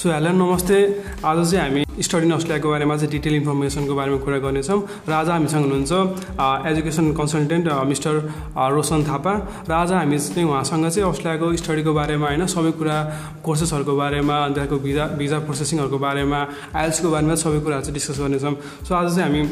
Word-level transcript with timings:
So 0.00 0.08
hello 0.08 0.30
नमस्ते 0.32 0.76
आज 1.28 1.50
चाहिँ 1.50 1.60
हामी 1.60 2.02
स्टडी 2.02 2.26
इन 2.26 2.32
अस्ट्रेलियाको 2.32 2.68
बारेमा 2.70 2.96
चाहिँ 2.96 3.10
डिटेल 3.12 3.34
इन्फर्मेसनको 3.36 3.94
बारेमा 3.94 4.18
कुरा 4.24 4.38
गर्नेछौँ 4.40 4.80
र 5.08 5.12
आज 5.12 5.28
हामीसँग 5.28 5.64
हुनुहुन्छ 5.64 5.92
education 6.72 7.12
consultant 7.20 7.68
mister 7.84 8.14
Roshan 8.56 9.04
Thapa 9.04 9.34
र 9.68 9.72
आज 9.76 9.92
हामी 9.92 10.18
चाहिँ 10.18 10.48
उहाँसँग 10.48 10.88
चाहिँ 10.88 11.04
अस्ट्रेलियाको 11.04 11.56
स्टडीको 11.60 11.92
बारेमा 11.92 12.26
होइन 12.26 12.46
सबै 12.48 12.72
कुरा 12.80 12.96
कोर्सेसहरूको 13.44 13.96
बारेमा 14.00 14.36
अन्त 14.44 14.54
त्यहाँको 14.56 14.76
भिजा 14.88 15.04
भिजा 15.20 15.38
प्रोसेसिङहरूको 15.44 15.98
बारेमा 16.00 16.40
आइएल्सको 16.80 17.08
बारेमा 17.10 17.34
सबै 17.44 17.60
कुराहरू 17.60 17.84
चाहिँ 17.84 17.94
डिस्कस 18.00 18.18
गर्नेछौँ। 18.24 18.54
सो 18.88 18.94
आज 18.94 19.06
चाहिँ 19.16 19.28
हामी 19.28 19.42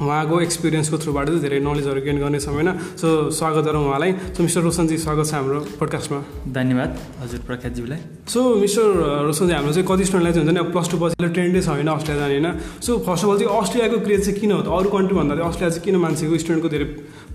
उहाँको 0.00 0.40
एक्सपिरियन्सको 0.40 0.96
थ्रुबाट 0.98 1.26
चाहिँ 1.28 1.40
धेरै 1.44 1.58
नलेजहरू 1.60 2.00
गेन 2.00 2.16
गर्नेछौँ 2.24 2.54
होइन 2.54 2.68
सो 2.96 3.08
स्वागत 3.30 3.64
गरौँ 3.68 3.84
उहाँलाई। 3.84 4.12
सो 4.32 4.40
मिस्टर 4.42 4.60
रोशनजी 4.64 4.96
स्वागत 4.96 5.26
छ 5.28 5.32
हाम्रो 5.34 5.60
पोडकास्टमा 5.76 6.20
धन्यवाद 6.56 6.90
हजुर 7.22 7.40
प्रख्यातज्यूलाई 7.48 8.00
सो 8.32 8.40
मिस्टर 8.64 8.86
रोशनजी 9.28 9.54
हाम्रो 9.54 9.72
चाहिँ 9.76 9.86
कति 9.90 10.04
स्टुडेन्टलाई 10.08 10.32
चाहिँ 10.32 10.46
हुन्छ 10.46 10.56
नि 10.56 10.60
अब 10.64 10.72
प्लस 10.72 10.88
टू 10.90 10.96
पछि 11.04 11.28
ट्रेन्डै 11.36 11.60
छ 11.60 11.68
होइन 11.68 11.88
अस्ट्रेलिया 11.92 12.20
जाने 12.24 12.36
होइन। 12.40 12.48
सो 12.80 12.90
फर्स्ट 13.04 13.24
अफ 13.24 13.30
अल 13.30 13.36
चाहिँ 13.38 13.52
अस्ट्रेलियाको 13.60 13.98
क्रेज 14.06 14.20
चाहिँ 14.24 14.40
किन 14.40 14.52
हो 14.52 14.60
त? 14.64 14.68
अरू 14.72 14.88
कन्ट्री 14.88 15.14
भन्दा 15.20 15.34
चाहिँ 15.36 15.48
अस्ट्रेलिया 15.52 15.72
चाहिँ 15.76 15.84
किन 15.84 15.96
मान्छेको 16.00 16.38
स्टुडेन्टको 16.40 16.68
धेरै 16.72 16.86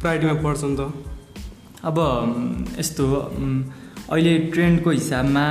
प्रायोरिटीमा 0.01 0.35
पर्छ 0.41 0.61
नि 0.65 0.75
त? 0.75 0.81
अब 1.85 1.97
यस्तो 2.81 3.05
अहिले 4.09 4.33
ट्रेन्डको 4.53 4.89
हिसाबमा 4.89 5.45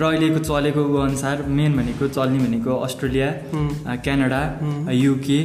र 0.00 0.02
अहिलेको 0.04 0.40
चलेको 0.48 0.82
अनुसार 1.00 1.42
मेन 1.58 1.76
भनेको 1.76 2.08
चल्ने 2.08 2.38
भनेको 2.38 2.72
अस्ट्रेलिया 2.86 3.28
क्यानाडा 4.04 4.40
युके 4.92 5.38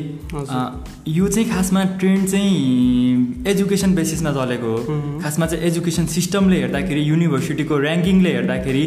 यो 1.12 1.28
चाहिँ 1.28 1.48
खासमा 1.50 1.84
ट्रेन्ड 2.00 2.28
चाहिँ 2.30 3.46
एजुकेसन 3.48 3.96
बेसिसमा 3.96 4.32
चलेको 4.34 4.70
हो। 4.76 4.80
खासमा 5.24 5.46
चाहिँ 5.46 5.66
एजुकेसन 5.68 6.06
सिस्टमले 6.16 6.58
हेर्दाखेरि 6.62 7.02
युनिभर्सिटीको 7.10 7.76
ऱ्याङ्किङले 7.80 8.32
हेर्दाखेरि 8.36 8.84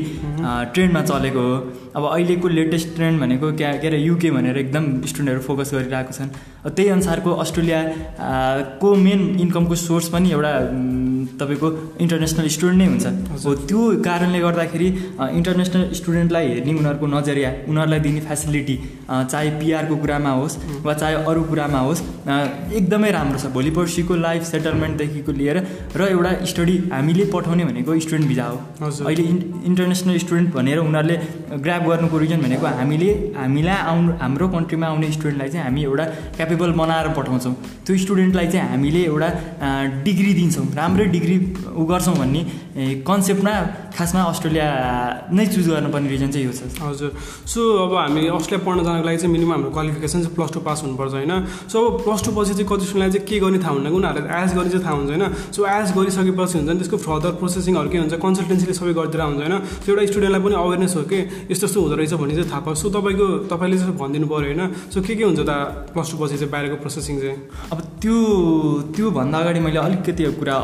ट्रेन्डमा 0.75 1.03
चलेको 1.11 1.43
हो। 1.49 1.57
अब 1.97 2.05
अहिलेको 2.07 2.49
लेटेस्ट 2.49 2.95
ट्रेन्ड 2.97 3.21
भनेको 3.21 3.53
क्या 3.57 3.73
के 3.79 3.87
अरे 3.89 3.99
युके 3.99 4.31
भनेर 4.31 4.57
एकदम 4.59 4.85
स्टुडेन्टहरू 5.07 5.41
फोकस 5.43 5.71
गरिरहेको 5.75 6.13
छन्। 6.13 6.31
त्यही 6.67 6.89
अनुसारको 6.91 7.31
अस्ट्रेलियाको 7.45 8.95
मेन 9.07 9.21
इन्कमको 9.41 9.75
सोर्स 9.79 10.09
पनि 10.15 10.31
एउटा 10.33 10.53
तपाईँको 11.41 11.69
इन्टरनेसनल 12.05 12.49
स्टुडेन्ट 12.57 12.79
नै 12.79 12.87
हुन्छ। 12.87 13.07
हो 13.45 13.55
त्यो 13.69 13.81
कारणले 14.05 14.41
गर्दाखेरि 14.41 14.89
इन्टरनेसनल 15.39 15.83
स्टुडेन्टलाई 16.01 16.47
हेर्ने 16.49 16.73
उनीहरूको 16.81 17.07
नजरिया 17.15 17.51
उनीहरूलाई 17.71 18.01
दिने 18.07 18.21
फेसिलिटी 18.27 18.77
चाहे 19.09 19.51
पिआरको 19.61 19.97
कुरामा 20.03 20.33
होस् 20.41 20.57
वा 20.85 20.95
चाहे 20.95 21.15
अरू 21.31 21.43
कुरामा 21.51 21.81
होस् 21.87 22.03
एकदमै 22.75 23.11
राम्रो 23.19 23.39
छ। 23.39 23.53
भोलि 23.55 23.71
पर्सिको 23.79 24.15
लाइफ 24.27 24.43
सेटलमेन्टदेखिको 24.51 25.33
लिएर 25.41 25.59
र 25.97 26.11
एउटा 26.11 26.33
स्टडी 26.53 26.77
हामीले 26.93 27.25
पठाउने 27.35 27.65
भनेको 27.71 27.99
स्टुडेन्ट 28.07 28.29
भिजा 28.29 28.47
हो। 28.51 28.59
अहिले 29.07 29.25
इन्टरनेसनल 29.71 30.19
स्टुडेन्ट 30.27 30.55
भनेर 30.55 30.79
उनीहरूले 30.87 31.17
गर्नुको 31.89 32.17
रिजन 32.19 32.41
भनेको 32.45 32.67
हामीले 32.81 33.09
हामीलाई 33.37 33.79
आउनु 33.91 34.11
हाम्रो 34.23 34.47
कन्ट्रीमा 34.57 34.87
आउने 34.87 35.11
स्टुडेन्टलाई 35.13 35.49
चाहिँ 35.49 35.65
हामी 35.67 35.83
एउटा 35.85 36.05
क्यापेबल 36.37 36.71
बनाएर 36.81 37.09
पठाउँछौँ। 37.17 37.55
त्यो 37.87 37.97
स्टुडेन्टलाई 38.05 38.47
चाहिँ 38.53 38.69
हामीले 38.71 39.03
एउटा 39.05 39.29
डिग्री 40.05 40.33
दिन्छौँ। 40.41 40.67
राम्रै 40.75 41.07
डिग्री 41.15 41.37
उ 41.77 41.85
गर्छौँ 41.85 42.17
भन्ने 42.19 42.41
कन्सेप्टमा 43.09 43.55
खासमा 43.97 44.23
अस्ट्रेलिया 44.33 44.67
नै 45.31 45.47
चुज 45.47 45.67
गर्नुपर्ने 45.71 46.09
रिजन 46.11 46.31
चाहिँ 46.35 46.47
यो 46.47 46.53
छ। 46.53 46.63
हजुर। 46.83 47.11
सो 47.47 47.61
अब 47.85 47.93
हामी 47.95 48.27
अस्ट्रेलिया 48.35 48.65
पढ्न 48.67 48.79
जानको 48.85 49.07
लागि 49.07 49.19
चाहिँ 49.23 49.33
मिनिमम 49.33 49.53
हाम्रो 49.53 49.71
क्वालिफिकेसन 49.71 50.19
चाहिँ 50.23 50.35
प्लस 50.35 50.51
टू 50.55 50.61
पास 50.67 50.83
हुनुपर्छ 50.83 51.13
होइन? 51.15 51.33
सो 51.71 51.77
अब 51.79 51.95
प्लस 52.05 52.21
टू 52.25 52.31
पछि 52.35 52.53
चाहिँ 52.59 52.67
कति 52.67 52.85
स्टुडेन्टलाई 52.91 53.11
चाहिँ 53.15 53.27
के 53.29 53.37
गर्ने 53.45 53.59
थाहा 53.63 53.73
हुन्न? 53.75 53.87
उनीहरूले 53.95 54.29
आइएस 54.35 54.53
गर्ने 54.55 54.71
चाहिँ 54.75 54.85
थाहा 54.85 54.97
हुन्छ 54.99 55.11
होइन? 55.15 55.25
सो 55.55 55.61
आइएस 55.65 55.91
गरिसकेपछि 55.95 56.55
हुन्छ 56.59 56.71
नि 56.71 56.79
त्यसको 56.83 56.97
फर्दर 57.07 57.31
प्रोसेसिङहरू 57.41 57.89
के 57.95 57.99
हुन्छ 58.03 58.15
कन्सल्टेन्सीले 58.25 58.75
सबै 58.75 58.93
गरिदिएर 58.99 59.23
हुन्छ 59.23 59.41
होइन? 59.45 59.55
सो 59.85 59.87
एउटा 59.93 60.03
स्टुडेन्टलाई 60.11 60.43
पनि 60.45 60.55
अवेरनेस 60.65 60.95
हो 60.97 61.03
कि 61.11 61.19
यस्तो 61.55 61.67
यस्तो 61.75 61.83
हुँदो 61.83 61.97
रहेछ 61.97 62.13
भन्ने 62.15 62.35
चाहिँ 62.35 62.51
थाहा 62.51 62.61
पाउँछ 62.63 62.79
सो 62.79 62.89
तपाईँको 62.95 63.27
तपाईँले 63.51 63.79
चाहिँ 63.79 63.97
भनिदिनु 63.99 64.27
पऱ्यो 64.31 64.47
होइन। 64.47 64.63
सो 64.95 65.03
के 65.03 65.15
के 65.19 65.25
हुन्छ 65.27 65.43
त 65.43 65.51
प्लस 65.91 66.11
टू 66.11 66.17
पछि 66.23 66.37
चाहिँ 66.39 66.51
बाहिरको 66.55 66.77
प्रोसेसिङ 66.79 67.19
चाहिँ? 67.19 67.39
अब 67.75 67.79
त्यो 67.99 68.15
त्योभन्दा 68.95 69.39
अगाडि 69.39 69.61
मैले 69.61 69.79
अलिकति 69.83 70.25
कुरा 70.39 70.57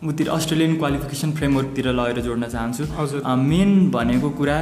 उतिर 0.00 0.28
अस्ट्रेलियन 0.32 0.72
क्वालिफिकेसन 0.80 1.30
फ्रेमवर्कतिर 1.36 1.86
लगेर 1.92 2.20
जोड्न 2.24 2.48
चाहन्छु। 2.48 2.84
हजुर। 2.96 3.20
मेन 3.36 3.70
भनेको 3.92 4.28
कुरा 4.40 4.56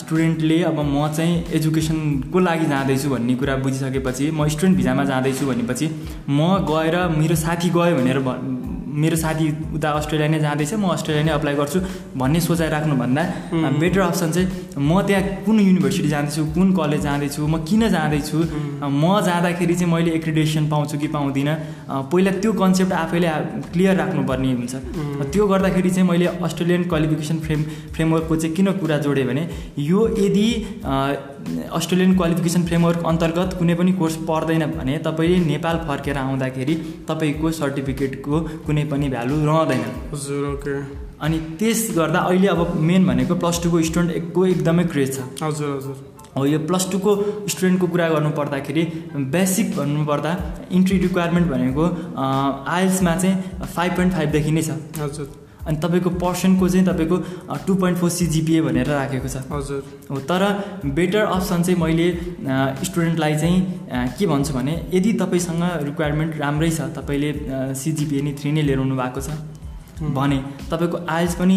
स्टुडेन्टले 0.00 0.58
अब 0.72 0.80
म 0.80 1.12
चाहिँ 1.12 1.44
एजुकेसनको 1.52 2.38
लागि 2.40 2.66
जाँदैछु 2.72 3.08
भन्ने 3.12 3.34
कुरा 3.36 3.56
बुझिसकेपछि 3.60 4.30
म 4.32 4.48
स्टुडेन्ट 4.48 4.76
भिजामा 4.80 5.04
जाँदैछु 5.04 5.44
भनेपछि 5.46 5.86
म 6.28 6.64
गएर 6.64 6.96
मेरो 7.20 7.36
साथी 7.36 7.68
गयो 7.68 7.96
भनेर 8.00 8.18
मेरो 8.92 9.16
साथी 9.16 9.48
उता 9.74 9.90
अस्ट्रेलिया 10.00 10.28
नै 10.28 10.38
जाँदैछ 10.40 10.72
म 10.74 10.88
अस्ट्रेलिया 10.92 11.24
नै 11.24 11.32
अप्लाई 11.32 11.54
गर्छु 11.56 11.78
भन्ने 12.16 12.40
सोचाइ 12.40 12.68
राख्नुभन्दा 12.68 13.22
बेटर 13.80 14.00
अप्सन 14.00 14.30
चाहिँ 14.32 14.48
म 14.78 15.00
त्यहाँ 15.06 15.22
कुन 15.44 15.60
युनिभर्सिटी 15.60 16.08
जाँदैछु 16.08 16.44
कुन 16.54 16.72
कलेज 16.76 17.00
जाँदैछु 17.02 17.46
म 17.46 17.64
किन 17.64 17.88
जाँदैछु? 17.88 18.38
म 18.84 19.20
जाँदाखेरि 19.26 19.74
चाहिँ 19.74 19.92
मैले 19.92 20.10
एक्रिडेसन 20.12 20.68
पाउँछु 20.68 20.98
कि 20.98 21.08
पाउँदिनँ? 21.08 21.54
पहिला 22.12 22.30
त्यो 22.42 22.52
कन्सेप्ट 22.52 22.92
आफैले 22.92 23.28
क्लियर 23.72 23.96
राख्नुपर्ने 23.96 24.52
हुन्छ। 24.52 24.74
त्यो 25.32 25.46
गर्दाखेरि 25.46 25.90
चाहिँ 25.90 26.08
मैले 26.08 26.26
अस्ट्रेलियन 26.42 26.82
क्वालिफिकेसन 26.88 27.38
फ्रेम 27.40 27.62
फ्रेमवर्कको 27.94 28.36
चाहिँ 28.36 28.54
किन 28.56 28.72
कुरा 28.80 28.98
जोडेँ 29.04 29.26
भने 29.26 29.48
यो 29.78 30.00
यदि 30.18 30.48
अस्ट्रेलियन 31.72 32.14
क्वालिफिकेसन 32.16 32.62
फ्रेमवर्क 32.66 33.06
अन्तर्गत 33.06 33.54
कुनै 33.58 33.74
पनि 33.74 33.92
कोर्स 33.92 34.16
पर्दैन 34.28 34.64
भने 34.72 34.98
तपाईँले 35.06 35.38
नेपाल 35.46 35.76
फर्केर 35.88 36.16
आउँदाखेरि 36.18 36.74
तपाईँको 37.08 37.50
सर्टिफिकेटको 37.52 38.40
कुनै 38.66 38.84
पनि 38.92 39.08
भ्यालु 39.08 39.36
रहँदैन। 39.46 39.82
हजुर 40.12 40.46
ओके 40.52 40.74
अनि 41.24 41.38
त्यस 41.58 41.80
गर्दा 41.96 42.20
अहिले 42.20 42.48
अब 42.48 42.74
मेन 42.90 43.06
भनेको 43.06 43.34
प्लस 43.42 43.62
टूको 43.62 43.82
स्टुडेन्टको 43.90 44.46
एकदमै 44.46 44.84
क्रेज 44.94 45.12
छ। 45.16 45.28
हजुर 45.42 45.76
हजुर। 45.76 45.96
हो 46.36 46.44
यो 46.46 46.58
प्लस 46.68 46.88
टूको 46.92 47.12
स्टुडेन्टको 47.48 47.86
कुरा 47.86 48.08
गर्नु 48.08 48.30
पर्दाखेरि 48.38 48.82
बेसिक 49.34 49.76
भन्नुपर्दा 49.76 50.32
इन्ट्री 50.72 50.98
रिक्वायरमेन्ट 50.98 51.46
भनेको 51.50 51.84
आइल्समा 52.72 53.16
चाहिँ 53.16 53.36
फाइभ 53.74 53.96
पोइन्ट 53.96 54.12
फाइभदेखि 54.14 54.52
नै 54.52 54.62
छ। 54.62 54.70
हजुर। 55.00 55.41
अनि 55.62 55.76
तपाईँको 55.78 56.10
पर्सेन्टको 56.18 56.68
चाहिँ 56.68 56.86
तपाईँको 56.86 57.16
टु 57.66 57.74
पोइन्ट 57.74 57.98
फोर 57.98 58.10
सिजिपिए 58.10 58.60
भनेर 58.62 58.86
राखेको 58.88 59.28
छ। 59.28 59.46
हजुर। 59.46 59.82
हो 60.10 60.18
तर 60.26 60.42
बेटर 60.90 61.22
अप्सन 61.22 61.62
चाहिँ 61.62 61.78
मैले 61.78 62.06
स्टुडेन्टलाई 62.82 63.34
चाहिँ 63.38 63.58
के 64.18 64.26
भन्छु 64.26 64.52
भने 64.54 64.74
यदि 64.92 65.12
तपाईँसँग 65.22 65.62
रिक्वायरमेन्ट 65.88 66.32
राम्रै 66.42 66.70
छ 66.70 66.90
तपाईँले 66.98 67.30
सिजिपिए 67.78 68.22
नि 68.22 68.32
थ्री 68.34 68.52
नै 68.52 68.62
लिएर 68.62 68.78
आउनु 68.78 68.96
भएको 68.96 69.20
छ। 69.22 69.30
भने 70.02 70.38
तपाईँको 70.70 70.98
आइल्स 71.08 71.34
पनि 71.34 71.56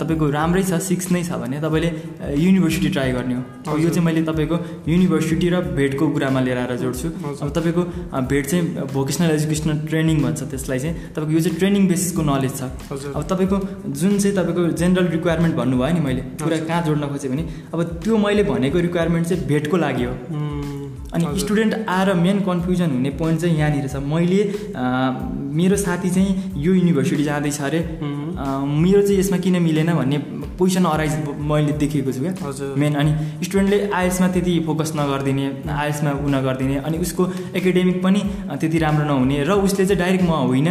तपाईँको 0.00 0.30
राम्रै 0.30 0.62
छ 0.62 0.80
सिक्स 0.82 1.10
नै 1.12 1.22
छ 1.24 1.40
भने 1.40 1.60
तपाईँले 1.60 1.90
युनिभर्सिटी 2.36 2.88
ट्राई 2.88 3.12
गर्ने 3.12 3.34
हो। 3.34 3.76
यो 3.78 3.88
चाहिँ 3.88 4.04
मैले 4.04 4.22
तपाईँको 4.22 4.56
युनिभर्सिटी 4.88 5.48
र 5.48 5.60
भेटको 5.72 6.08
कुरामा 6.12 6.40
लिएर 6.40 6.58
आएर 6.58 6.76
जोड्छु। 6.76 7.08
अब 7.42 7.48
तपाईँको 7.56 7.82
भेट 8.28 8.46
चाहिँ 8.46 8.86
भोकेसनल 8.92 9.30
एजुकेसनल 9.30 9.78
ट्रेनिङ 9.88 10.22
भन्छ 10.22 10.42
त्यसलाई 10.44 10.78
चाहिँ 10.78 10.94
तपाईँको 11.16 11.32
यो 11.32 11.40
चाहिँ 11.40 11.58
ट्रेनिङ 11.58 11.88
बेसिसको 11.88 12.22
नलेज 12.22 12.52
छ। 12.58 12.62
अब 13.16 13.22
तपाईँको 13.24 13.56
जुन 13.90 14.18
चाहिँ 14.18 14.36
तपाईँको 14.36 14.66
जेनरल 14.76 15.06
रिक्वायरमेन्ट 15.16 15.56
भन्नुभयो 15.56 15.92
नि 15.94 16.00
मैले 16.00 16.22
कुरा 16.44 16.58
कहाँ 16.66 16.82
जोड्न 16.86 17.08
खोजेँ 17.08 17.30
भने 17.30 17.44
अब 17.74 17.82
त्यो 18.04 18.16
मैले 18.16 18.42
भनेको 18.44 18.78
रिक्वायरमेन्ट 18.88 19.26
चाहिँ 19.28 19.46
भेटको 19.46 19.76
लागि 19.76 20.04
हो। 20.04 20.77
अनि 21.14 21.38
स्टुडेन्ट 21.40 21.74
आएर 21.88 22.12
मेन 22.14 22.40
कन्फ्युजन 22.46 22.90
हुने 22.90 23.10
पोइन्ट 23.20 23.40
चाहिँ 23.40 23.58
यहाँनिर 23.58 23.88
छ। 23.88 23.96
मैले 24.04 24.40
मेरो 25.58 25.76
साथी 25.76 26.10
चाहिँ 26.10 26.52
यो 26.56 26.74
युनिभर्सिटी 26.74 27.24
जाँदैछ 27.24 27.60
अरे। 27.60 27.80
मेरो 28.00 29.02
चाहिँ 29.02 29.18
यसमा 29.18 29.38
किन 29.38 29.62
मिलेन 29.62 29.94
भन्ने 29.94 30.18
पोजिसन 30.58 30.84
अराइज 30.84 31.12
मैले 31.50 31.72
देखेको 31.80 32.12
छु 32.12 32.20
क्या। 32.20 32.74
मेन 32.76 32.94
अनि 33.00 33.44
स्टुडेन्टले 33.44 33.78
आइएल्समा 33.94 34.28
त्यति 34.34 34.58
फोकस 34.66 34.92
नगरिदिने 34.96 35.46
आइएल्समा 35.72 36.10
उ 36.18 36.28
नगरिदिने 36.28 36.76
अनि 36.82 36.98
उसको 36.98 37.22
एकाडेमिक 37.56 38.02
पनि 38.02 38.20
त्यति 38.60 38.78
राम्रो 38.78 39.04
नहुने 39.06 39.42
र 39.44 39.52
उसले 39.66 39.86
चाहिँ 39.86 39.98
डाइरेक्ट 40.02 40.24
म 40.24 40.32
होइन 40.50 40.68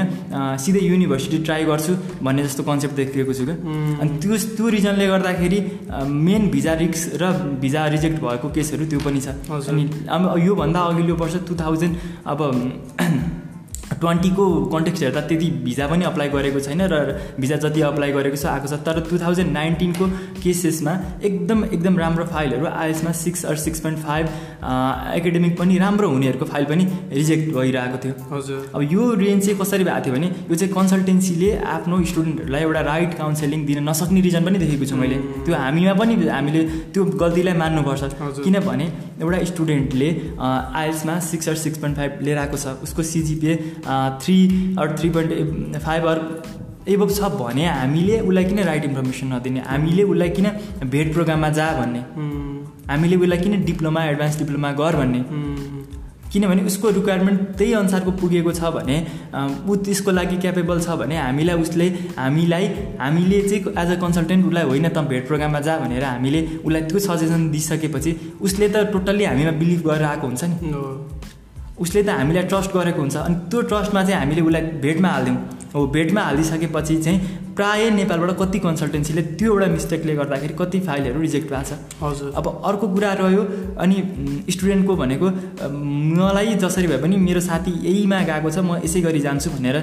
सिधै 0.59 0.82
युनिभर्सिटी 0.82 1.38
ट्राई 1.47 1.64
गर्छु 1.72 1.94
भन्ने 2.23 2.44
जस्तो 2.44 2.64
कन्सेप्ट 2.70 2.96
देखेको 2.96 3.34
छु 3.34 3.46
क्या। 3.46 3.56
अनि 4.02 4.09
त्यो 4.22 4.38
त्यो 4.58 4.66
रिजनले 4.78 5.08
गर्दाखेरि 5.08 5.59
मेन 6.28 6.50
भिजा 6.52 6.73
रिक्स 6.84 7.02
र 7.22 7.32
भिजा 7.64 7.88
रिजेक्ट 7.96 8.17
भएको 8.22 8.47
केसहरू 8.56 8.85
त्यो 8.91 9.00
पनि 9.08 9.20
छ। 9.22 9.28
अनि 9.72 9.84
अब 10.09 10.22
योभन्दा 10.44 10.79
अघिल्लो 10.91 11.16
वर्ष 11.16 11.35
टु 11.47 11.56
थाउजन्ड 11.56 11.94
अब 12.28 12.40
ट्वेन्टीको 14.02 14.46
कन्टेक्स्ट 14.73 15.03
हेर्दा 15.03 15.22
त्यति 15.29 15.47
भिजा 15.66 15.88
पनि 15.88 16.05
अप्लाई 16.05 16.29
गरेको 16.29 16.59
छैन 16.67 16.82
र 16.91 16.96
भिजा 17.40 17.58
जति 17.64 17.82
अप्लाई 17.90 18.11
गरेको 18.11 18.38
छ 18.38 18.46
आएको 18.53 18.67
छ। 18.67 18.79
तर 18.88 18.99
टु 19.09 19.17
थाउजन्ड 19.20 19.52
नाइन्टिनको 19.53 20.05
केसेसमा 20.44 20.94
एकदम 21.29 21.64
एकदम 21.66 21.97
राम्रो 21.97 22.26
फाइलहरू 22.34 22.66
आइएसमा 22.67 23.11
six 23.22 23.46
or 23.46 23.55
six 23.66 23.79
point 23.85 23.99
five 24.05 24.26
academic 25.17 25.58
पनि 25.59 25.78
राम्रो 25.78 26.09
हुनेहरूको 26.09 26.46
फाइल 26.46 26.66
पनि 26.72 26.88
रिजेक्ट 27.14 27.53
भइरहेको 27.55 27.97
थियो। 28.03 28.14
हजुर। 28.32 28.72
अब 28.76 28.82
यो 28.94 29.14
रेन्ज 29.23 29.46
चाहिँ 29.46 29.59
कसरी 29.61 29.84
भएको 29.84 30.05
थियो 30.05 30.16
भने 30.16 30.28
यो 30.28 30.55
चाहिँ 30.55 30.73
कन्सल्टेन्सीले 30.73 31.52
आफ्नो 31.76 32.03
स्टुडेन्टहरूलाई 32.11 32.61
एउटा 32.61 32.82
राइट 32.91 33.17
काउन्सिलिङ 33.17 33.66
दिन 33.66 33.84
नसक्ने 33.90 34.22
रिजन 34.28 34.46
पनि 34.46 34.58
देखेको 34.59 34.85
छु 34.85 34.96
मैले। 34.96 35.17
त्यो 35.46 35.55
हामीमा 35.55 35.94
पनि 36.02 36.14
हामीले 36.28 36.64
त्यो 36.94 37.05
गल्तीलाई 37.23 37.55
मान्नुपर्छ। 37.64 38.03
किनभने 38.46 38.85
एउटा 39.22 39.44
स्टुडेन्टले 39.52 40.09
आइएल्समा 40.40 41.20
six 41.28 41.49
or 41.49 41.55
six 41.66 41.78
point 41.79 41.97
five 41.97 42.20
लिएर 42.26 42.38
आएको 42.38 42.58
छ 42.58 42.78
उसको 42.85 43.03
CGPA 43.11 43.53
three 44.22 44.37
or 44.79 44.95
three 44.99 45.09
point 45.09 45.78
five 45.78 46.05
or 46.05 46.22
above 46.87 47.09
छ 47.11 47.29
भने 47.39 47.66
हामीले 47.67 48.19
उसलाई 48.19 48.45
किन 48.45 48.59
राइट 48.63 48.84
इन्फर्मेसन 48.85 49.34
नदिने? 49.34 49.59
हामीले 49.67 50.03
उसलाई 50.03 50.29
किन 50.29 50.47
भेट 50.91 51.13
प्रोग्राममा 51.13 51.49
जा 51.57 51.72
भन्ने? 51.79 52.01
हामीले 52.91 53.16
उसलाई 53.16 53.39
किन 53.39 53.63
डिप्लोमा 53.66 54.03
एडभान्स 54.05 54.37
डिप्लोमा 54.39 54.72
गर 54.81 54.95
भन्ने? 54.95 55.23
किनभने 56.31 56.63
उसको 56.69 56.89
रिक्वायरमेन्ट 56.89 57.41
त्यही 57.57 57.73
अनुसारको 57.73 58.11
पुगेको 58.22 58.51
छ 58.53 58.72
भने 58.75 58.95
ऊ 59.69 59.75
त्यसको 59.84 60.11
लागि 60.11 60.37
क्यापेबल 60.45 60.79
छ 60.79 60.95
भने 61.01 61.17
हामीलाई 61.17 61.61
उसले 61.61 61.87
हामीलाई 62.17 62.66
हामीले 62.99 63.41
चाहिँ 63.41 63.61
एज 63.84 63.91
अ 63.91 63.99
कन्सल्टेन्ट 64.01 64.45
उसलाई 64.45 64.63
होइन 64.72 64.87
त 64.89 65.05
भेट 65.11 65.28
प्रोग्राममा 65.28 65.59
जा 65.67 65.78
भनेर 65.79 66.03
हामीले 66.03 66.41
उसलाई 66.63 66.81
त्यो 66.91 66.99
सजेसन 67.07 67.49
दिइसकेपछि 67.51 68.16
उसले 68.41 68.69
त 68.69 68.84
टोटल्ली 68.93 69.25
हामीमा 69.31 69.53
बिलिभ 69.61 69.87
गरेर 69.87 70.05
आएको 70.11 70.28
हुन्छ 70.28 70.43
नि। 70.43 70.55
उसले 71.79 72.03
त 72.03 72.09
हामीलाई 72.09 72.44
ट्रस्ट 72.44 72.72
गरेको 72.74 73.00
हुन्छ। 73.02 73.16
अनि 73.18 73.35
त्यो 73.50 73.62
ट्रस्टमा 73.70 74.03
चाहिँ 74.03 74.20
हामीले 74.22 74.41
उसलाई 74.41 74.62
भेटमा 74.85 75.09
हालिदिउँ। 75.09 75.38
हो 75.74 75.85
भेटमा 75.88 76.22
हालिसकेपछि 76.22 76.96
चाहिँ 77.03 77.20
प्रायः 77.58 77.90
नेपालबाट 77.96 78.32
कति 78.40 78.59
कन्सल्टेन्सीले 78.59 79.22
त्यो 79.38 79.54
एउटा 79.54 79.68
मिस्टेकले 79.68 80.16
गर्दाखेरि 80.16 80.54
कति 80.59 80.80
फाइलहरू 80.88 81.20
रिजेक्ट 81.22 81.48
भएको 81.52 81.64
छ। 81.66 81.72
हजुर। 82.02 82.34
अब 82.38 82.46
अर्को 82.70 82.88
कुरा 82.88 83.14
रह्यो 83.22 83.44
अनि 83.82 83.98
स्टुडेन्टको 84.50 84.96
भनेको 84.96 85.28
मलाई 86.18 86.54
जसरी 86.64 86.88
भए 86.88 87.00
पनि 87.02 87.16
मेरो 87.18 87.42
साथी 87.42 87.72
यहीमा 87.88 88.20
गएको 88.30 88.50
छ 88.50 88.58
म 88.62 88.78
यसै 88.86 89.02
गरी 89.02 89.20
जान्छु 89.20 89.50
भनेर 89.58 89.78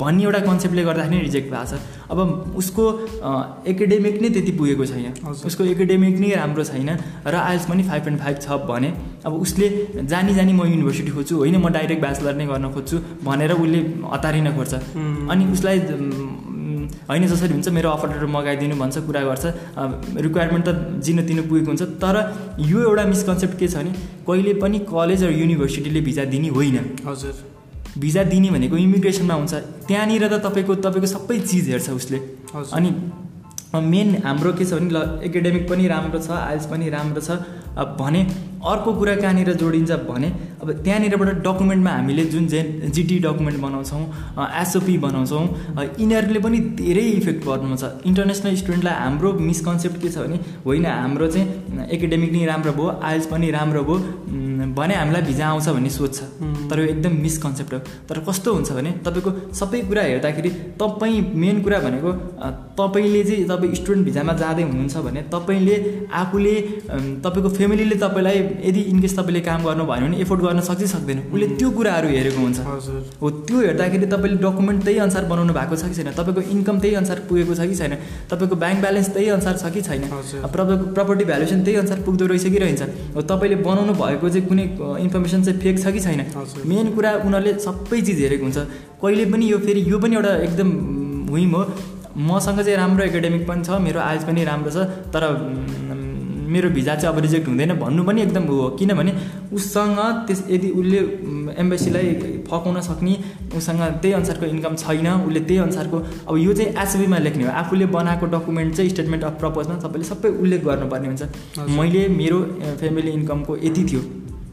भन्ने 0.00 0.22
एउटा 0.24 0.40
कन्सेप्टले 0.48 0.84
गर्दाखेरि 0.84 1.22
रिजेक्ट 1.24 1.48
भएको 1.50 1.64
छ। 1.64 1.80
अब 2.12 2.18
उसको 2.60 2.84
एकाडेमिक 3.72 4.20
नै 4.22 4.28
त्यति 4.36 4.52
पुगेको 4.60 4.84
छैन। 4.84 5.12
उसको 5.48 5.64
एकाडेमिक 5.72 6.14
नै 6.20 6.30
राम्रो 6.36 6.64
छैन 6.64 6.90
र 7.24 7.34
आइल्स 7.40 7.64
पनि 7.72 7.82
फाइभ 7.88 8.02
पोइन्ट 8.04 8.20
फाइभ 8.20 8.36
छ 8.44 8.60
भने 8.68 8.88
अब 9.24 9.32
उसले 9.40 9.66
जानी 10.12 10.34
जानी 10.34 10.52
म 10.52 10.68
युनिभर्सिटी 10.68 11.10
खोज्छु 11.16 11.34
होइन 11.40 11.56
म 11.56 11.72
डाइरेक्ट 11.72 12.00
ब्याचलर 12.04 12.34
नै 12.36 12.46
गर्न 12.52 12.72
खोज्छु 12.76 12.96
भनेर 13.24 13.52
उसले 13.56 13.80
हतारिन 14.12 14.52
खोज्छ। 14.56 14.74
अनि 15.32 15.44
उसलाई 15.56 15.78
होइन 17.08 17.26
जसरी 17.26 17.52
हुन्छ 17.52 17.68
मेरो 17.68 17.88
अफर 17.90 18.08
लेटर 18.08 18.26
मगाइदिनु 18.36 18.76
भन्छ 18.76 18.96
कुरा 19.06 19.22
गर्छ। 19.22 19.44
रिक्वायरमेन्ट 20.26 20.66
त 20.68 21.00
जिन 21.04 21.18
तिन 21.26 21.38
पुगेको 21.48 21.68
हुन्छ 21.70 21.82
तर 22.02 22.16
यो 22.60 22.78
एउटा 22.82 23.04
मिसकन्सेप्ट 23.04 23.58
के 23.58 23.68
छ 23.68 23.76
भने 23.76 23.92
कहिले 24.28 24.54
पनि 24.62 24.78
कलेज 24.92 25.24
र 25.24 25.30
युनिभर्सिटीले 25.32 26.00
भिजा 26.00 26.24
दिने 26.34 26.48
होइन। 26.56 26.76
हजुर। 27.06 27.34
भिजा 27.98 28.22
दिने 28.30 28.50
भनेको 28.50 28.76
इमिग्रेसनमा 28.76 29.34
हुन्छ। 29.34 29.54
त्यहाँनिर 29.88 30.26
त 30.28 30.42
तपाईँको 30.46 30.74
तपाईँको 30.86 31.08
सबै 31.08 31.38
चिज 31.40 31.68
हेर्छ 31.70 31.90
उसले। 31.90 32.18
अनि 32.72 32.90
मेन 33.74 34.08
हाम्रो 34.24 34.52
के 34.54 34.64
छ 34.64 34.72
भने 34.74 34.90
ल 34.90 34.98
एकाडेमिक 35.26 35.68
पनि 35.70 35.86
राम्रो 35.88 36.18
छ 36.18 36.30
आइल्स 36.30 36.66
पनि 36.66 36.90
राम्रो 36.90 37.20
छ। 37.20 37.30
भने 37.98 38.20
अर्को 38.72 38.92
कुरा 38.98 39.14
कहाँनिर 39.16 39.52
जोडिन्छ 39.62 39.92
भने 40.08 40.28
अब 40.62 40.70
त्यहाँनिरबाट 40.84 41.30
डकुमेन्टमा 41.46 41.90
हामीले 41.90 42.24
जुन 42.34 42.46
जे 42.48 42.60
जिटी 42.96 43.18
डकुमेन्ट 43.26 43.58
बनाउँछौँ 43.60 44.02
एसओपी 44.62 44.96
बनाउँछौँ 45.06 45.44
यिनीहरूले 46.00 46.40
पनि 46.46 46.58
धेरै 46.80 47.06
इफेक्ट 47.20 47.44
पर्नु 47.46 47.76
छ 47.76 47.90
इन्टरनेसनल 48.06 48.56
स्टुडेन्टलाई 48.62 48.94
हाम्रो 49.04 49.32
मिसकन्सेप्ट 49.48 50.00
के 50.02 50.08
छ 50.08 50.24
भने 50.24 50.38
होइन 50.66 50.86
हाम्रो 50.86 51.26
चाहिँ 51.34 51.88
एकाडेमिक 51.96 52.32
नै 52.32 52.44
राम्रो 52.52 52.72
भयो 52.78 52.88
आइल्स 53.10 53.26
पनि 53.32 53.50
राम्रो 53.58 53.82
भयो 53.90 53.98
भने 54.76 54.94
हामीलाई 54.94 55.22
भिजा 55.22 55.46
आउँछ 55.46 55.68
भन्ने 55.68 55.90
सोच 55.90 56.14
छ। 56.16 56.20
तर 56.70 56.80
यो 56.80 56.84
एकदम 56.86 57.12
मिसकन्सेप्ट 57.22 57.72
हो। 57.74 57.78
तर 58.08 58.18
कस्तो 58.28 58.52
हुन्छ 58.54 58.70
भने 58.72 58.90
तपाईँको 59.04 59.30
सबै 59.54 59.80
कुरा 59.88 60.02
हेर्दाखेरि 60.02 60.50
तपाईँ 60.80 61.20
मेन 61.42 61.62
कुरा 61.62 61.78
भनेको 61.84 62.10
तपाईँले 62.80 63.22
चाहिँ 63.24 63.44
तपाईँ 63.50 63.74
स्टुडेन्ट 63.74 64.04
भिजामा 64.08 64.32
जाँदै 64.42 64.62
हुनुहुन्छ 64.62 64.96
भने 65.06 65.22
तपाईँले 65.34 65.76
आफूले 66.22 66.54
तपाईँको 67.24 67.50
फेमिलीले 67.58 67.96
तपाईँलाई 68.04 68.38
यदि 68.64 68.80
इनकेस 68.92 69.16
तपाईँले 69.18 69.40
काम 69.40 69.60
गर्नु 69.64 69.84
भयो 69.84 70.06
भने 70.06 70.16
एफोर्ड 70.24 70.40
गर्न 70.42 70.60
सक्छ 70.60 70.82
सक्दैन? 70.94 71.18
उसले 71.32 71.46
त्यो 71.58 71.70
कुराहरू 71.70 72.08
हेरेको 72.08 72.40
हुन्छ। 72.40 72.58
हो 73.20 73.30
त्यो 73.48 73.58
हेर्दाखेरि 73.60 74.06
तपाईँले 74.06 74.38
डकुमेन्ट 74.44 74.80
त्यही 74.84 74.98
अनुसार 75.04 75.24
बनाउनु 75.32 75.52
भएको 75.54 75.76
छ 75.76 75.84
कि 75.90 75.94
छैन? 75.94 76.10
तपाईँको 76.18 76.40
इन्कम 76.54 76.76
त्यही 76.80 76.94
अनुसार 76.94 77.18
पुगेको 77.28 77.54
छ 77.54 77.60
कि 77.70 77.74
छैन? 77.74 77.94
तपाईँको 78.30 78.56
ब्याङ्क 78.62 78.80
ब्यालेन्स 78.80 79.08
त्यही 79.14 79.28
अनुसार 79.36 79.54
छ 79.62 79.64
कि 79.74 79.80
छैन? 79.82 80.02
तपाईँको 80.44 80.84
प्रपर्टी 80.94 81.24
भ्यालुएसन 81.24 81.64
त्यही 81.64 81.76
अनुसार 81.82 81.98
पुग्दो 82.06 82.26
रहेछ 82.26 82.46
कि 82.54 82.58
रहन्छ? 82.58 82.82
हो 83.14 83.22
तपाईँले 83.22 83.56
बनाउनु 83.64 83.92
भएको 83.94 84.28
चाहिँ 84.28 84.46
कुनै 84.48 84.64
इन्फर्मेसन 85.04 85.42
चाहिँ 85.44 85.58
फेक 85.60 85.76
छ 85.82 85.86
कि 85.94 86.00
छैन? 86.00 86.20
मेन 86.66 86.86
कुरा 86.94 87.10
उनीहरूले 87.24 87.52
सबै 87.66 88.00
चिज 88.00 88.18
हेरेको 88.20 88.44
हुन्छ। 88.44 88.58
कहिले 89.02 89.24
पनि 89.32 89.44
यो 89.50 89.58
फेरि 89.66 89.80
यो 89.90 89.98
पनि 89.98 90.14
एउटा 90.16 90.32
एकदम 90.46 90.68
हुइम 91.30 91.54
हो। 91.56 91.62
मसँग 92.14 92.58
चाहिँ 92.62 92.76
राम्रो 92.78 93.04
एकाडेमिक 93.04 93.42
पनि 93.48 93.64
छ 93.64 93.78
मेरो 93.82 94.00
आइज 94.00 94.22
पनि 94.26 94.44
राम्रो 94.44 94.70
छ 94.70 94.86
तर 95.10 95.22
मेरो 96.46 96.68
भिजा 96.70 96.94
चाहिँ 96.94 97.14
अब 97.14 97.20
रिजेक्ट 97.22 97.48
हुँदैन 97.48 97.72
भन्नु 97.78 98.04
पनि 98.04 98.22
एकदम 98.22 98.44
हो। 98.44 98.68
किनभने 98.78 99.12
उसँग 99.52 99.98
त्यस 100.26 100.44
यदि 100.50 100.70
उसले 100.70 100.98
एम्बेसीलाई 101.62 102.08
फकाउन 102.48 102.80
सक्ने 102.80 103.14
उसँग 103.56 103.82
त्यही 104.02 104.14
अनुसारको 104.14 104.46
इन्कम 104.46 104.74
छैन 104.76 105.06
उसले 105.26 105.40
त्यही 105.40 105.60
अनुसारको 105.60 105.96
अब 106.28 106.36
यो 106.38 106.52
चाहिँ 106.52 106.70
एसबीमा 106.82 107.18
लेख्ने 107.18 107.44
हो। 107.44 107.50
आफूले 107.62 107.86
बनाएको 107.96 108.26
डकुमेन्ट 108.34 108.74
चाहिँ 108.74 108.90
स्टेटमेन्ट 108.90 109.24
अफ 109.24 109.38
प्रपोजमा 109.40 109.74
तपाईँले 109.84 110.06
सबै 110.08 110.28
उल्लेख 110.42 110.64
गर्नुपर्ने 110.64 111.06
हुन्छ। 111.08 111.22
मैले 111.78 112.08
मेरो 112.18 112.38
फ्यामिली 112.80 113.10
इन्कमको 113.10 113.56
यति 113.64 113.84
थियो। 113.90 114.02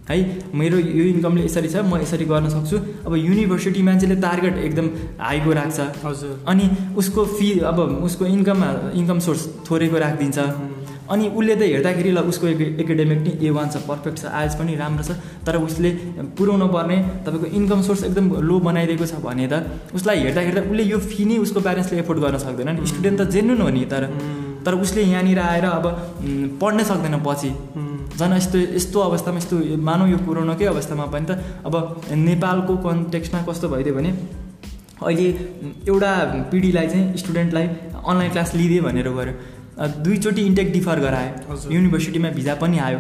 है 0.10 0.18
मेरो 0.56 0.78
यो 0.78 1.04
इन्कमले 1.08 1.44
यसरी 1.46 1.70
छ 1.70 1.84
म 1.88 1.96
यसरी 2.02 2.26
गर्न 2.26 2.50
सक्छु। 2.50 2.78
अब 3.08 3.16
युनिभर्सिटी 3.16 3.82
मान्छेले 3.82 4.16
टार्गेट 4.20 4.58
एकदम 4.58 4.88
हाईको 5.20 5.52
राख्छ। 5.54 5.80
हजुर। 6.06 6.34
अनि 6.48 6.66
उसको 6.98 7.26
फी 7.38 7.48
अब 7.64 7.80
उसको 7.80 8.26
इन्कममा 8.26 8.70
इन्कम 9.00 9.20
सोर्स 9.20 9.48
थोरैको 9.70 9.98
राखिदिन्छ। 9.98 10.40
अनि 11.12 11.28
उसले 11.30 11.56
त 11.56 11.62
हेर्दाखेरि 11.72 12.12
ल 12.12 12.20
उसको 12.32 12.48
एकाडेमिक 12.84 13.20
नै 13.26 13.32
ए 13.44 13.50
वान 13.58 13.68
छ 13.70 13.84
पर्फेक्ट 13.88 14.18
छ 14.22 14.26
आइएस 14.40 14.56
पनि 14.60 14.76
राम्रो 14.82 15.04
छ 15.04 15.12
तर 15.46 15.56
उसले 15.68 15.90
पुऱ्याउनु 16.38 16.68
पर्ने 16.76 16.98
तपाईँको 17.26 17.48
इन्कम 17.60 17.82
सोर्स 17.88 18.04
एकदम 18.10 18.26
लो 18.50 18.60
बनाइदिएको 18.68 19.06
छ 19.12 19.20
भने 19.26 19.48
त 19.52 19.92
उसलाई 19.98 20.18
हेर्दाखेरि 20.26 20.56
त 20.56 20.64
उसले 20.72 20.84
यो 20.94 21.00
फी 21.12 21.26
नै 21.32 21.38
उसको 21.46 21.60
प्यारेन्ट्सले 21.68 22.00
एफोर्ड 22.00 22.20
गर्न 22.26 22.38
सक्दैन 22.46 22.70
नि। 22.72 22.88
स्टुडेन्ट 22.92 23.22
त 23.22 23.30
जेन्युन 23.36 23.62
हो 23.62 23.70
नि 23.78 23.86
तर 23.94 24.08
तर 24.66 24.74
उसले 24.86 25.02
यहाँनिर 25.04 25.40
आएर 25.42 25.66
अब 25.68 25.86
पढ्नै 26.62 26.84
सक्दैन 26.90 27.16
पछि। 27.28 27.52
झन् 28.18 28.34
यस्तो 28.38 28.58
यस्तो 28.78 29.00
अवस्थामा 29.02 29.38
यस्तो 29.38 29.56
मानव 29.88 30.08
यो 30.08 30.18
पुऱ्याउनकै 30.26 30.66
अवस्थामा 30.74 31.06
पनि 31.14 31.26
त 31.30 31.32
अब 31.68 31.76
नेपालको 32.28 32.74
कन्टेक्स्टमा 32.86 33.42
कस्तो 33.50 33.70
भइदियो 33.74 33.94
भने 33.96 34.12
अहिले 35.02 35.30
एउटा 35.90 36.12
पिँढीलाई 36.52 36.88
चाहिँ 36.88 37.18
स्टुडेन्टलाई 37.18 37.68
अनलाइन 38.06 38.32
क्लास 38.32 38.54
लिइदियो 38.56 38.84
भनेर 38.84 39.10
गऱ्यो। 39.18 39.34
दुईचोटि 39.82 40.42
इन्टेक 40.42 40.72
डिफर 40.74 41.00
गराए 41.00 41.30
युनिभर्सिटीमा 41.72 42.30
भिजा 42.38 42.56
पनि 42.62 42.78
आयो। 42.80 43.00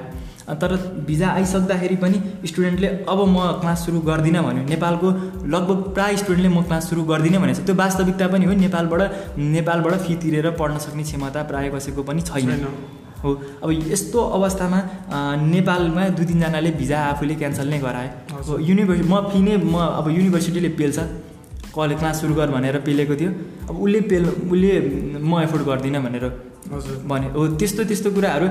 तर 0.61 0.71
भिजा 1.07 1.27
आइसक्दाखेरि 1.29 1.95
पनि 1.95 2.17
स्टुडेन्टले 2.49 2.87
अब 3.07 3.19
म 3.29 3.61
क्लास 3.61 3.85
सुरु 3.85 3.99
गर्दिनँ 4.01 4.41
भन्यो। 4.43 4.63
नेपालको 4.69 5.07
लगभग 5.47 5.93
प्रायः 5.95 6.17
स्टुडेन्टले 6.17 6.49
म 6.49 6.61
क्लास 6.63 6.89
सुरु 6.89 7.03
गर्दिनँ 7.11 7.39
भनेको 7.41 7.61
छ 7.61 7.65
त्यो 7.65 7.75
वास्तविकता 7.75 8.27
पनि 8.27 8.45
हो। 8.45 8.53
नेपालबाट 8.65 9.01
नेपालबाट 9.37 9.93
फी 10.01 10.15
तिरेर 10.17 10.49
पढ्न 10.59 10.77
सक्ने 10.85 11.03
क्षमता 11.03 11.43
प्रायः 11.49 11.71
कसैको 11.77 12.03
पनि 12.03 12.21
छैन। 12.21 12.67
हो। 13.23 13.29
अब 13.63 13.69
यस्तो 13.93 14.19
अवस्थामा 14.37 14.79
नेपालमा 15.45 16.09
दुई 16.17 16.25
तिनजनाले 16.25 16.71
भिजा 16.81 16.99
आफूले 17.13 17.35
क्यान्सल 17.37 17.67
नै 17.69 17.79
गराए। 17.79 18.09
युनिभर्सिटी 18.69 19.07
म 19.07 19.15
फी 19.29 19.39
नै 19.39 19.55
म 19.61 19.77
अब 19.77 20.09
युनिभर्सिटीले 20.09 20.69
पेल्छ। 20.75 20.99
कलेज 21.71 21.99
क्लास 21.99 22.21
सुरु 22.21 22.33
गर 22.35 22.49
भनेर 22.51 22.77
पेलेको 22.83 23.15
थियो। 23.15 23.31
अब 23.69 23.75
उसले 23.77 23.99
पेल 24.09 24.25
उसले 24.51 24.71
म 25.21 25.39
एफोर्ड 25.47 25.63
गर्दिनँ 25.69 26.01
भनेर 26.03 26.25
भने 27.11 27.27
हो 27.35 27.47
त्यस्तो 27.59 27.83
त्यस्तो 27.89 28.09
कुराहरू 28.15 28.47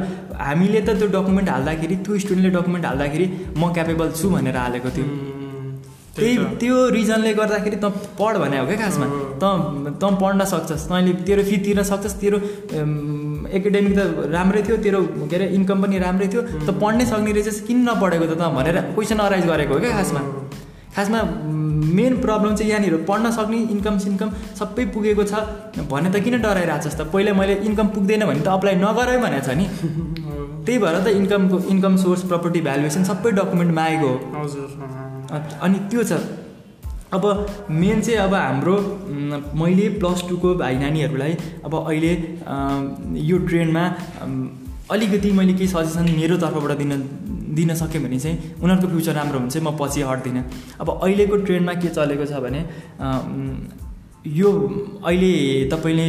हामीले 0.47 0.81
त 0.87 0.99
त्यो 1.01 1.09
डकुमेन्ट 1.17 1.49
हाल्दाखेरि 1.49 1.97
त्यो 2.05 2.19
स्टुडेन्टले 2.23 2.51
डकुमेन्ट 2.59 2.85
हाल्दाखेरि 2.87 3.27
म 3.57 3.73
क्यापेबल 3.75 4.09
छु 4.21 4.27
भनेर 4.35 4.57
हालेको 4.57 4.91
थियो। 4.97 5.07
त्यही 6.17 6.37
त्यो 6.61 6.77
रिजनले 6.91 7.33
गर्दाखेरि 7.39 7.77
त 7.81 7.87
पढ 8.19 8.37
भने 8.43 8.57
हो 8.59 8.67
क्या 8.67 8.79
खासमा। 8.83 9.07
त 9.41 9.45
त 10.03 10.05
पढ्न 10.23 10.45
सक्छस्। 10.53 10.85
तैँले 10.91 11.13
तेरो 11.27 11.43
फी 11.49 11.57
तिर्न 11.65 11.83
सक्छस्। 11.91 12.17
तेरो 12.21 12.39
एकाडेमिक 13.57 13.95
त 13.99 14.01
राम्रै 14.35 14.63
थियो। 14.67 14.77
तेरो 14.85 15.01
के 15.31 15.37
अरे 15.37 15.47
इन्कम 15.59 15.77
पनि 15.83 15.99
राम्रै 16.07 16.29
थियो। 16.33 16.43
त 16.67 16.69
पढ्नै 16.83 17.05
सक्ने 17.13 17.31
रहेछस्। 17.33 17.61
किन 17.67 17.79
नपढेको 17.89 18.27
त 18.27 18.35
त? 18.37 18.43
भनेर 18.59 18.77
क्वेसन 18.95 19.19
अराइज 19.27 19.47
गरेको 19.47 19.73
हो 19.75 19.81
क्या 19.81 19.93
खासमा। 19.97 20.21
खासमा 20.95 21.21
मेन 21.99 22.13
प्रब्लम 22.21 22.55
चाहिँ 22.57 22.71
यहाँनिर 22.71 22.97
पढ्न 23.09 23.31
सक्ने 23.31 23.59
इन्कम 23.75 23.99
सिन्कम 24.07 24.31
सबै 24.61 24.85
पुगेको 24.95 25.25
छ। 25.25 25.35
भने 25.93 26.11
त 26.11 26.23
किन 26.25 26.41
डराइरहेको 26.43 26.91
छ 26.91 26.95
त? 26.99 27.07
पहिला 27.13 27.33
मैले 27.41 27.55
इन्कम 27.69 27.87
पुग्दैन 27.95 28.27
भने 28.27 28.41
त 28.41 28.49
अप्लाई 28.59 28.75
नगरै 28.85 29.17
भनेको 29.25 29.47
छ 29.47 29.51
नि। 29.61 29.67
त्यही 30.67 30.79
भएर 30.79 30.97
त 31.05 31.09
इन्कमको 31.21 31.57
इन्कम 31.73 31.97
सोर्स 31.97 32.23
प्रपर्टी 32.31 32.61
भ्यालुएसन 32.69 33.03
सबै 33.11 33.31
डकुमेन्ट 33.39 33.73
मागेको 33.79 34.09
हो। 34.09 34.43
हजुर 34.43 34.69
अनि 35.63 35.79
त्यो 35.91 36.03
छ। 36.05 36.13
अब 37.13 37.25
मेन 37.71 38.01
चाहिँ 38.01 38.19
अब 38.21 38.35
हाम्रो 38.35 38.75
मैले 39.61 39.89
प्लस 39.99 40.23
टूको 40.29 40.55
भाइ 40.63 40.75
नानीहरूलाई 40.79 41.33
अब 41.67 41.75
अहिले 41.75 42.13
यो 43.31 43.39
ट्रेन्डमा 43.49 43.85
अलिकति 44.93 45.31
मैले 45.33 45.53
केही 45.55 45.69
सजेसन 45.69 46.11
मेरो 46.21 46.37
तर्फबाट 46.39 46.79
दिन 46.79 46.93
दिन 47.59 47.75
सक्यो 47.75 48.01
भने 48.03 48.19
चाहिँ 48.21 48.37
उनीहरूको 48.63 48.89
फ्युचर 48.89 49.15
राम्रो 49.15 49.39
हुन्छ 49.39 49.57
म 49.59 49.77
पछि 49.81 50.01
हट्दिनँ। 50.09 50.45
अब 50.81 50.89
अहिलेको 51.03 51.37
ट्रेन्डमा 51.47 51.75
के 51.83 51.89
चलेको 51.89 52.25
छ 52.27 52.43
भने 52.45 52.61
यो 54.37 54.49
अहिले 55.09 55.33
तपाईँले 55.73 56.07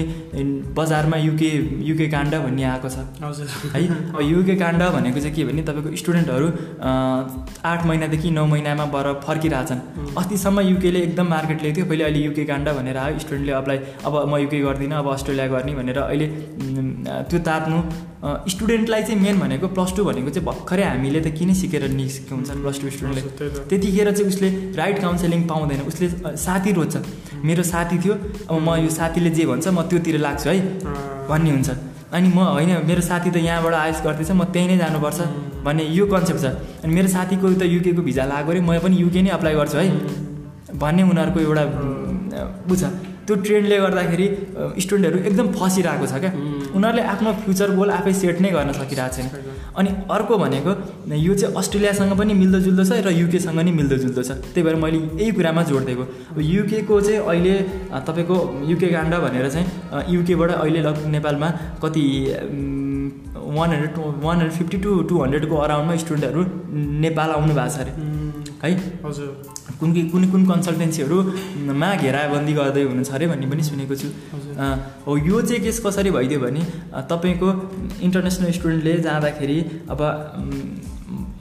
बजारमा 0.75 1.17
युके 1.17 1.49
युके 1.89 2.07
काण्ड 2.11 2.35
भन्ने 2.35 2.63
आएको 2.63 2.89
छ। 2.89 2.97
हजुर। 3.23 3.47
है 3.73 3.81
अब 3.87 4.19
युके 4.21 4.55
काण्ड 4.55 4.83
भनेको 4.95 5.19
चाहिँ 5.19 5.35
के 5.35 5.43
भने 5.47 5.61
तपाईँको 5.63 5.95
स्टुडेन्टहरू 5.95 6.47
आठ 7.71 7.85
महिनादेखि 7.85 8.31
नौ 8.31 8.45
महिनामा 8.45 8.85
बर 8.91 9.13
फर्किरहेछन्। 9.25 9.79
अस्तिसम्म 10.19 10.59
युकेले 10.67 10.99
एकदम 11.01 11.27
मार्केट 11.29 11.61
ल्याएको 11.61 11.77
थियो 11.77 11.87
पहिले 11.87 12.03
अहिले 12.03 12.19
युके 12.25 12.45
काण्ड 12.51 12.69
भनेर 12.77 12.97
आयो 12.97 13.19
स्टुडेन्टले 13.19 13.53
अप्लाई 13.53 13.77
अब 14.05 14.13
म 14.29 14.37
युके 14.43 14.59
गर्दिनँ 14.59 14.97
अब 14.99 15.11
अस्ट्रेलिया 15.13 15.47
गर्ने 15.47 15.73
भनेर 15.79 15.99
अहिले 16.03 16.27
त्यो 17.31 17.39
तात्नु 17.49 17.79
स्टुडेन्टलाई 18.21 19.01
चाहिँ 19.03 19.19
मेन 19.21 19.39
भनेको 19.39 19.67
प्लस 19.73 19.93
टू 19.97 20.03
भनेको 20.05 20.29
चाहिँ 20.29 20.45
भर्खरै 20.45 20.83
हामीले 20.83 21.19
त 21.21 21.27
किन 21.33 21.53
सिकेर 21.57 21.89
निस्केको 21.89 22.35
हुन्छ 22.35 22.49
प्लस 22.61 22.77
टू 22.81 22.89
स्टुडेन्टले? 22.89 23.21
त्यतिखेर 23.69 24.11
चाहिँ 24.11 24.27
उसले 24.29 24.49
राइट 24.77 24.97
काउन्सिलिङ 25.01 25.41
पाउँदैन। 25.49 25.81
उसले 25.89 26.07
साथी 26.37 26.71
रोज्छ। 26.71 26.95
मेरो 27.41 27.63
साथी 27.65 27.97
थियो। 27.97 28.13
अब 28.45 28.57
म 28.61 28.77
यो 28.85 28.89
साथीले 28.89 29.29
जे 29.33 29.45
भन्छ 29.49 29.67
म 29.67 29.81
त्योतिर 29.89 30.17
लाग्छु 30.21 30.49
है। 30.49 30.59
भन्ने 31.29 31.49
हुन्छ। 31.49 31.69
अनि 32.13 32.27
म 32.29 32.39
होइन 32.53 32.85
मेरो 32.85 33.01
साथी 33.01 33.29
त 33.31 33.37
यहाँबाट 33.41 33.73
आइस 33.73 34.01
गर्दैछ 34.05 34.31
म 34.31 34.43
त्यहीँ 34.53 34.67
नै 34.69 34.77
जानुपर्छ 34.77 35.19
भन्ने 35.65 35.83
यो 35.89 36.05
कन्सेप्ट 36.05 36.41
छ। 36.41 36.45
अनि 36.85 36.93
मेरो 36.93 37.09
साथीको 37.17 37.45
त 37.57 37.63
युकेको 37.65 38.01
भिजा 38.05 38.23
लागेको 38.29 38.51
अरे 38.51 38.61
म 38.61 38.77
पनि 38.85 38.95
युके 39.01 39.21
नै 39.25 39.29
अप्लाई 39.33 39.53
गर्छु 39.57 39.77
है। 39.81 39.89
भन्ने 40.77 41.01
उनीहरूको 41.09 41.39
एउटा 41.41 41.63
बुझ 42.69 42.81
त्यो 43.27 43.35
ट्रेन्डले 43.45 43.77
गर्दाखेरि 43.85 44.27
स्टुडेन्टहरू 44.83 45.17
एकदम 45.29 45.47
फसिरहेको 45.59 46.05
छ 46.11 46.13
क्या। 46.23 46.31
उनीहरूले 46.75 47.03
आफ्नो 47.13 47.29
फ्युचर 47.43 47.69
गोल 47.77 47.89
आफै 47.97 48.13
सेट 48.21 48.37
नै 48.41 48.49
गर्न 48.55 48.71
सकिरहेको 48.79 49.15
छैन। 49.15 49.27
अनि 49.79 49.89
अर्को 50.15 50.37
भनेको 50.43 50.71
यो 51.15 51.33
चाहिँ 51.39 51.55
अस्ट्रेलियासँग 51.61 52.13
पनि 52.19 52.33
मिल्दोजुल्दो 52.41 52.83
छ 52.89 52.91
र 53.07 53.11
युकेसँग 53.21 53.59
नि 53.67 53.71
मिल्दोजुल्दो 53.79 54.21
छ। 54.23 54.31
त्यही 54.53 54.63
भएर 54.65 54.75
मैले 54.83 54.99
यही 55.21 55.31
कुरामा 55.37 55.61
जोड 55.69 55.85
दिएको। 55.85 56.03
अब 56.31 56.37
युकेको 56.41 57.01
चाहिँ 57.01 57.19
अहिले 57.31 57.55
तपाईँको 58.07 58.35
युके 58.71 58.87
काण्ड 58.95 59.13
भनेर 59.25 59.49
चाहिँ 59.49 59.67
युकेबाट 60.15 60.51
अहिले 60.59 60.81
लगभग 60.87 61.05
नेपालमा 61.15 61.49
कति 61.83 62.03
one 63.55 63.69
hundred 63.71 63.97
one 64.23 64.35
hundred 64.35 64.51
fifty 64.59 64.77
to 64.83 65.01
two 65.09 65.15
हन्ड्रेडको 65.23 65.55
अराउन्डमा 65.65 65.95
स्टुडेन्टहरू 66.03 66.41
नेपाल 67.05 67.29
आउनु 67.31 67.53
भएको 67.53 67.69
छ 67.75 67.79
अरे। 67.83 68.40
है? 68.63 68.71
हजुर। 69.05 69.29
कुन 69.79 69.89
कुन 70.11 70.23
कुन 70.31 70.45
कन्सल्टेन्सीहरूमा 70.45 71.89
घेराबन्दी 71.95 72.53
गर्दै 72.53 72.83
हुनुहुन्छ 72.83 73.11
अरे 73.11 73.27
भन्ने 73.27 73.47
पनि 73.51 73.63
सुनेको 73.63 73.95
छु। 73.95 74.07
हो 75.05 75.17
यो 75.17 75.41
चाहिँ 75.41 75.61
केस 75.63 75.79
कसरी 75.85 76.11
भइदियो 76.11 76.39
भने 76.39 76.61
तपाईँको 77.09 77.47
इन्टरनेसनल 78.01 78.51
स्टुडेन्टले 78.51 78.93
जाँदाखेरि 79.01 79.57
अब 79.89 80.01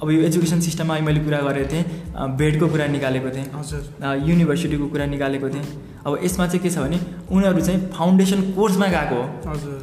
अब 0.03 0.11
यो 0.11 0.21
एजुकेसन 0.25 0.61
सिस्टममा 0.61 0.99
मैले 1.05 1.21
कुरा 1.25 1.39
गरेको 1.45 1.69
थिएँ 1.73 1.85
बेडको 2.41 2.67
कुरा 2.73 2.87
निकालेको 2.97 3.31
थिएँ। 3.37 3.47
हजुर। 3.55 3.83
युनिभर्सिटीको 4.29 4.87
कुरा 4.89 5.07
निकालेको 5.07 5.49
थिएँ। 5.49 5.65
अब 6.07 6.19
यसमा 6.25 6.47
चाहिँ 6.47 6.63
के 6.65 6.71
छ 6.71 6.79
भने 6.79 6.99
उनीहरू 7.31 7.61
चाहिँ 7.61 7.81
फाउन्डेसन 7.93 8.41
कोर्समा 8.57 8.87
गएको 8.97 9.17
हो। 9.21 9.25
हजुर। 9.53 9.79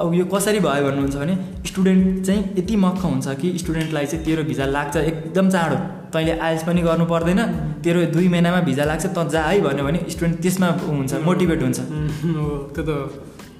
अब 0.00 0.14
यो 0.14 0.24
कसरी 0.32 0.60
भयो 0.60 0.84
भन्नुहुन्छ 0.86 1.16
भने 1.16 1.34
स्टुडेन्ट 1.66 2.24
चाहिँ 2.26 2.42
यति 2.58 2.76
मक्ख 2.76 3.04
हुन्छ 3.04 3.26
कि 3.40 3.48
स्टुडेन्टलाई 3.58 4.06
चाहिँ 4.06 4.24
तेरो 4.24 4.42
भिजा 4.44 4.64
लाग्छ 4.66 4.96
एकदम 4.96 5.50
चाँडो। 5.50 5.78
तैँले 6.12 6.32
आइल्स 6.38 6.62
पनि 6.66 6.82
गर्नु 6.82 7.04
पर्दैन। 7.06 7.40
तेरो 7.84 8.00
दुई 8.14 8.28
महिनामा 8.28 8.60
भिजा 8.68 8.84
लाग्छ 8.84 9.06
त 9.06 9.28
जा 9.32 9.42
है 9.42 9.60
भन्यो 9.60 9.84
भने 9.84 10.00
स्टुडेन्ट 10.08 10.40
त्यसमा 10.42 10.68
हुन्छ 10.86 11.12
मोटिभेट 11.26 11.62
हुन्छ। 11.62 11.78
त्यो 12.74 12.82
त 12.88 12.90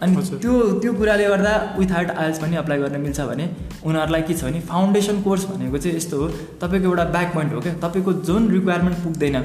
अनि 0.02 0.16
त्यो 0.42 0.52
त्यो 0.80 0.92
कुराले 0.98 1.24
गर्दा 1.28 1.52
विथआउट 1.78 2.10
आइल्स 2.10 2.38
पनि 2.42 2.56
अप्लाई 2.56 2.78
गर्न 2.80 3.00
मिल्छ 3.00 3.20
भने 3.30 3.44
उनीहरूलाई 3.84 4.22
के 4.28 4.34
छ 4.34 4.44
भने 4.44 4.60
फाउन्डेसन 4.64 5.20
कोर्स 5.22 5.44
भनेको 5.50 5.78
चाहिँ 5.78 5.96
यस्तो 5.96 6.16
हो। 6.20 6.28
तपाईँको 6.60 6.86
एउटा 6.88 7.04
ब्याक 7.16 7.28
पोइन्ट 7.34 7.52
हो 7.54 7.60
क्या। 7.60 7.72
तपाईँको 7.84 8.12
जुन 8.28 8.48
रिक्वायरमेन्ट 8.50 8.96
पुग्दैन। 9.04 9.36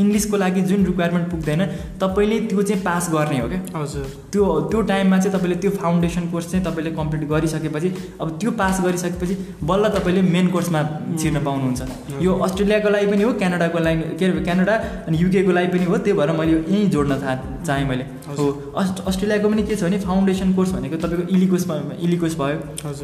इङ्ग्लिसको 0.00 0.36
लागि 0.36 0.60
जुन 0.70 0.84
रिक्वायरमेन्ट 0.86 1.30
पुग्दैन 1.30 1.60
तपाईँले 2.00 2.38
त्यो 2.50 2.62
चाहिँ 2.62 2.82
पास 2.84 3.10
गर्ने 3.12 3.38
हो 3.40 3.48
क्या। 3.48 3.60
हजुर। 3.74 4.06
त्यो 4.32 4.44
त्यो 4.70 4.80
टाइममा 4.90 5.18
चाहिँ 5.18 5.32
तपाईँले 5.36 5.56
त्यो 5.62 5.70
फाउन्डेसन 5.72 6.30
कोर्स 6.30 6.50
चाहिँ 6.50 6.64
तपाईँले 6.66 6.90
कम्प्लिट 6.92 7.28
गरिसकेपछि 7.30 7.88
अब 8.20 8.36
त्यो 8.40 8.50
पास 8.60 8.80
गरिसकेपछि 8.84 9.34
बल्ल 9.70 9.88
तपाईँले 9.96 10.22
मेन 10.30 10.48
कोर्समा 10.50 10.82
छिर्न 11.16 11.44
पाउनुहुन्छ। 11.44 12.22
यो 12.22 12.32
अस्ट्रेलियाको 12.46 12.88
लागि 12.90 13.06
पनि 13.12 13.22
हो 13.22 13.32
क्यानाडाको 13.42 13.78
लागि 13.88 14.16
के 14.18 14.24
अरे 14.26 14.44
क्यानाडा 14.44 14.74
अनि 15.06 15.18
युकेको 15.18 15.52
लागि 15.52 15.68
पनि 15.74 15.84
हो 15.84 15.96
त्यही 15.98 16.18
भएर 16.18 16.32
मैले 16.38 16.56
यहीँ 16.56 16.88
जोड्न 16.90 17.20
चाहेँ 17.66 17.86
मैले। 17.88 18.04
हो 18.38 18.46
अस्ट 18.80 19.04
अस्ट्रेलियाको 19.06 19.48
पनि 19.50 19.62
के 19.62 19.76
छ 19.76 19.82
भने 19.84 19.98
फाउन्डेसन 20.00 20.52
कोर्स 20.54 20.70
भनेको 20.72 20.96
तपाईँको 21.04 21.34
इलिकोसमा 21.34 21.74
इलिकोस 22.00 22.34
भयो। 22.40 22.58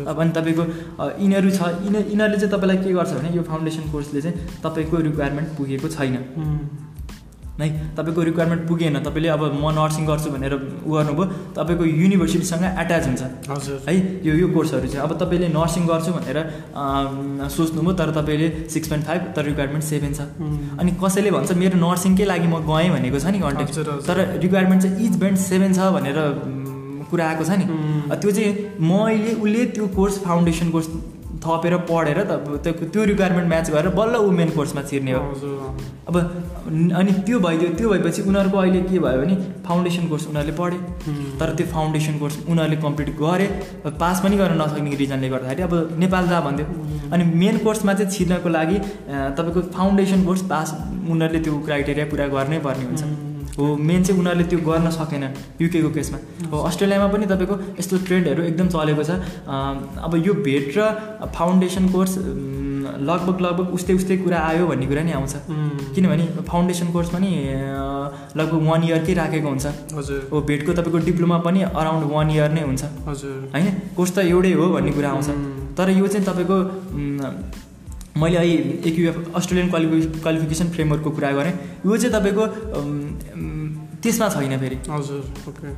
अब 0.06 0.20
अनि 0.20 0.30
तपाईँको 0.38 0.64
यिनीहरू 1.20 1.50
छ 1.50 1.60
यिनीहरूले 1.84 2.38
चाहिँ 2.38 2.52
तपाईँलाई 2.52 2.76
के 2.84 2.92
गर्छ 2.94 3.12
भने 3.12 3.36
यो 3.36 3.42
फाउन्डेसन 3.42 3.90
कोर्सले 3.92 4.20
चाहिँ 4.22 4.60
तपाईँको 4.64 4.96
रिक्वायरमेन्ट 5.08 5.48
पुगेको 5.58 5.88
छैन। 5.88 6.14
है? 7.60 7.68
तपाईँको 7.96 8.22
रिक्वायरमेन्ट 8.28 8.62
पुगेन 8.68 8.98
तपाईँले 9.06 9.28
अब 9.32 9.42
म 9.56 9.70
नर्सिङ 9.72 10.04
गर्छु 10.06 10.30
भनेर 10.30 10.54
उ 10.54 10.90
गर्नुभयो 10.92 11.24
तपाईँको 11.56 11.84
युनिभर्सिटीसँग 11.84 12.64
एट्याच 12.82 13.04
हुन्छ। 13.06 13.22
हजुर। 13.48 13.78
है? 13.88 13.94
यो 14.26 14.32
यो 14.36 14.46
कोर्सहरू 14.52 14.88
चाहिँ। 14.92 15.04
अब 15.06 15.12
तपाईँले 15.22 15.48
नर्सिङ 15.56 15.82
गर्छु 15.86 16.10
भनेर 16.18 16.38
सोच्नुभयो 17.56 17.92
तर 17.96 18.10
तपाईँले 18.18 18.48
सिक्स 18.68 18.88
पोइन्ट 18.88 19.04
फाइभ 19.06 19.22
तर 19.36 19.44
रिक्वायरमेन्ट 19.50 19.84
सेभेन 19.84 20.12
छ। 20.12 20.20
अनि 20.80 20.90
कसैले 21.00 21.30
भन्छ 21.32 21.52
मेरो 21.56 21.76
नर्सिङकै 21.80 22.24
लागि 22.28 22.48
म 22.52 22.60
गएँ 22.68 22.88
भनेको 22.92 23.18
छ 23.24 23.26
नि 23.32 23.38
कन्टेक्ट 23.40 23.72
तर 24.08 24.16
रिक्वायरमेन्ट 24.44 24.82
चाहिँ 24.82 25.06
इच 25.06 25.14
बेन्ड 25.16 25.38
सेभेन 25.40 25.72
छ 25.72 25.80
भनेर 25.96 26.18
कुरा 27.10 27.24
आएको 27.24 27.44
छ 27.44 27.50
नि। 27.56 27.64
त्यो 28.20 28.30
चाहिँ 28.36 28.52
मैले 28.84 29.32
उसले 29.40 29.64
त्यो 29.74 29.86
कोर्स 29.96 30.14
फाउन्डेसन 30.24 30.70
कोर्स 30.70 30.88
थपेर 31.44 31.76
पढेर 31.90 32.18
त 32.22 32.32
त्यो 32.64 32.72
त्यो 32.92 33.04
रिक्वायरमेन्ट 33.12 33.48
म्याच 33.48 33.70
गरेर 33.70 33.88
बल्ल 33.98 34.16
वुमेन 34.26 34.50
कोर्समा 34.56 34.82
छिर्ने 34.90 35.12
हो। 35.12 35.22
अब 36.08 36.16
अनि 36.98 37.12
त्यो 37.26 37.38
भइदियो 37.40 37.68
त्यो 37.78 37.88
भएपछि 37.90 38.22
उनीहरूको 38.22 38.58
अहिले 38.58 38.80
के 38.82 38.98
भयो 38.98 39.20
भने 39.20 39.34
फाउन्डेसन 39.66 40.08
कोर्स 40.08 40.26
उनीहरूले 40.28 40.54
पढे। 40.60 40.78
तर 41.40 41.54
त्यो 41.58 41.66
फाउन्डेसन 41.74 42.18
कोर्स 42.18 42.36
उनीहरूले 42.48 42.76
कम्प्लिट 42.82 43.10
गरे 43.20 43.46
पास 44.00 44.20
पनि 44.24 44.36
गर्न 44.36 44.60
नसक्ने 44.62 44.94
रिजनले 45.02 45.28
गर्दाखेरि 45.28 45.62
अब 45.62 45.74
नेपाल 45.98 46.28
जा 46.28 46.40
भनिदियो 46.46 46.66
अनि 47.12 47.24
मेन 47.42 47.58
कोर्समा 47.66 47.94
चाहिँ 47.94 48.10
छिर्नको 48.12 48.48
लागि 48.48 48.78
तपाईँको 49.36 49.60
फाउन्डेसन 49.76 50.24
कोर्स 50.24 50.42
पास 50.50 50.74
उनीहरूले 51.10 51.40
त्यो 51.44 51.58
क्राइटेरिया 51.66 52.06
पुरा 52.10 52.26
गर्नै 52.34 52.58
पर्ने 52.66 52.84
हुन्छ। 52.90 53.25
हो 53.58 53.64
मेन 53.76 54.02
चाहिँ 54.04 54.20
उनीहरूले 54.20 54.44
त्यो 54.44 54.58
गर्न 54.60 54.90
सकेन 54.90 55.24
युकेको 55.60 55.90
केसमा। 55.90 56.18
हो 56.50 56.56
अस्ट्रेलियामा 56.68 57.08
पनि 57.12 57.26
तपाईँको 57.26 57.54
यस्तो 57.78 57.96
ट्रेन्डहरू 58.06 58.42
एकदम 58.42 58.68
चलेको 58.68 59.02
छ। 59.02 59.10
अब 60.06 60.12
यो 60.26 60.32
भेट 60.46 60.66
र 60.78 60.80
फाउन्डेसन 61.34 61.88
कोर्स 61.88 62.14
लगभग 62.86 63.40
लगभग 63.40 63.72
उस्तै 63.74 63.94
उस्तै 63.94 64.16
कुरा 64.16 64.38
आयो 64.38 64.66
भन्ने 64.66 64.86
कुरा 64.86 65.02
नि 65.02 65.12
आउँछ। 65.12 65.34
किनभने 65.94 66.26
फाउन्डेसन 66.46 66.92
कोर्स 66.92 67.08
पनि 67.10 67.30
लगभग 68.38 68.60
वान 68.62 68.82
इयरकै 68.84 69.14
राखेको 69.14 69.48
हुन्छ। 69.48 69.66
हजुर। 69.96 70.20
हो 70.30 70.40
भेटको 70.48 70.72
तपाईँको 70.72 70.98
डिप्लोमा 71.08 71.38
पनि 71.42 71.62
अराउन्ड 71.66 72.04
वान 72.12 72.30
इयर 72.30 72.50
नै 72.52 72.62
हुन्छ। 72.62 72.82
हजुर। 73.08 73.36
होइन? 73.54 73.66
कोर्स 73.96 74.10
त 74.14 74.18
एउटै 74.30 74.52
हो 74.52 74.66
भन्ने 74.74 74.92
कुरा 74.92 75.10
आउँछ। 75.10 75.28
तर 75.76 75.90
यो 75.90 76.06
चाहिँ 76.06 76.24
तपाईँको 76.26 76.56
मैले 78.16 78.36
अहिले 78.36 78.80
एकुएफ 78.88 79.16
अस्ट्रेलियन 79.36 79.68
क्वालिफि 79.70 80.20
क्वालिफिकेसन 80.24 80.66
फ्रेमवर्कको 80.74 81.10
कुरा 81.16 81.30
गरेँ। 81.38 81.52
यो 81.86 81.96
चाहिँ 81.96 82.12
तपाईँको 82.16 82.44
त्यसमा 84.02 84.28
छैन 84.28 84.58
फेरि। 84.60 84.76
हजुर 84.88 85.20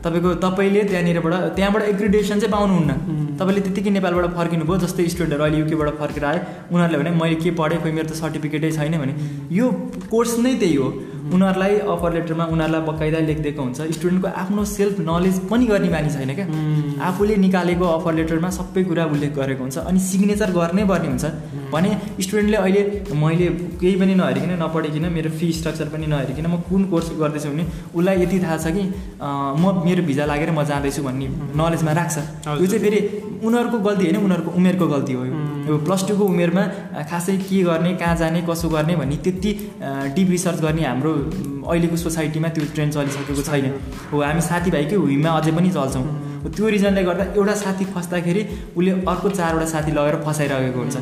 तपाईँको 0.04 0.34
तपाईँले 0.44 0.82
त्यहाँनिरबाट 0.90 1.34
त्यहाँबाट 1.56 1.82
एग्रिडेसन 1.82 2.38
चाहिँ 2.40 2.52
पाउनुहुन्न। 2.52 2.92
तपाईँले 3.38 3.60
त्यतिकै 3.66 3.90
नेपालबाट 3.90 4.34
फर्किनु 4.38 4.64
भयो 4.68 4.76
जस्तै 4.84 5.06
स्टुडेन्टहरू 5.14 5.42
अहिले 5.44 5.58
युकेबाट 5.62 5.88
फर्केर 5.98 6.24
आयो 6.24 6.40
उनीहरूले 6.74 6.98
भने 6.98 7.10
मैले 7.18 7.36
के 7.42 7.50
पढेँ 7.60 7.78
खोइ 7.82 7.92
मेरो 7.92 8.08
त 8.10 8.14
सर्टिफिकेटै 8.22 8.70
छैन 8.78 8.94
भने। 9.02 9.14
यो 9.50 9.66
कोर्स 10.10 10.38
नै 10.44 10.54
त्यही 10.62 10.76
हो। 10.76 10.88
उनीहरूलाई 11.34 11.74
अफर 11.94 12.12
लेटरमा 12.14 12.44
उनीहरूलाई 12.54 12.82
बकाइदा 12.88 13.18
लेखिदिएको 13.28 13.62
हुन्छ। 13.62 13.78
स्टुडेन्टको 13.96 14.28
आफ्नो 14.42 14.64
सेल्फ 14.64 14.96
नलेज 15.08 15.36
पनि 15.50 15.66
गर्ने 15.66 15.88
बानी 15.94 16.10
छैन 16.14 16.30
क्या। 16.38 16.46
आफूले 17.08 17.36
निकालेको 17.44 17.84
अफर 17.96 18.12
लेटरमा 18.14 18.50
सबै 18.58 18.84
कुरा 18.88 19.04
उल्लेख 19.14 19.32
गरेको 19.36 19.62
हुन्छ 19.62 19.78
अनि 19.88 20.00
सिग्नेचर 20.08 20.50
गर्नै 20.58 20.84
पर्ने 20.90 21.08
हुन्छ। 21.08 21.24
भने 21.72 21.90
स्टुडेन्टले 22.24 22.56
अहिले 22.56 22.82
मैले 23.22 23.46
केही 23.80 23.96
पनि 24.00 24.14
नहेरिकन 24.20 24.52
नपढिकन 24.62 25.04
मेरो 25.16 25.30
फी 25.38 25.52
स्ट्रक्चर 25.52 25.88
पनि 25.92 26.06
नहेरिकन 26.06 26.46
म 26.46 26.56
कुन 26.68 26.84
कोर्स 26.90 27.08
गर्दैछु 27.20 27.48
भने 27.52 27.64
उसलाई 27.92 28.22
यति 28.22 28.38
थाहा 28.44 28.56
छ 28.56 28.66
कि 28.72 28.82
म 29.60 29.64
मेरो 29.84 30.02
भिजा 30.08 30.24
लागेर 30.32 30.50
म 30.50 30.64
जाँदैछु 30.64 31.02
भन्ने 31.04 31.28
नलेजमा 31.60 31.92
राख्छ। 32.00 32.16
यो 32.56 32.66
चाहिँ 32.66 32.82
फेरि 32.84 32.98
उनीहरूको 33.44 33.78
गल्ती 33.86 34.04
होइन 34.06 34.16
उनीहरूको 34.24 34.50
उमेरको 34.58 34.86
गल्ती 34.94 35.12
हो 35.12 35.24
यो। 35.28 35.34
प्लस 35.84 36.02
टूको 36.08 36.24
उमेरमा 36.24 36.62
खासै 37.10 37.36
के 37.36 37.62
गर्ने 37.62 37.94
कहाँ 38.00 38.16
जाने 38.16 38.40
कसो 38.48 38.68
गर्ने 38.68 38.94
भन्ने 38.96 39.16
त्यति 39.24 39.50
डिप 40.16 40.28
रिसर्च 40.30 40.60
गर्ने 40.60 40.82
हाम्रो 40.84 41.12
अहिलेको 41.68 41.96
सोसाइटीमा 41.96 42.48
त्यो 42.48 42.64
ट्रेन्ड 42.74 42.92
चलिसकेको 42.94 43.42
छैन। 43.42 43.66
हो 44.12 44.16
हामी 44.22 44.40
साथीभाइकै 44.48 44.96
हुइमा 44.96 45.30
अझै 45.38 45.52
पनि 45.52 45.70
चल्छौँ। 45.70 46.04
त्यो 46.48 46.68
रिजनले 46.68 47.02
गर्दा 47.04 47.24
एउटा 47.36 47.54
साथी 47.62 47.84
फस्दाखेरि 47.94 48.42
उसले 48.76 48.90
अर्को 49.12 49.28
चारवटा 49.30 49.66
साथी 49.74 49.92
लगेर 49.92 50.16
फसाइरहेको 50.26 50.80
हुन्छ। 50.80 50.96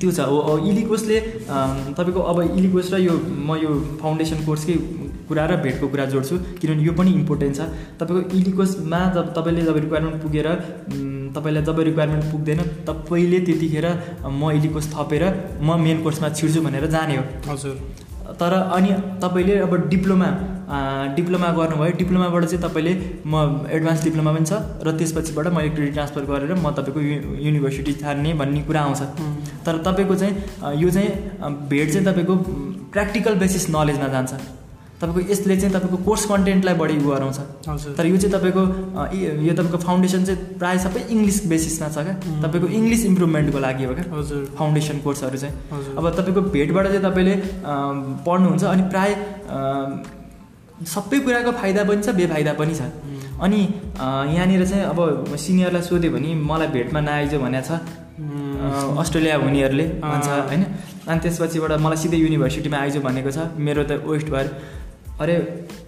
त्यो 0.00 0.10
छ। 0.16 0.20
हो 0.20 0.52
इलिकोसले 0.70 1.18
तपाईँको 1.98 2.20
अब 2.30 2.38
इलिकोस 2.56 2.92
र 2.92 2.96
यो 3.04 3.14
म 3.20 3.56
यो 3.60 3.70
फाउन्डेसन 4.00 4.44
कोर्सकै 4.46 4.76
कुरा 5.28 5.44
र 5.46 5.56
भेटको 5.62 5.86
कुरा 5.88 6.04
जोड्छु 6.12 6.36
किनभने 6.60 6.82
यो 6.82 6.92
पनि 6.92 7.10
इम्पोर्टेन्ट 7.20 7.54
छ। 7.56 7.60
तपाईँको 8.00 8.36
इलिकोसमा 8.38 9.00
जब 9.14 9.26
तपाईँले 9.36 9.62
जब 9.68 9.76
रिक्वायरमेन्ट 9.84 10.22
पुगेर 10.22 10.46
तपाईँलाई 11.34 11.62
जब 11.64 11.80
रिक्वायरमेन्ट 11.88 12.24
पुग्दैन 12.32 12.60
तपाईँले 12.88 13.40
त्यतिखेर 13.46 13.86
म 14.26 14.50
इलिकोस 14.58 14.86
थपेर 14.94 15.24
म 15.62 15.80
मेन 15.80 16.02
कोर्समा 16.02 16.28
छिर्छु 16.38 16.60
भनेर 16.62 16.86
जाने 16.90 17.16
हो। 17.16 17.24
हजुर। 17.48 17.74
तर 18.40 18.52
अनि 18.52 18.90
तपाईँले 19.22 19.58
अब 19.58 19.72
डिप्लोमा 19.90 20.28
डिप्लोमा 21.16 21.48
गर्नुभयो 21.52 21.92
डिप्लोमाबाट 21.98 22.44
चाहिँ 22.44 22.62
तपाईँले 22.62 22.92
म 23.26 23.66
एडभान्स 23.70 24.04
डिप्लोमा 24.04 24.32
पनि 24.32 24.46
छ 24.46 24.52
र 24.86 24.94
त्यसपछिबाट 24.98 25.46
मैले 25.56 25.70
क्रेडिट 25.74 25.92
ट्रान्सफर 25.94 26.22
गरेर 26.30 26.54
म 26.54 26.70
तपाईँको 26.78 27.00
यु 27.00 27.16
युनिभर्सिटी 27.46 27.92
छान्ने 28.02 28.34
भन्ने 28.38 28.62
कुरा 28.68 28.80
आउँछ। 28.80 29.02
तर 29.66 29.82
तपाईँको 29.86 30.14
चाहिँ 30.14 30.78
यो 30.78 30.90
चाहिँ 30.90 31.10
भेट 31.66 31.92
चाहिँ 31.92 32.06
तपाईँको 32.06 32.34
प्र्याक्टिकल 32.94 33.34
बेसिस 33.42 33.66
नलेजमा 33.70 34.08
जान्छ। 34.14 34.32
तपाईँको 35.00 35.20
यसले 35.32 35.56
चाहिँ 35.56 35.72
तपाईँको 35.74 35.96
कोर्स 36.04 36.24
कन्टेन्टलाई 36.28 36.74
बढी 36.76 36.96
उ 37.00 37.08
गराउँछ। 37.08 37.38
हजुर। 37.68 37.92
तर 37.96 38.06
यो 38.06 38.16
चाहिँ 38.20 38.32
तपाईँको 38.36 38.62
यो 39.48 39.52
तपाईँको 39.56 39.78
फाउन्डेसन 39.80 40.24
चाहिँ 40.24 40.40
प्रायः 40.60 40.78
सबै 40.84 41.00
इङ्ग्लिस 41.08 41.38
बेसिसमा 41.48 41.88
छ 41.88 41.98
क्या। 42.04 42.14
तपाईँको 42.44 42.68
इङ्ग्लिस 42.68 43.04
इम्प्रुभमेन्टको 43.10 43.58
लागि 43.58 43.84
हो 43.84 43.94
क्या। 43.96 44.04
हजुर। 44.12 44.42
फाउन्डेसन 44.58 44.98
कोर्सहरू 45.00 45.38
चाहिँ। 45.40 45.54
अब 45.96 46.04
तपाईँको 46.20 46.40
भेटबाट 46.52 46.86
चाहिँ 46.92 47.02
तपाईँले 47.08 47.34
पढ्नुहुन्छ 48.26 48.64
अनि 48.64 48.82
प्राय 48.92 49.10
सबै 50.80 51.18
कुराको 51.24 51.50
फाइदा 51.60 51.80
पनि 51.88 52.02
छ 52.04 52.08
बेफाइदा 52.20 52.52
पनि 52.60 52.74
छ। 52.76 52.82
अनि 53.40 53.60
यहाँनिर 54.36 54.64
चाहिँ 54.68 54.84
अब 54.84 55.36
सिनियरलाई 55.36 55.82
सोध्यो 55.82 56.10
भने 56.12 56.34
मलाई 56.44 56.68
भेटमा 56.76 57.00
नआइज 57.00 57.34
भनेको 57.40 57.64
छ 57.64 57.80
अस्ट्रेलिया 59.00 59.36
हुनेहरूले 59.40 59.86
भन्छ। 60.04 60.28
होइन। 60.28 60.62
अनि 61.08 61.20
त्यसपछिबाट 61.24 61.72
मलाई 61.80 61.96
सिधै 61.96 62.18
युनिभर्सिटीमा 62.20 62.76
आइज 62.76 62.96
भनेको 63.00 63.30
छ। 63.32 63.48
मेरो 63.56 63.82
त 63.88 64.04
वेस्ट 64.04 64.28
भएर 64.28 64.46
अरे 65.20 65.34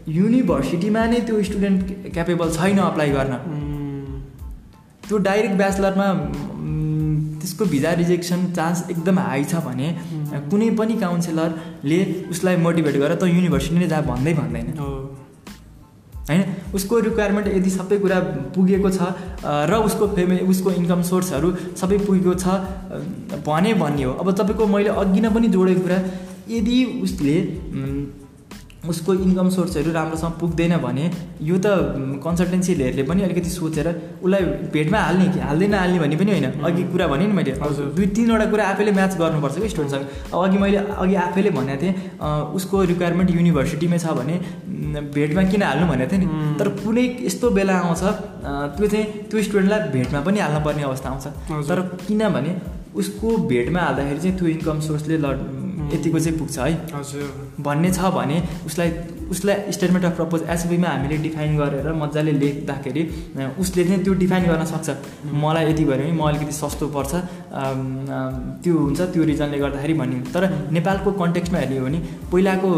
युनिभर्सिटीमा 0.08 1.02
नै 1.06 1.20
त्यो 1.28 1.42
स्टुडेन्ट 1.42 1.80
क्यापेबल 2.14 2.50
छैन 2.52 2.78
अप्लाई 2.86 3.10
गर्न। 3.10 3.34
त्यो 5.08 5.18
डाइरेक्ट 5.28 5.56
ब्याचलरमा 5.56 6.08
म, 6.12 7.38
त्यसको 7.40 7.64
भिजा 7.64 7.92
रिजेक्सन 8.00 8.40
चान्स 8.56 8.78
एकदम 8.90 9.18
हाई 9.18 9.44
छ 9.44 9.62
भने 9.64 9.88
कुनै 10.50 10.68
पनि 10.78 10.94
काउन्सिलरले 11.00 12.00
उसलाई 12.30 12.56
मोटिभेट 12.66 12.96
गरेर 12.96 13.16
त 13.16 13.24
युनिभर्सिटी 13.28 13.78
नै 13.78 13.88
जा 13.88 14.00
भन्दै 14.10 14.34
भन्दैन। 14.34 14.66
हो। 14.78 14.90
होइन? 16.28 16.42
उसको 16.74 16.98
रिक्वायरमेन्ट 17.08 17.46
यदि 17.48 17.70
सबै 17.70 17.96
कुरा 17.98 18.18
पुगेको 18.54 18.90
छ 18.90 19.00
र 19.70 19.72
उसको 19.88 20.06
फेमिली 20.16 20.46
उसको 20.52 20.70
इन्कम 20.80 21.02
सोर्सहरू 21.10 21.48
सबै 21.80 21.98
पुगेको 22.06 22.34
छ 22.34 22.46
भने 23.48 23.72
भन्ने 23.80 24.04
हो 24.04 24.12
अब 24.22 24.30
तपाईँको 24.38 24.66
मैले 24.74 24.90
अघि 25.02 25.20
नै 25.20 25.30
पनि 25.34 25.48
जोडेको 25.56 25.82
कुरा 25.86 25.98
यदि 26.50 26.76
उसले 27.02 27.36
उसको 28.82 29.14
इन्कम 29.14 29.48
सोर्सहरू 29.50 29.90
राम्रोसँग 29.92 30.32
पुग्दैन 30.40 30.76
भने 30.82 31.04
यो 31.40 31.56
त 31.64 31.66
कन्सल्टेन्सीहरूले 32.24 33.02
पनि 33.06 33.22
अलिकति 33.22 33.50
सोचेर 33.50 33.88
उसलाई 34.22 34.42
भेटमा 34.74 34.98
हाल्ने 34.98 35.26
कि 35.32 35.38
हाल्दैन 35.38 35.74
हाल्ने 35.74 35.98
भन्ने 35.98 36.16
पनि 36.16 36.30
होइन। 36.30 36.46
अघि 36.66 36.82
कुरा 36.90 37.06
भने 37.06 37.26
नि 37.26 37.32
मैले 37.32 37.52
हजुर। 37.62 37.86
दुई 37.94 38.06
तिनवटा 38.10 38.46
कुरा 38.50 38.64
आफैले 38.68 38.92
म्याच 38.98 39.16
गर्नुपर्छ 39.18 39.58
कि 39.62 39.68
स्टुडेन्टसँग 39.68 40.34
अब 40.34 40.42
अघि 40.42 40.58
मैले 40.58 40.78
अघि 40.98 41.14
आफैले 41.14 41.50
भनेको 41.50 41.82
थिएँ 41.82 41.94
उसको 42.58 42.82
रिक्वायरमेन्ट 42.92 43.30
युनिभर्सिटीमै 43.30 43.98
छ 43.98 44.18
भने 44.18 44.34
भेटमा 45.14 45.42
किन 45.50 45.62
हाल्नु 45.62 45.86
भनेको 45.86 46.10
थिएँ 46.12 46.20
नि? 46.22 46.58
तर 46.58 46.68
कुनै 46.82 47.06
यस्तो 47.22 47.50
बेला 47.54 47.78
आउँछ 47.86 48.02
त्यो 48.02 48.86
चाहिँ 48.86 49.06
त्यो 49.30 49.42
स्टुडेन्टलाई 49.46 49.80
भेटमा 49.94 50.20
पनि 50.26 50.38
हाल्नुपर्ने 50.42 50.82
अवस्था 50.90 51.08
आउँछ। 51.10 51.26
तर 51.70 51.80
किनभने 52.06 52.52
उसको 52.98 53.36
भेटमा 53.48 53.80
हाल्दाखेरि 53.80 54.20
चाहिँ 54.20 54.36
त्यो 54.38 54.48
इन्कम 54.58 54.80
सोर्सले 54.90 55.16
ल 55.22 55.26
यतिको 55.92 56.18
चाहिँ 56.18 56.38
पुग्छ 56.38 56.58
है। 56.58 56.72
हजुर। 56.94 57.28
भन्ने 57.66 57.90
छ 57.92 58.12
भने 58.18 58.36
उसलाई 58.66 58.90
उसलाई 59.32 59.72
स्टेटमेन्ट 59.72 60.04
अफ 60.04 60.16
प्रपोज 60.16 60.42
एसबीमा 60.54 60.88
हामीले 60.88 61.16
डिफाइन 61.26 61.56
गरेर 61.56 61.92
मजाले 62.00 62.32
लेख्दाखेरि 62.32 63.02
उसले 63.62 63.84
चाहिँ 63.84 64.02
त्यो 64.04 64.14
डिफाइन 64.22 64.44
गर्न 64.46 64.64
सक्छ। 64.72 64.88
मलाई 65.42 65.70
यति 65.70 65.84
भयो 65.84 65.96
भने 65.98 66.12
म 66.12 66.26
अलिकति 66.28 66.52
सस्तो 66.52 66.86
पर्छ। 66.96 67.12
त्यो 68.62 68.74
हुन्छ 68.76 69.00
त्यो 69.12 69.24
रिजनले 69.24 69.58
गर्दाखेरि 69.58 69.94
भन्ने 70.00 70.18
तर 70.34 70.44
नेपालको 70.76 71.12
कन्टेक्स्टमा 71.22 71.58
हेर्ने 71.58 71.80
भने 71.80 71.98
पहिलाको 72.32 72.70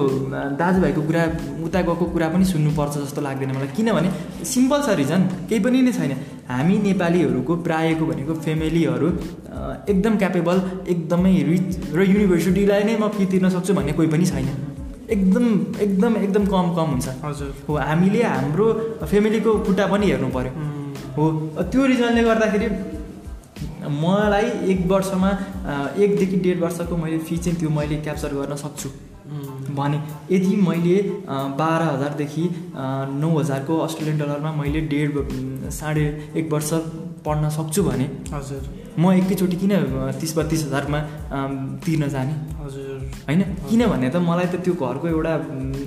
दाजुभाइको 0.61 1.03
कुरा 1.09 1.25
उता 1.67 1.81
गएको 1.89 2.05
कुरा 2.15 2.29
पनि 2.35 2.45
सुन्नुपर्छ 2.53 2.95
जस्तो 2.99 3.21
लाग्दैन 3.27 3.51
मलाई। 3.57 3.71
किनभने 3.77 4.09
सिम्पल 4.53 4.81
छ 4.87 4.95
रिजन 5.03 5.21
केही 5.51 5.61
पनि 5.65 5.83
नै 5.83 5.93
छैन। 5.99 6.13
हामी 6.49 6.77
नेपालीहरूको 6.87 7.53
प्रायःको 7.67 8.05
भनेको 8.07 8.35
फ्यामिलीहरू 8.45 9.09
अ, 9.09 9.59
एकदम 9.89 10.17
क्यापेबल 10.23 10.57
एकदमै 10.95 11.35
रिच 11.51 11.69
र 11.97 11.99
युनिभर्सिटीलाई 12.13 12.83
नै 12.85 12.97
म 13.03 13.09
फी 13.17 13.27
तिर्न 13.33 13.49
सक्छु 13.57 13.75
भन्ने 13.75 13.93
कोही 13.99 14.09
पनि 14.15 14.27
छैन। 14.27 14.49
एकदम 15.11 15.47
एकदम 15.81 16.17
एकदम 16.17 16.45
कम 16.47 16.75
कम 16.77 16.91
हुन्छ। 16.91 17.09
हजुर। 17.25 17.55
हो 17.69 17.77
हामीले 17.89 18.23
हाम्रो 18.25 18.67
फ्यामिलीको 19.05 19.59
खुट्टा 19.67 19.87
पनि 19.87 20.07
हेर्नु 20.11 20.29
पऱ्यो 20.37 20.53
हो 21.17 21.25
त्यो 21.63 21.87
रिजनले 21.87 22.23
गर्दाखेरि 22.25 22.69
मलाई 24.03 24.47
एक 24.73 24.87
वर्षमा 24.91 25.31
एकदेखि 25.97 26.37
डेढ 26.45 26.61
वर्षको 26.61 26.97
मैले 26.97 27.19
फी 27.21 27.37
चाहिँ 27.39 27.59
त्यो 27.61 27.71
मैले 27.71 27.97
क्याप्चर 28.05 28.35
गर्न 28.35 28.57
सक्छु। 28.65 28.89
भने 29.77 29.99
यदि 30.31 30.57
मैले 30.67 30.97
बाह्र 31.59 31.83
हजारदेखि 31.85 32.45
नौ 33.21 33.31
हजारको 33.39 33.79
अस्ट्रेलियन 33.87 34.19
डलरमा 34.19 34.53
मैले 34.55 34.81
डेढ 34.93 35.11
साढे 35.73 36.05
एक 36.37 36.53
वर्ष 36.53 36.71
पढ्न 37.27 37.49
सक्छु 37.51 37.83
भने 37.83 38.07
हजुर। 38.33 38.63
म 38.99 39.13
एकैचोटि 39.13 39.57
किन 39.57 39.73
तिस 40.21 40.37
बत्तिस 40.39 40.61
हजारमा 40.67 40.99
तिर्न 41.85 42.09
जाने? 42.09 42.35
हजुर। 42.63 42.99
होइन? 43.29 43.43
किनभने 43.69 44.09
त 44.11 44.17
मलाई 44.23 44.47
त 44.47 44.63
त्यो 44.65 44.75
घरको 44.75 45.07
एउटा 45.09 45.33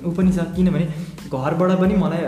ऊ 0.04 0.10
पनि 0.16 0.30
छ। 0.32 0.38
किनभने 0.56 0.86
घरबाट 1.32 1.70
पनि 1.80 1.94
मलाई 2.04 2.22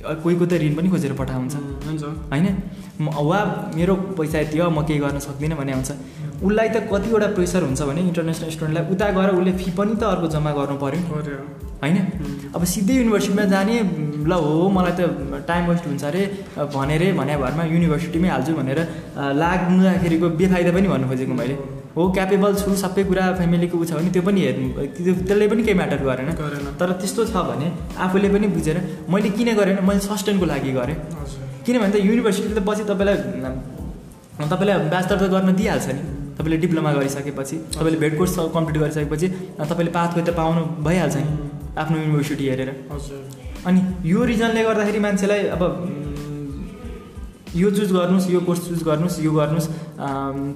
कोही 0.00 0.34
कोही 0.36 0.48
त 0.50 0.52
ऋण 0.62 0.74
पनि 0.76 0.88
खोजेर 0.90 1.12
पठाउँछ। 1.20 1.54
हुन्छ। 1.86 2.04
होइन? 2.32 2.46
वा 3.00 3.38
मेरो 3.76 3.94
पैसा 4.18 4.38
यति 4.40 4.58
हो 4.58 4.70
म 4.70 4.84
केही 4.84 5.00
गर्न 5.00 5.18
सक्दिनँ 5.18 5.56
भन्ने 5.56 5.72
हुन्छ। 5.72 5.90
उसलाई 6.44 6.68
त 6.68 6.76
कतिवटा 6.92 7.28
प्रेसर 7.36 7.62
हुन्छ 7.64 7.80
भने 7.88 8.00
इन्टरनेसनल 8.08 8.50
स्टुडेन्टलाई 8.50 8.84
उता 8.92 9.06
गएर 9.16 9.30
उसले 9.36 9.52
फी 9.60 9.70
पनि 9.76 9.94
त 9.96 10.02
अर्को 10.12 10.26
जम्मा 10.34 10.50
गर्नु 10.58 10.76
पऱ्यो 10.84 11.00
होइन? 11.82 11.96
अब 12.54 12.62
सिधै 12.72 12.94
युनिभर्सिटीमा 13.00 13.44
जाने 13.54 13.74
ल 14.30 14.32
हो 14.44 14.68
मलाई 14.76 14.92
त 14.98 15.00
टाइम 15.48 15.62
वेस्ट 15.70 15.84
हुन्छ 15.88 16.04
अरे 16.04 16.22
भनेर 16.76 17.02
भने 17.18 17.34
भरमा 17.42 17.62
युनिभर्सिटीमै 17.74 18.28
हाल्छु 18.28 18.52
भनेर 18.60 18.78
अ, 18.80 19.22
लाग्नुखेरिको 19.42 20.26
बेफाइदा 20.40 20.70
पनि 20.76 20.88
भन्नु 20.92 21.06
खोजेको 21.10 21.34
मैले। 21.40 21.54
हो 21.96 22.02
क्यापेबल 22.16 22.52
छु 22.60 22.74
सबै 22.82 23.02
कुरा 23.10 23.24
फ्यामिलीको 23.38 23.76
उ 23.78 23.84
छ 23.88 23.92
भने 23.98 24.10
त्यो 24.14 24.22
पनि 24.28 24.40
हेर्नु 24.46 24.66
त्यो- 24.96 25.16
त्यसले 25.26 25.46
पनि 25.52 25.62
केही 25.66 25.76
म्याटर 25.80 25.98
गरेन। 26.08 26.28
गरेन। 26.40 26.66
तर 26.80 26.88
त्यस्तो 27.00 27.22
छ 27.32 27.34
भने 27.48 27.66
आफूले 28.04 28.28
पनि 28.34 28.46
बुझेर 28.56 28.76
मैले 29.10 29.30
किन 29.38 29.48
गरेन 29.60 29.78
मैले 29.88 30.00
सस्टेनको 30.08 30.44
लागि 30.52 30.70
गरेँ। 30.78 30.96
किनभने 31.66 31.90
त 31.92 31.96
युनिभर्सिटीले 32.08 32.54
त 32.60 32.62
पछि 32.68 32.82
तपाईँलाई 32.90 33.16
तपाईँलाई 34.52 34.76
ब्याचलर 34.92 35.18
त 35.22 35.30
गर्न 35.34 35.48
दिइहाल्छ 35.60 35.86
नि। 35.96 36.02
तपाईँले 36.38 36.56
डिप्लोमा 36.64 36.90
गरिसकेपछि 36.96 37.56
तपाईँले 37.76 37.98
भेट 38.02 38.12
कोर्स 38.18 38.36
कम्प्लिट 38.54 38.76
गरिसकेपछि 38.82 39.26
तपाईँले 39.70 39.90
पाथवे 39.96 40.20
त 40.28 40.30
पाउनु 40.38 40.62
भइहाल्छ 40.86 41.16
नि। 41.16 41.28
आफ्नो 41.78 41.96
युनिभर्सिटी 41.98 42.44
हेरेर। 42.48 42.70
हजुर। 42.92 43.22
अनि 43.66 43.80
यो 44.04 44.24
रिजनले 44.24 44.62
गर्दाखेरि 44.64 44.98
मान्छेलाई 44.98 45.42
अब 45.54 45.62
यो 47.56 47.70
चुज 47.70 47.92
गर्नुहोस् 47.92 48.30
यो 48.30 48.40
कोर्स 48.40 48.60
चुज 48.68 48.82
गर्नुहोस् 48.82 49.18
यो 49.20 49.32
गर्नुहोस् 49.32 49.68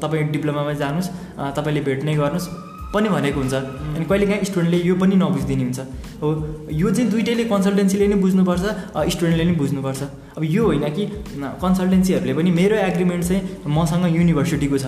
तपाईँ 0.02 0.30
डिप्लोमामा 0.32 0.72
जानुहोस् 0.82 1.08
तपाईँले 1.56 1.80
भेट्ने 1.82 2.14
गर्नुहोस् 2.14 2.48
पनि 2.94 3.08
भनेको 3.10 3.40
हुन्छ। 3.40 3.54
अनि 3.54 4.04
कहिलेकाहीँ 4.06 4.44
स्टुडेन्टले 4.46 4.78
यो 4.86 4.94
पनि 4.94 5.14
नबुझिदिने 5.18 5.62
हुन्छ। 5.66 5.80
हो 6.22 6.28
यो 6.70 6.90
चाहिँ 6.94 7.10
दुइटैले 7.10 7.44
कन्सल्टेन्सीले 7.50 8.06
नै 8.06 8.16
बुझ्नुपर्छ 8.22 8.64
स्टुडेन्टले 9.14 9.44
नै 9.44 9.54
बुझ्नुपर्छ। 9.58 10.02
अब 10.38 10.42
यो 10.46 10.62
होइन 10.64 10.86
कि 10.94 11.04
कन्सल्टेन्सीहरूले 11.58 12.34
पनि 12.38 12.50
मेरो 12.54 12.76
एग्रिमेन्ट 12.90 13.22
चाहिँ 13.26 13.42
मसँग 13.66 14.04
युनिभर्सिटीको 14.14 14.78
छ। 14.78 14.86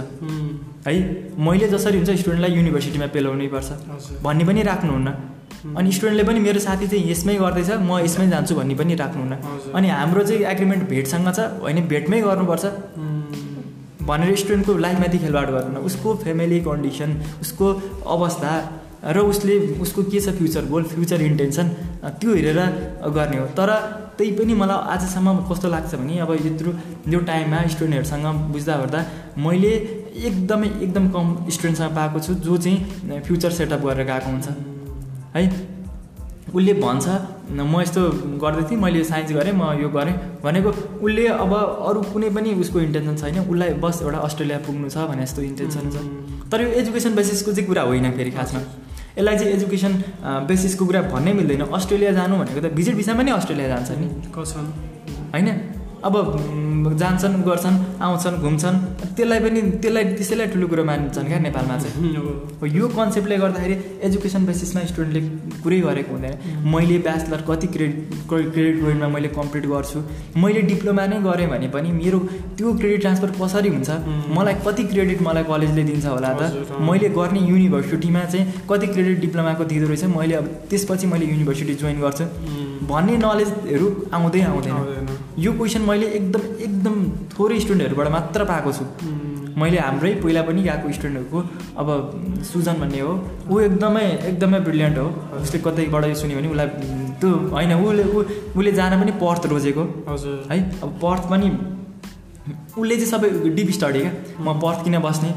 है। 0.86 0.94
मैले 1.34 1.66
जसरी 1.66 1.96
हुन्छ 1.98 2.10
स्टुडेन्टलाई 2.22 2.52
युनिभर्सिटीमा 2.54 3.06
पेलाउनै 3.10 3.48
पर्छ। 3.50 3.68
भन्ने 4.22 4.44
पनि 4.46 4.62
राख्नुहुन्न। 4.62 5.08
अनि 5.76 5.92
स्टुडेन्टले 5.92 6.24
पनि 6.28 6.40
मेरो 6.46 6.60
साथी 6.60 6.86
चाहिँ 6.86 7.10
यसमै 7.10 7.34
गर्दैछ 7.42 7.70
म 7.80 7.98
यसमै 8.04 8.26
जान्छु 8.30 8.54
भन्ने 8.54 8.74
पनि 8.74 8.94
राख्नुहुन्न। 9.02 9.34
अनि 9.74 9.88
हाम्रो 9.88 10.22
चाहिँ 10.28 10.44
एग्रिमेन्ट 10.54 10.82
भेटसँग 10.88 11.28
छ 11.32 11.38
होइन 11.64 11.78
भेटमै 11.88 12.20
गर्नुपर्छ। 12.22 12.64
भनेर 14.06 14.36
स्टुडेन्टको 14.36 14.72
लाइफमाथि 14.78 15.18
खेलवाड 15.18 15.48
गर्नु। 15.50 15.78
उसको 15.88 16.08
फ्यामिली 16.22 16.58
कन्डिसन 16.62 17.10
उसको 17.42 17.66
अवस्था 18.06 18.52
र 19.06 19.18
उसले 19.30 19.54
उसको 19.82 20.02
के 20.10 20.20
छ 20.20 20.30
फ्युचर 20.38 20.64
गोल 20.66 20.82
फ्युचर 20.92 21.20
इन्टेन्सन 21.22 21.66
त्यो 22.20 22.30
हेरेर 22.34 22.60
गर्ने 23.16 23.36
हो। 23.38 23.46
तर 23.58 23.70
त्यही 24.18 24.30
पनि 24.38 24.54
मलाई 24.54 24.78
आजसम्म 24.94 25.36
कस्तो 25.50 25.68
लाग्छ 25.68 25.94
भने 25.94 26.18
अब 26.22 26.30
यत्रो 26.46 26.70
यो 27.12 27.18
टाइममा 27.26 27.58
स्टुडेन्टहरूसँग 27.74 28.26
बुझ्दा 28.52 28.74
ओर्दा 28.82 29.00
मैले 29.44 29.72
एकदमै 30.28 30.68
एकदम 30.82 31.04
कम 31.14 31.26
स्टुडेन्टसँग 31.50 31.94
पाएको 31.98 32.18
छु 32.26 32.34
जो 32.46 32.56
चाहिँ 32.56 33.20
फ्युचर 33.26 33.50
सेटअप 33.58 33.80
गरेर 33.86 34.06
गएको 34.06 34.30
हुन्छ। 34.30 34.75
है। 35.36 35.74
उसले 36.54 36.72
भन्छ 36.78 37.06
म 37.50 37.80
यस्तो 37.80 38.00
गर्दै 38.42 38.62
थिएँ 38.70 38.80
मैले 38.80 39.02
साइन्स 39.04 39.32
गरेँ 39.32 39.52
म 39.52 39.74
यो 39.82 39.88
गरेँ। 39.90 40.14
भनेको 40.42 40.70
उसले 41.02 41.26
अब 41.26 41.52
अरू 41.88 42.00
कुनै 42.12 42.30
पनि 42.30 42.54
उसको 42.62 42.80
इन्टेन्सन 42.80 43.16
छैन। 43.16 43.38
उसलाई 43.50 43.70
बस 43.82 44.02
एउटा 44.02 44.18
अस्ट्रेलिया 44.26 44.58
पुग्नु 44.66 44.88
छ 44.88 44.96
भने 45.10 45.22
जस्तो 45.26 45.42
इन्टेन्सन 45.42 45.84
छ। 45.90 45.96
तर 46.50 46.60
यो 46.62 46.68
एजुकेसन 46.80 47.14
बेसिसको 47.14 47.52
चाहिँ 47.52 47.66
कुरा 47.68 47.82
होइन 47.82 48.10
फेरि 48.16 48.30
खासमा 48.30 48.60
यसलाई 49.18 49.36
चाहिँ 49.38 49.52
एजुकेसन 49.52 49.92
बेसिसको 50.48 50.84
कुरा 50.86 51.02
भन्नै 51.12 51.32
मिल्दैन। 51.32 51.62
अस्ट्रेलिया 51.68 52.12
जानु 52.12 52.34
भनेको 52.38 52.60
त 52.60 52.72
भिजिट 52.78 52.94
भिसामा 52.94 53.22
नै 53.22 53.32
अस्ट्रेलिया 53.32 53.68
जान्छ 53.68 53.90
नि। 53.98 54.06
कसम 54.30 54.64
होइन? 55.34 55.48
अब 56.04 56.94
जान्छन् 57.00 57.42
गर्छन् 57.42 57.76
आउँछन् 58.02 58.36
घुम्छन् 58.40 58.76
त्यसलाई 59.16 59.40
पनि 59.40 59.60
त्यसलाई 59.82 60.04
त्यसैलाई 60.16 60.46
ठुलो 60.52 60.66
कुरो 60.68 60.84
मान्छन् 60.84 61.26
क्या 61.26 61.38
नेपालमा 61.38 61.76
चाहिँ। 61.78 62.70
यो 62.76 62.88
कन्सेप्टले 62.88 63.36
गर्दाखेरि 63.38 63.76
एजुकेसन 64.06 64.46
बेसिसमा 64.46 64.84
स्टुडेन्टले 64.92 65.20
कुरै 65.62 65.80
गरेको 65.80 66.12
हुँदैन। 66.12 66.34
मैले 66.74 66.98
ब्याचलर 67.06 67.40
कति 67.48 67.66
क्रेडिट 67.74 68.28
क्रेडिट 68.28 68.76
पोइन्टमा 68.82 69.08
मैले 69.08 69.28
कम्प्लिट 69.38 69.66
गर्छु। 69.66 69.98
मैले 70.42 70.62
डिप्लोमा 70.70 71.06
नै 71.06 71.18
गरेँ 71.26 71.48
भने 71.50 71.68
पनि 71.74 71.90
मेरो 71.92 72.18
त्यो 72.56 72.72
क्रेडिट 72.78 73.00
ट्रान्सफर 73.00 73.30
कसरी 73.40 73.68
हुन्छ? 73.68 73.90
मलाई 74.36 74.54
कति 74.66 74.84
क्रेडिट 74.92 75.22
मलाई 75.22 75.44
कलेजले 75.50 75.82
दिन्छ 75.90 76.06
होला 76.06 76.32
त। 76.40 76.42
मैले 76.88 77.08
गर्ने 77.18 77.40
युनिभर्सिटीमा 77.50 78.24
चाहिँ 78.24 78.46
कति 78.70 78.86
क्रेडिट 78.94 79.20
डिप्लोमाको 79.20 79.64
दिँदो 79.64 79.86
रहेछ? 79.88 80.04
मैले 80.16 80.34
अब 80.34 80.46
त्यसपछि 80.70 81.06
मैले 81.06 81.26
युनिभर्सिटी 81.32 81.74
जोइन 81.82 82.00
गर्छु। 82.00 82.24
भन्ने 82.82 83.16
नलेजहरू 83.16 84.06
आउँदै 84.12 84.40
आउँदैन। 84.40 85.08
यो 85.38 85.52
क्वेसन 85.52 85.82
मैले 85.82 86.06
एकदम 86.06 86.40
एकदम 86.40 87.08
थोरै 87.08 87.60
स्टुडेन्टहरूबाट 87.60 88.08
मात्र 88.08 88.44
पाएको 88.44 88.72
छु। 88.72 88.84
मैले 89.60 89.78
हाम्रै 89.78 90.14
पहिला 90.14 90.42
पनि 90.42 90.62
गएको 90.62 90.92
स्टुडेन्टहरूको 90.92 91.38
अब 91.76 91.88
सुजन 92.52 92.74
भन्ने 92.74 93.00
हो 93.00 93.30
ऊ 93.50 93.60
एकदमै 93.60 94.02
एकदमै 94.02 94.60
ब्रिलियन्ट 94.60 94.98
हो। 94.98 95.06
उसले 95.42 95.60
कतैबाट 95.60 96.04
सुन्यो 96.16 96.38
भने 96.38 96.48
उसलाई 96.48 96.66
त्यो 97.20 97.30
होइन 97.30 97.72
उसले 97.74 98.04
ऊ- 98.04 98.24
उसले 98.56 98.72
जान 98.72 99.02
पनि 99.02 99.12
पर्थ 99.12 99.46
रोजेको। 99.46 100.04
हजुर। 100.08 100.48
है 100.52 100.80
अब 100.82 100.88
पर्थ 100.88 101.22
पनि 101.22 101.50
उसले 102.78 102.96
चाहिँ 102.96 103.10
सबै 103.10 103.48
डिप 103.50 103.70
स्टडी 103.70 104.00
क्या। 104.00 104.12
म 104.40 104.60
पर्थ 104.60 104.84
किन 104.84 104.98
बस्ने? 104.98 105.34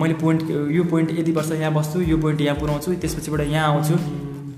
मैले 0.00 0.14
पोइन्ट 0.14 0.42
यो 0.70 0.84
पोइन्ट 0.84 1.18
यति 1.18 1.32
वर्ष 1.32 1.52
यहाँ 1.52 1.74
बस्छु 1.74 2.00
यो 2.00 2.18
पोइन्ट 2.18 2.40
यहाँ 2.40 2.56
पुऱ्याउँछु 2.56 2.94
त्यसपछिबाट 2.94 3.40
यहाँ 3.40 3.68
आउँछु। 3.68 3.94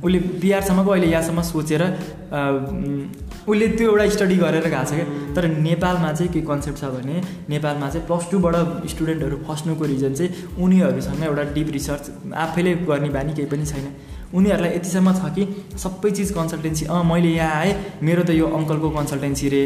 उसले 0.05 0.19
बिहारसम्मको 0.43 0.91
अहिले 0.91 1.09
यहाँसम्म 1.11 1.43
सोचेर 1.53 1.83
उसले 3.49 3.67
त्यो 3.79 3.91
एउटा 3.91 4.09
स्टडी 4.17 4.37
गरेर 4.37 4.67
गएको 4.67 4.85
छ 4.85 4.93
क्या। 4.95 5.07
तर 5.35 5.45
नेपालमा 5.67 6.13
चाहिँ 6.13 6.33
के 6.33 6.41
कन्सेप्ट 6.51 6.79
छ 6.81 6.85
भने 6.95 7.17
नेपालमा 7.49 7.89
चाहिँ 7.91 8.07
प्लस 8.07 8.25
टूबाट 8.31 8.87
स्टुडेन्टहरू 8.93 9.37
फस्नुको 9.49 9.85
रिजन 9.93 10.15
चाहिँ 10.15 10.31
उनीहरूसँग 10.61 11.23
एउटा 11.25 11.43
डिप 11.57 11.69
रिसर्च 11.77 12.05
आफैले 12.45 12.75
गर्ने 12.89 13.09
बानी 13.17 13.33
केही 13.35 13.49
पनि 13.53 13.67
छैन। 13.67 13.87
उनीहरूलाई 14.31 14.71
यतिसम्म 14.77 15.13
छ 15.19 15.21
कि 15.35 15.43
सबै 15.83 16.11
चिज 16.17 16.31
कन्सल्टेन्सी 16.39 16.85
अँ 16.87 17.03
मैले 17.05 17.31
यहाँ 17.35 17.61
आएँ 17.61 17.75
मेरो 18.07 18.23
त 18.23 18.31
यो 18.39 18.47
अङ्कलको 18.47 18.89
कन्सल्टेन्सी 18.99 19.49
रे। 19.53 19.63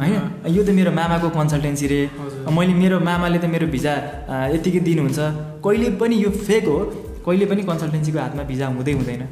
होइन? 0.00 0.14
यो 0.56 0.62
त 0.62 0.70
मेरो 0.78 0.90
मामाको 0.94 1.28
कन्सल्टेन्सी 1.38 1.86
रे। 1.92 2.00
मैले 2.56 2.74
मेरो 2.82 3.00
मामाले 3.02 3.38
त 3.38 3.50
मेरो 3.50 3.66
भिजा 3.66 3.94
यतिकै 4.54 4.80
दिनुहुन्छ। 4.88 5.18
कहिले 5.64 5.88
पनि 5.98 6.14
यो 6.24 6.30
फेक 6.30 6.64
हो। 6.70 6.78
कहिले 7.30 7.46
पनि 7.46 7.62
कन्सल्टेन्सीको 7.70 8.18
हातमा 8.18 8.42
भिजा 8.50 8.66
हुँदै 8.74 8.92
हुँदैन। 8.98 9.22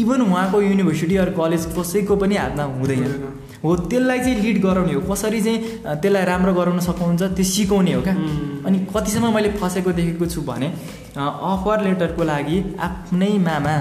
इभन 0.00 0.20
उहाँको 0.32 0.56
युनिभर्सिटी 0.62 1.16
अरू 1.22 1.32
कलेज 1.36 1.64
कसैको 1.76 2.16
पनि 2.16 2.34
हातमा 2.36 2.64
हुँदैन। 2.80 3.02
हो 3.64 3.70
त्यसलाई 3.88 4.18
चाहिँ 4.18 4.40
लिड 4.40 4.58
गराउने 4.62 4.92
हो। 4.94 5.00
कसरी 5.04 5.40
चाहिँ 5.40 5.58
त्यसलाई 6.00 6.24
राम्रो 6.24 6.52
गराउन 6.54 6.80
सक्नुहुन्छ 6.88 7.22
त्यो 7.36 7.44
सिकाउने 7.44 7.92
हो 7.92 8.00
क्या। 8.02 8.14
अनि 8.64 8.78
कतिसम्म 8.96 9.34
मैले 9.34 9.50
फसेको 9.60 9.92
देखेको 9.92 10.26
छु 10.26 10.40
भने 10.48 10.68
अफर 11.16 11.84
लेटरको 11.84 12.22
लागि 12.24 12.56
आफ्नै 12.80 13.32
मामा 13.46 13.76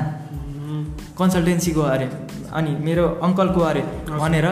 कन्सल्टेन्सीको 1.20 1.82
अरे 1.96 2.08
अनि 2.54 2.72
मेरो 2.86 3.06
अङ्कलको 3.24 3.62
अरे 3.62 3.82
भनेर 4.14 4.48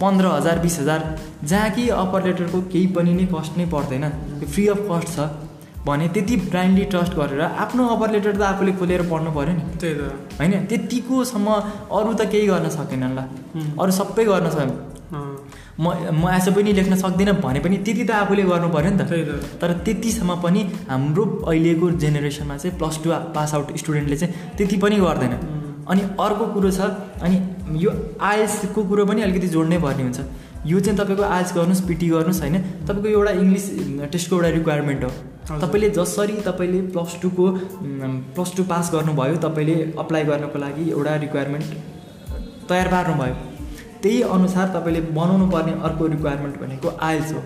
पन्ध्र 0.00 0.26
हजार 0.28 0.58
बिस 0.64 0.78
हजार 0.80 1.00
जहाँ 1.44 1.70
कि 1.76 1.88
अफर 1.96 2.20
लेटरको 2.26 2.58
केही 2.72 2.86
पनि 2.96 3.12
नै 3.14 3.26
कस्ट 3.34 3.56
नै 3.58 3.66
पर्दैन। 3.66 4.04
फ्री 4.44 4.66
अफ 4.68 4.80
कस्ट 4.90 5.16
छ। 5.16 5.49
भने 5.86 6.08
त्यति 6.14 6.36
ब्लाइन्डली 6.52 6.84
ट्रस्ट 6.92 7.12
गरेर 7.16 7.40
आफ्नो 7.40 7.82
अफर 7.94 8.10
लेटर 8.12 8.32
त 8.36 8.42
आफूले 8.52 8.72
खोलेर 8.80 9.02
पढ्नु 9.10 9.30
पऱ्यो 9.32 9.52
नि। 9.56 9.62
त्यही 9.80 9.94
त। 9.96 10.02
होइन? 10.38 10.52
त्यतिकोसम्म 10.70 11.48
अरू 11.96 12.12
त 12.14 12.22
केही 12.32 12.46
गर्न 12.52 12.68
सकेनन् 12.68 13.14
ल। 13.16 13.20
अरू 13.80 13.92
सबै 13.98 14.24
गर्न 14.24 14.48
सक्यो 14.50 14.88
म 15.80 15.86
म 16.12 16.28
एसो 16.36 16.52
पनि 16.52 16.72
लेख्न 16.76 16.94
सक्दिनँ 17.00 17.32
भने 17.40 17.60
पनि 17.64 17.76
त्यति 17.80 18.04
त 18.04 18.10
आफूले 18.12 18.42
गर्नु 18.44 18.68
पऱ्यो 18.68 18.90
नि 18.92 18.98
त। 19.00 19.02
तर 19.60 19.70
त्यतिसम्म 19.80 20.30
पनि 20.44 20.60
हाम्रो 20.92 21.24
अहिलेको 21.48 21.86
जेनेरेसनमा 22.02 22.56
चाहिँ 22.60 22.76
प्लस 22.76 23.00
टू 23.04 23.08
पास 23.32 23.54
आउट 23.56 23.76
स्टुडेन्टले 23.80 24.16
चाहिँ 24.20 24.32
त्यति 24.56 24.76
पनि 24.76 24.96
गर्दैन। 25.00 25.34
अनि 25.88 26.02
अर्को 26.20 26.44
कुरो 26.54 26.70
छ 26.70 26.80
अनि 27.24 27.36
यो 27.80 27.90
आइएल्सको 28.20 28.80
कुरो 28.84 29.06
पनि 29.08 29.22
अलिकति 29.22 29.48
जोड्नै 29.56 29.78
पर्ने 29.80 30.02
हुन्छ। 30.02 30.20
यो 30.68 30.80
चाहिँ 30.84 30.98
तपाईँको 31.00 31.24
आइएल्स 31.24 31.52
गर्नुहोस् 31.56 31.82
पिटी 31.88 32.06
गर्नुहोस् 32.12 32.40
होइन? 32.44 32.56
तपाईँको 32.84 33.08
एउटा 33.08 33.32
इङ्ग्लिस 33.40 33.64
टेस्टको 34.12 34.36
एउटा 34.36 34.48
रिक्वायरमेन्ट 34.60 35.04
हो। 35.04 35.10
तपाईँले 35.48 35.90
जसरी 35.90 36.36
तपाईँले 36.40 36.80
प्लस 36.92 37.16
टूको 37.22 37.46
प्लस 38.34 38.50
टू 38.56 38.64
पास 38.64 38.90
गर्नुभयो 38.92 39.36
तपाईँले 39.36 39.76
अप्लाई 39.98 40.24
गर्नको 40.24 40.58
लागि 40.58 40.90
एउटा 40.90 41.14
रिक्वायरमेन्ट 41.16 41.68
तयार 42.68 42.88
पार्नुभयो। 42.88 43.34
त्यही 44.02 44.22
अनुसार 44.34 44.68
तपाईँले 44.76 45.00
बनाउनु 45.10 45.46
पर्ने 45.50 45.72
अर्को 45.82 46.06
रिक्वायरमेन्ट 46.06 46.60
भनेको 46.60 46.88
आइल्स 47.00 47.32
हो। 47.32 47.40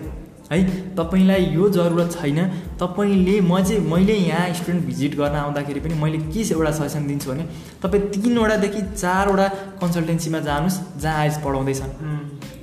है 0.51 0.57
तपाईँलाई 0.95 1.45
यो 1.57 1.69
जरुरत 1.69 2.11
छैन। 2.11 2.39
तपाईँले 2.79 3.39
म 3.41 3.63
चाहिँ 3.63 3.81
मैले 3.81 4.13
यहाँ 4.13 4.53
स्टुडेन्ट 4.53 4.85
भिजिट 4.85 5.15
गर्न 5.17 5.35
आउँदाखेरि 5.35 5.79
पनि 5.79 5.93
मैले 6.01 6.17
के 6.29 6.41
एउटा 6.53 6.71
सजेसन 6.71 7.07
दिन्छु 7.07 7.31
भने 7.31 7.43
तपाईँ 7.83 8.03
तिनवटादेखि 8.13 8.81
चारवटा 8.93 9.47
कन्सल्टेन्सीमा 9.81 10.39
जानुहोस् 10.39 10.77
जहाँ 11.01 11.15
आइल्स 11.19 11.37
पढाउँदैछन्। 11.45 11.91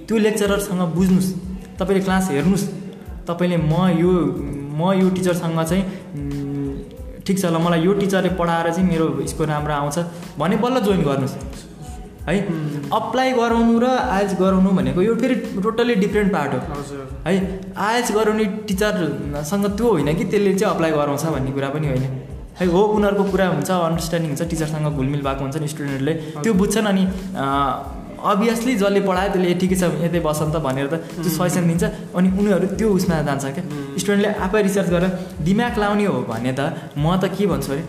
त्यो 0.07 0.19
लेक्चररसँग 0.19 0.83
बुझ्नुहोस्। 0.95 1.29
तपाईँले 1.79 2.05
क्लास 2.05 2.31
हेर्नुहोस्। 2.31 2.65
तपाईँले 3.29 3.57
म 3.57 3.75
यो 3.99 4.13
म 4.73 4.93
यो 4.93 5.09
टिचरसँग 5.11 5.63
चाहिँ 5.65 5.85
ठिक 7.27 7.39
छ 7.39 7.45
ल 7.47 7.57
मलाई 7.65 7.81
यो 7.81 7.93
टिचरले 7.95 8.31
पढाएर 8.41 8.71
चाहिँ 8.73 8.89
मेरो 8.89 9.07
स्कोर 9.27 9.47
राम्रो 9.49 9.75
आउँछ 9.75 9.99
भने 10.39 10.57
बल्ल 10.57 10.81
जोइन 10.81 11.03
गर्नुहोस्। 11.03 11.37
है? 12.23 12.35
अप्लाई 12.93 13.33
गराउनु 13.33 13.79
र 13.79 13.87
आइएल्स 13.87 14.35
गराउनु 14.41 14.71
भनेको 14.71 15.03
यो 15.03 15.15
फेरि 15.15 15.35
टोटल्ली 15.63 15.95
डिफ्रेन्ट 16.03 16.33
पार्ट 16.33 16.53
हो। 16.55 16.61
है? 17.27 17.35
आइएल्स 17.79 18.13
गराउने 18.15 18.45
टिचरसँग 18.69 19.67
त्यो 19.79 19.89
होइन 19.89 20.15
कि 20.19 20.25
त्यसले 20.25 20.55
चाहिँ 20.55 20.75
अप्लाई 20.75 20.91
गराउँछ 20.91 21.25
भन्ने 21.35 21.53
कुरा 21.53 21.69
पनि 21.69 21.87
होइन। 21.89 22.05
है 22.61 22.67
हो 22.69 22.81
उनीहरूको 22.97 23.25
कुरा 23.33 23.47
हुन्छ 23.49 23.71
अन्डरस्ट्यान्डिङ 23.71 24.31
हुन्छ 24.31 24.51
टिचरसँग 24.51 24.87
घुलमिल 24.97 25.21
भएको 25.23 25.43
हुन्छ 25.43 25.57
नि 25.57 25.69
स्टुडेन्टले 25.69 26.15
त्यो 26.43 26.53
बुझ्छन् 26.55 26.87
अनि 26.87 27.05
अभियसली 28.31 28.75
जसले 28.83 29.01
पढायो 29.09 29.29
त्यसले 29.33 29.49
ए 29.51 29.55
ठिकै 29.61 29.77
छ 29.81 29.85
यतै 30.05 30.21
बस 30.27 30.41
त 30.55 30.57
भनेर 30.67 30.87
त 30.93 30.95
त्यो 31.23 31.31
सजेसन 31.37 31.65
दिन्छ 31.71 31.85
अनि 32.17 32.29
उनीहरू 32.41 32.67
त्यो 32.79 32.89
उसमा 32.99 33.17
जान्छ 33.29 33.45
क्या। 33.57 33.65
स्टुडेन्टले 34.01 34.31
आफै 34.47 34.63
रिसर्च 34.69 34.89
गरेर 34.95 35.11
दिमाग 35.49 35.79
लाउने 35.83 36.07
हो 36.07 36.19
भने 36.31 36.53
त 36.59 36.61
म 36.97 37.17
त 37.23 37.25
के 37.37 37.45
भन्छु 37.53 37.73
अरे 37.73 37.83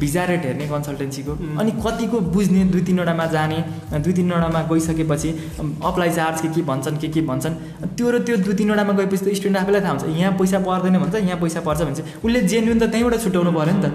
भिजा 0.00 0.24
रेट 0.24 0.44
हेर्ने 0.44 0.66
कन्सल्टेन्सीको 0.68 1.32
अनि 1.60 1.70
कतिको 1.84 2.20
बुझ्ने 2.34 2.64
दुई 2.72 2.82
तिनवटामा 2.82 3.26
जाने 3.34 3.58
दुई 3.98 4.12
तिनवटामा 4.12 4.60
गइसकेपछि 4.70 5.30
अप्लाई 5.60 6.10
चार्ज 6.10 6.40
के 6.40 6.48
के 6.54 6.62
भन्छन् 6.70 6.98
के 6.98 7.08
के 7.08 7.20
भन्छन् 7.30 7.54
त्यो 7.96 8.10
र 8.10 8.18
त्यो 8.24 8.36
दुई 8.36 8.54
तिनवटामा 8.54 8.92
गएपछि 8.92 9.24
त 9.24 9.34
स्टुडेन्ट 9.34 9.58
आफैलाई 9.58 9.80
थाहा 9.80 9.92
हुन्छ 9.92 10.04
यहाँ 10.20 10.32
पैसा 10.38 10.58
पर्दैन 10.60 10.98
भन्छ 10.98 11.14
यहाँ 11.16 11.38
पैसा 11.40 11.60
पर्छ 11.60 11.80
भन्छ। 11.82 12.00
उसले 12.24 12.40
जेन्युन 12.52 12.78
त 12.78 12.90
त्यहीँबाट 12.90 13.14
छुट्याउनु 13.24 13.52
पऱ्यो 13.52 13.74
नि 13.74 13.82
त। 13.82 13.86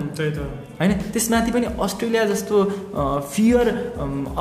होइन? 0.80 0.92
त्यसमाथि 1.14 1.52
पनि 1.52 1.66
अस्ट्रेलिया 1.86 2.24
जस्तो 2.34 2.56
फियर 3.34 3.68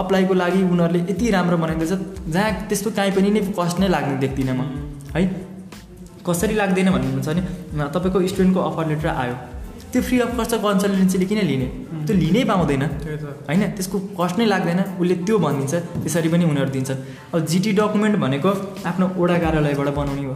अप्लाईको 0.02 0.34
लागि 0.34 0.60
उनीहरूले 0.72 1.00
यति 1.12 1.30
राम्रो 1.30 1.56
बनाइदिएछ 1.64 1.92
जहाँ 2.34 2.50
त्यस्तो 2.68 2.90
काहीँ 2.98 3.12
पनि 3.16 3.30
नै 3.30 3.40
कस्ट 3.58 3.80
नै 3.80 3.88
लाग्ने 3.88 4.16
देख्दिनँ 4.24 4.54
म। 4.58 4.62
है? 5.16 5.22
कसरी 6.26 6.54
लाग्दैन 6.56 6.88
भन्नुहुन्छ 6.90 7.28
भने 7.28 7.42
तपाईँको 7.94 8.18
स्टुडेन्टको 8.32 8.60
अफर 8.60 8.86
लेटर 8.88 9.08
आयो। 9.08 9.36
त्यो 9.94 10.02
फ्री 10.02 10.18
अफ 10.20 10.30
कस्ट 10.38 10.54
कन्सल्टेन्सीले 10.58 11.26
किन 11.30 11.40
लिने? 11.46 11.66
त्यो 12.06 12.14
लिनै 12.18 12.42
पाउँदैन। 12.50 12.82
होइन? 13.46 13.62
त्यसको 13.78 13.98
कस्ट 14.18 14.38
नै 14.38 14.46
लाग्दैन। 14.50 14.80
उसले 14.98 15.14
त्यो 15.22 15.36
भनिदिन्छ 15.38 15.74
त्यसरी 16.02 16.28
पनि 16.34 16.44
उनीहरू 16.50 16.70
दिन्छन् 16.74 16.98
अब 17.30 17.38
जिटी 17.46 17.70
डकुमेन्ट 17.78 18.16
भनेको 18.18 18.50
आफ्नो 18.90 19.06
ओडा 19.22 19.36
कार्यालयबाट 19.38 19.88
बनाउने 19.94 20.24
हो। 20.26 20.34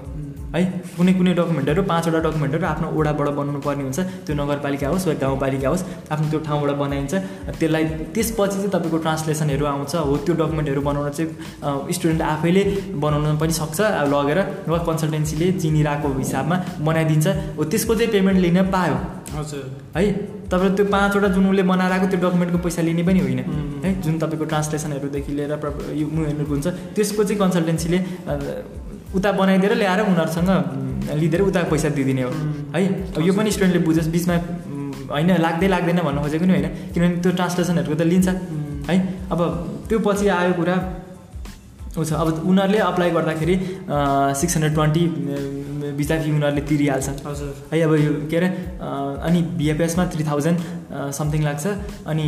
है? 0.54 0.62
कुनै 0.96 1.12
कुनै 1.18 1.32
डकुमेन्टहरू 1.38 1.82
पाँचवटा 1.92 2.18
डकुमेन्टहरू 2.26 2.64
आफ्नो 2.72 2.86
ओडाबाट 2.98 3.28
बनाउनु 3.38 3.60
पर्ने 3.66 3.82
हुन्छ। 3.84 3.98
त्यो 4.24 4.34
नगरपालिका 4.40 4.86
होस् 4.88 5.06
वा 5.08 5.14
गाउँपालिका 5.20 5.68
होस् 5.68 5.84
आफ्नो 6.12 6.26
त्यो 6.32 6.40
ठाउँबाट 6.48 6.70
बनाइन्छ। 6.82 7.12
त्यसलाई 7.60 7.84
त्यसपछि 8.16 8.56
चाहिँ 8.56 8.70
तपाईँको 8.72 8.98
ट्रान्सलेसनहरू 9.04 9.64
आउँछ। 9.72 9.92
हो 10.08 10.16
त्यो 10.24 10.34
डकुमेन्टहरू 10.40 10.80
बनाउन 10.88 11.10
चाहिँ 11.12 11.92
स्टुडेन्ट 11.96 12.22
आफैले 12.22 12.62
बनाउन 12.96 13.36
पनि 13.36 13.52
सक्छ 13.60 13.78
लगेर 14.14 14.38
वा 14.72 14.78
कन्सल्टेन्सीले 14.88 15.46
चिनिरहेको 15.60 16.08
हिसाबमा 16.16 16.56
बनाइदिन्छ। 16.80 17.26
हो 17.58 17.62
त्यसको 17.68 17.92
चाहिँ 17.94 18.12
पेमेन्ट 18.12 18.38
लिन 18.40 18.58
पायो। 18.72 18.96
हजुर। 19.36 19.64
है? 19.96 20.02
तपाईँ 20.48 20.72
त्यो 20.76 20.84
पाँचवटा 20.88 21.28
जुन 21.36 21.44
उसले 21.52 21.62
बनाएर 21.68 21.92
आएको 21.92 22.06
त्यो 22.08 22.20
डकुमेन्टको 22.24 22.58
पैसा 22.64 22.80
लिने 22.88 23.02
पनि 23.04 23.20
होइन. 23.20 23.40
है? 23.84 23.90
जुन 24.00 24.14
तपाईँको 24.18 24.44
ट्रान्सलेसनहरूदेखि 24.48 25.32
लिएर 25.36 25.52
यो 26.00 26.06
हुन्छ 26.08 26.66
त्यसको 26.96 27.24
चाहिँ 27.24 27.38
कन्सल्टेन्सीले 27.38 27.98
उता 29.14 29.32
बनाइदिएर 29.32 29.74
ल्याएर 29.74 30.00
उनीहरूसँग 30.00 30.48
उम्, 30.48 31.18
लिँदै 31.20 31.38
उता 31.38 31.62
पैसा 31.62 31.88
दिइदिने 31.88 32.22
हो. 32.22 32.30
है? 32.74 33.14
अब 33.16 33.22
यो 33.22 33.32
पनि 33.32 33.50
स्टुडेन्टले 33.50 33.84
बुझोस् 33.84 34.08
बिचमा 34.08 34.36
होइन 35.10 35.30
लाग्दै 35.40 35.68
लाग्दैन 35.68 35.98
भन्नु 36.04 36.20
खोजेको 36.20 36.44
नि 36.44 36.52
होइन। 36.52 36.68
किनभने 36.92 37.16
त्यो 37.22 37.32
ट्रान्सलेसनहरूको 37.32 37.94
त 37.94 38.02
लिन्छ। 38.02 38.28
है? 38.88 38.96
अब 39.32 39.40
त्यो 39.88 39.98
पछि 39.98 40.28
आयो 40.28 40.52
कुरा 40.52 40.76
ऊ 41.98 42.04
छ। 42.04 42.12
अब 42.14 42.28
उनीहरूले 42.46 42.78
अप्लाई 42.86 43.10
गर्दाखेरि 43.10 43.54
सिक्स 44.40 44.56
हन्ड्रेड 44.56 44.74
ट्वेन्टी 44.74 45.04
फी 45.98 46.30
उनीहरूले 46.30 46.62
तिरिहाल्छन् 46.68 47.16
हजुर 47.26 47.52
है 47.72 47.80
अब 47.82 47.92
यो 47.96 48.12
के 48.30 48.36
अरे 48.36 48.48
अनि 49.26 49.40
बिएफएसमा 49.58 50.04
थ्री 50.14 50.24
थाउजन्ड 50.24 50.58
समथिङ 51.12 51.42
लाग्छ 51.44 51.66
अनि 52.06 52.24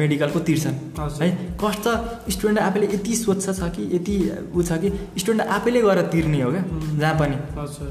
मेडिकलको 0.00 0.38
तिर्छन्। 0.48 0.76
है 1.22 1.28
कस्ट 1.62 1.82
त 1.86 2.30
स्टुडेन्ट 2.30 2.58
आफैले 2.58 2.86
यति 2.94 3.14
स्वच्छ 3.16 3.44
छ 3.50 3.70
कि 3.76 3.82
यति 3.94 4.16
ऊ 4.54 4.62
छ 4.62 4.78
कि 4.82 4.88
स्टुडेन्ट 5.18 5.48
आफैले 5.56 5.80
गएर 5.82 6.00
तिर्ने 6.12 6.40
हो 6.42 6.50
क्या 6.50 6.62
जहाँ 7.00 7.14
पनि। 7.20 7.36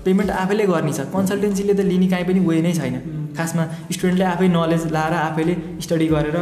पेमेन्ट 0.06 0.32
आफैले 0.44 0.66
गर्ने 0.68 0.94
छ। 0.94 1.08
कन्सल्टेन्सीले 1.16 1.74
त 1.74 1.88
लिने 1.90 2.08
काहीँ 2.08 2.26
पनि 2.28 2.40
वे 2.48 2.62
नै 2.62 2.74
छैन। 2.74 2.96
खासमा 3.38 3.64
स्टुडेन्टले 3.92 4.26
आफै 4.26 4.48
नलेज 4.50 4.86
लाएर 4.94 5.14
आफैले 5.24 5.56
स्टडी 5.82 6.08
गरेर 6.14 6.38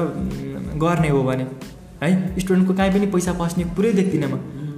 गर्ने 0.83 1.09
हो 1.09 1.23
भने। 1.23 1.45
है 2.03 2.11
स्टुडेन्टको 2.39 2.73
काहीँ 2.73 2.91
पनि 2.93 3.05
पैसा 3.13 3.33
पस्ने 3.39 3.63
पुरै 3.75 3.91
देख्दिनँ 3.93 4.29
म। 4.29 4.35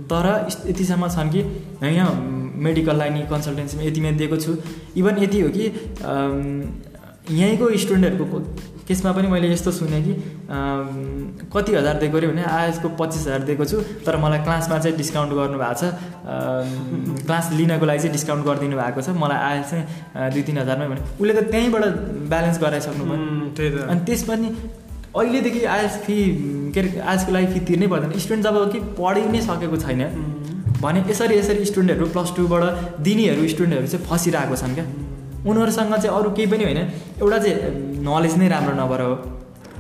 तर 0.10 0.26
यतिसम्म 0.70 1.08
छन् 1.16 1.30
कि 1.32 1.42
होइन 1.84 2.08
मेडिकललाई 2.66 3.10
नि 3.10 3.22
कन्सल्टेन्सीमा 3.30 3.84
यतिमा 3.84 4.12
दिएको 4.20 4.38
छु। 4.38 4.52
इभन 4.98 5.24
यति 5.24 5.40
हो 5.42 5.50
कि 5.50 5.64
यहीँको 7.30 7.66
स्टुडेन्टहरूको 7.78 8.40
केसमा 8.88 9.12
पनि 9.12 9.28
मैले 9.28 9.52
यस्तो 9.52 9.72
सुनेँ 9.72 10.02
कि 10.04 10.14
कति 11.54 11.72
हजार 11.76 11.96
दिएको 12.00 12.18
अरे 12.18 12.28
भने 12.28 12.44
आएसको 12.48 12.90
पच्चिस 12.96 13.22
हजार 13.22 13.44
दिएको 13.44 13.66
छु 13.68 13.78
तर 14.08 14.18
मलाई 14.18 14.40
क्लासमा 14.48 14.78
चाहिँ 14.80 14.96
डिस्काउन्ट 14.98 15.34
गर्नुभएको 15.36 15.76
छ। 15.76 15.84
क्लास 17.28 17.52
लिनको 17.52 17.86
लागि 17.86 18.00
चाहिँ 18.00 18.12
डिस्काउन्ट 18.12 18.46
गरिदिनु 18.48 18.78
भएको 18.80 19.02
छ। 19.02 19.10
मलाई 19.12 19.40
आएस 19.50 19.66
चाहिँ 19.70 20.32
दुई 20.34 20.42
तिन 20.48 20.58
हजारमै 20.64 20.88
भने। 20.88 21.02
उसले 21.20 21.34
त 21.36 21.52
त्यहीँबाट 21.52 21.84
ब्यालेन्स 22.32 22.58
गराइसक्नु 22.64 23.04
भयो। 23.12 23.86
अनि 23.92 24.00
त्यस 24.08 24.24
पनि 24.24 24.48
अहिलेदेखि 25.18 25.64
आएस 25.76 25.98
फी 26.06 26.18
के 26.74 26.80
अरे 26.80 27.00
आएसको 27.02 27.32
लागि 27.32 27.48
फी 27.54 27.60
तिर्नै 27.68 27.88
पर्दैन। 27.88 28.12
स्टुडेन्ट 28.20 28.44
जब 28.46 28.72
कि 28.72 28.80
पढि 29.00 29.22
नै 29.34 29.42
सकेको 29.42 29.78
छैन 29.78 30.02
भने 30.82 31.00
यसरी 31.10 31.38
यसरी 31.38 31.66
स्टुडेन्टहरू 31.66 32.06
प्लस 32.16 32.34
टूबाट 32.38 32.64
दिनेहरू 33.02 33.48
स्टुडेन्टहरू 33.48 33.88
चाहिँ 33.88 34.06
फसिरहेको 34.10 34.56
छन् 34.56 34.76
क्या। 34.76 34.86
उनीहरूसँग 35.48 35.94
चाहिँ 35.96 36.18
अरू 36.18 36.30
केही 36.38 36.48
पनि 36.52 36.64
होइन। 36.64 36.80
एउटा 37.22 37.38
चाहिँ 37.38 37.56
नलेज 38.08 38.38
नै 38.38 38.48
राम्रो 38.48 38.74
नभएर 38.82 39.02
हो। 39.02 39.16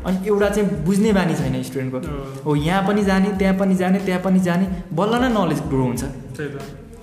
अनि 0.05 0.17
एउटा 0.27 0.49
चाहिँ 0.49 0.85
बुझ्ने 0.85 1.11
बानी 1.13 1.35
छैन 1.35 1.61
स्टुडेन्टको। 1.63 1.99
हो 2.45 2.55
यहाँ 2.57 2.81
पनि 2.87 3.03
जाने 3.03 3.29
त्यहाँ 3.37 3.55
पनि 3.59 3.75
जाने 3.75 3.99
त्यहाँ 4.05 4.21
पनि 4.23 4.39
जाने 4.39 4.65
बल्ल 4.93 5.21
नै 5.21 5.29
नलेज 5.37 5.59
ग्रो 5.69 5.83
हुन्छ। 5.83 6.03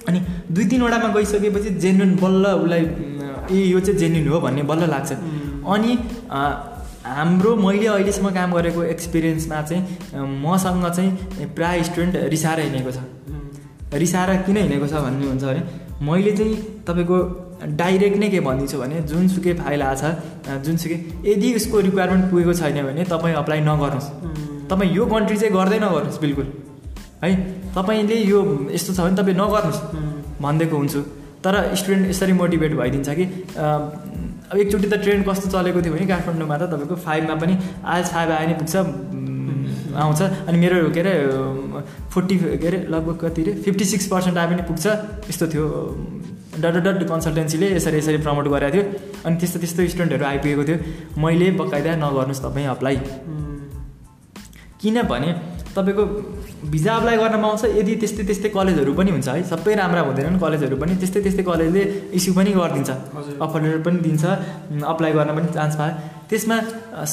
अनि 0.09 0.19
दुई 0.51 0.65
तिनवटामा 0.71 1.09
गइसकेपछि 1.15 1.71
जेन्युन 1.83 2.11
बल्ल 2.23 2.45
उसलाई 2.63 2.83
ए 3.51 3.65
यो 3.67 3.81
चाहिँ 3.81 3.99
जेन्युन 3.99 4.29
हो 4.29 4.41
भन्ने 4.41 4.63
बल्ल 4.71 4.91
लाग्छ। 4.91 5.13
अनि 5.75 5.91
हाम्रो 7.05 7.55
मैले 7.57 7.87
अहिलेसम्म 7.87 8.31
काम 8.35 8.53
गरेको 8.53 8.83
एक्सपिरियन्समा 8.85 9.61
चाहिँ 9.63 10.27
मसँग 10.43 10.85
चाहिँ 10.89 11.47
प्राय 11.55 11.83
स्टुडेन्ट 11.85 12.17
रिसाएर 12.33 12.61
हिँडेको 12.61 12.91
छ। 12.91 12.99
रिसाएर 13.95 14.31
किन 14.43 14.57
हिँडेको 14.57 14.87
छ 14.87 14.95
भन्नुहुन्छ 15.05 15.45
भने 15.45 15.63
मैले 16.03 16.33
चाहिँ 16.33 16.55
तपाईँको 16.89 17.19
डाइरेक्ट 17.77 18.17
नै 18.19 18.29
के 18.29 18.41
भनिदिन्छु 18.41 18.79
भने 18.79 19.01
जुनसुकै 19.11 19.53
फाइल 19.55 19.83
आएको 19.83 20.01
छ 20.01 20.57
जुनसुकै 20.65 20.97
यदि 21.29 21.55
उसको 21.55 21.81
रिक्वायरमेन्ट 21.89 22.25
पुगेको 22.31 22.55
छैन 22.55 22.83
भने 22.89 23.05
तपाईँ 23.13 23.35
अप्लाई 23.37 23.61
नगर्नुहोस्। 23.69 24.09
तपाईँ 24.73 24.91
यो 24.97 25.07
कन्ट्री 25.07 25.37
चाहिँ 25.37 25.55
गर्दै 25.55 25.79
नगर्नुहोस् 25.85 26.21
बिल्कुल। 26.21 26.47
है 27.23 27.31
तपाईँले 27.77 28.17
यो 28.25 28.41
यस्तो 28.73 28.93
छ 28.97 29.01
भने 29.05 29.17
तपाईँ 29.21 29.37
नगर्नुहोस् 29.37 29.81
भनिदिएको 30.41 30.77
हुन्छु। 30.77 31.01
तर 31.45 31.55
स्टुडेन्ट 31.77 32.09
यसरी 32.11 32.33
मोटिभेट 32.33 32.73
भइदिन्छ 32.81 33.09
कि 33.19 33.25
अब 34.55 34.61
एकचोटि 34.61 34.87
त 34.87 34.95
ट्रेन 35.03 35.23
कस्तो 35.27 35.51
चलेको 35.51 35.83
थियो 35.83 35.93
भने 35.95 36.07
काठमाडौँमा 36.07 36.57
त 36.59 36.71
तपाईँको 36.71 36.97
फाइभमा 37.03 37.35
पनि 37.43 37.55
आज 37.83 38.05
फाइभ 38.07 38.31
आयो 38.31 38.47
भने 38.47 38.55
पुग्छ 38.63 38.75
आउँछ। 39.99 40.21
अनि 40.47 40.59
मेरो 40.63 40.91
के 40.95 41.01
अरे 41.03 41.15
फोर्टी 42.15 42.35
के 42.39 42.67
अरे 42.69 42.79
लगभग 42.87 43.17
कति 43.19 43.43
अरे 43.43 43.53
फिफ्टी 43.65 43.85
सिक्स 43.85 44.07
पर्सेन्ट 44.15 44.39
आयो 44.39 44.49
भने 44.51 44.63
पुग्छ। 44.71 44.87
यस्तो 45.27 45.47
थियो 45.51 45.67
डट 46.63 46.77
डट 46.87 47.03
कन्सल्टेन्सीले 47.11 47.67
यसरी 47.75 47.99
यसरी 47.99 48.19
प्रमोट 48.23 48.47
गरेको 48.55 48.71
थियो। 48.71 48.83
अनि 49.27 49.35
त्यस्तो 49.43 49.59
त्यस्तो 49.59 49.81
स्टुडेन्टहरू 49.91 50.25
आइपुगेको 50.25 50.65
थियो। 50.71 50.79
मैले 51.19 51.51
बकाइदा 51.59 51.91
नगर्नुहोस् 51.99 52.43
तपाईँ 52.47 52.67
अप्लाई। 52.79 52.97
किनभने 54.81 55.31
तपाईँको 55.77 56.05
भिजा 56.73 56.93
अप्लाई 56.99 57.17
गर्नमा 57.23 57.49
आउँछ 57.49 57.63
यदि 57.81 57.95
त्यस्तै 58.03 58.25
त्यस्तै 58.29 58.49
कलेजहरू 58.57 58.93
पनि 58.99 59.11
हुन्छ 59.15 59.29
है 59.29 59.43
सबै 59.53 59.75
राम्रा 59.81 60.01
हुँदैनन् 60.09 60.39
कलेजहरू 60.45 60.77
पनि 60.83 60.93
त्यस्तै 61.03 61.21
त्यस्तै 61.27 61.45
कलेजले 61.51 61.83
इस्यु 62.19 62.33
पनि 62.39 62.51
गरिदिन्छ। 62.59 62.91
अफर 63.45 63.61
लेटर 63.65 63.81
पनि 63.87 63.99
दिन्छ 64.07 64.25
अप्लाई 64.93 65.13
गर्न 65.19 65.31
पनि 65.37 65.49
चान्स 65.57 65.75
पायो 65.81 65.93
त्यसमा 66.31 66.57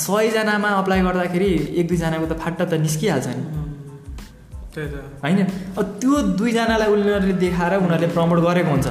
सयजनामा 0.05 0.69
अप्लाई 0.81 0.99
गर्दाखेरि 1.07 1.49
एक 1.79 1.85
दुईजनाको 1.89 2.25
त 2.31 2.33
फाट्टा 2.43 2.63
त 2.71 2.73
निस्किहाल्छ 2.85 3.27
नि। 3.37 3.43
होइन? 5.23 5.39
अब 5.77 5.85
त्यो 6.01 6.15
दुईजनालाई 6.39 6.89
उनीहरूले 6.93 7.35
देखाएर 7.43 7.73
उनीहरूले 7.83 8.09
प्रमोट 8.15 8.39
गरेको 8.47 8.71
हुन्छ। 8.71 8.87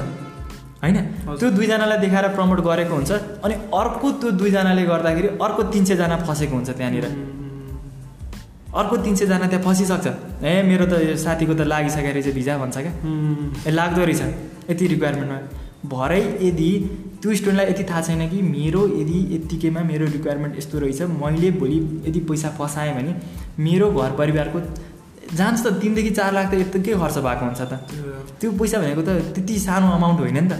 होइन। 0.83 0.97
त्यो 1.39 1.49
दुईजनालाई 1.57 1.97
देखाएर 2.05 2.27
प्रमोट 2.37 2.59
गरेको 2.69 2.93
हुन्छ 2.99 3.11
अनि 3.45 3.55
अर्को 3.81 4.07
त्यो 4.21 4.29
दुईजनाले 4.41 4.83
गर्दाखेरि 4.91 5.27
अर्को 5.45 5.61
तिन 5.73 5.83
सयजना 5.89 6.15
फसेको 6.27 6.53
हुन्छ 6.57 6.69
त्यहाँनिर। 6.77 7.05
अर्को 8.71 8.97
तिन 9.03 9.15
सयजना 9.15 9.47
त्यहाँ 9.51 9.63
फसिसक्छ। 9.65 10.07
ए 10.43 10.61
मेरो 10.63 10.85
त 10.87 10.93
साथीको 11.19 11.53
त 11.53 11.61
लागिसकेको 11.67 12.11
रहेछ 12.15 12.27
भिजा 12.35 12.57
भन्छ 12.57 12.77
क्या। 12.77 12.93
ए 13.67 13.71
लाग्दो 13.71 14.01
रहेछ। 14.09 14.21
यति 14.71 14.87
रिक्वायरमेन्टमा 14.93 15.39
भरै 15.91 16.21
यदि 16.47 16.71
त्यो 17.21 17.35
स्टुडेन्टलाई 17.35 17.67
यति 17.71 17.83
थाहा 17.89 18.01
छैन 18.01 18.21
कि 18.29 18.41
मेरो 18.41 18.81
यदि 19.01 19.17
यत्तिकैमा 19.35 19.81
मेरो 19.91 20.05
रिक्वायरमेन्ट 20.15 20.57
यस्तो 20.57 20.79
रहेछ 20.79 21.01
मैले 21.21 21.51
भोलि 21.59 21.77
यदि 22.07 22.19
पैसा 22.29 22.49
फसाएँ 22.59 22.93
भने 22.95 23.13
मेरो 23.59 23.91
घर 23.91 24.11
परिवारको 24.21 24.59
जान्छ 25.35 25.59
त 25.65 25.67
तिनदेखि 25.81 26.11
चार 26.11 26.31
लाख 26.33 26.51
त 26.51 26.53
यत्तिकै 26.63 26.93
खर्च 27.01 27.17
भएको 27.27 27.43
हुन्छ 27.45 27.61
त। 27.61 27.73
त्यो 28.39 28.51
पैसा 28.59 28.77
भनेको 28.83 29.01
त 29.01 29.09
त्यति 29.35 29.59
सानो 29.67 29.87
अमाउन्ट 29.97 30.19
होइन 30.19 30.39
नि 30.39 30.49
त। 30.49 30.53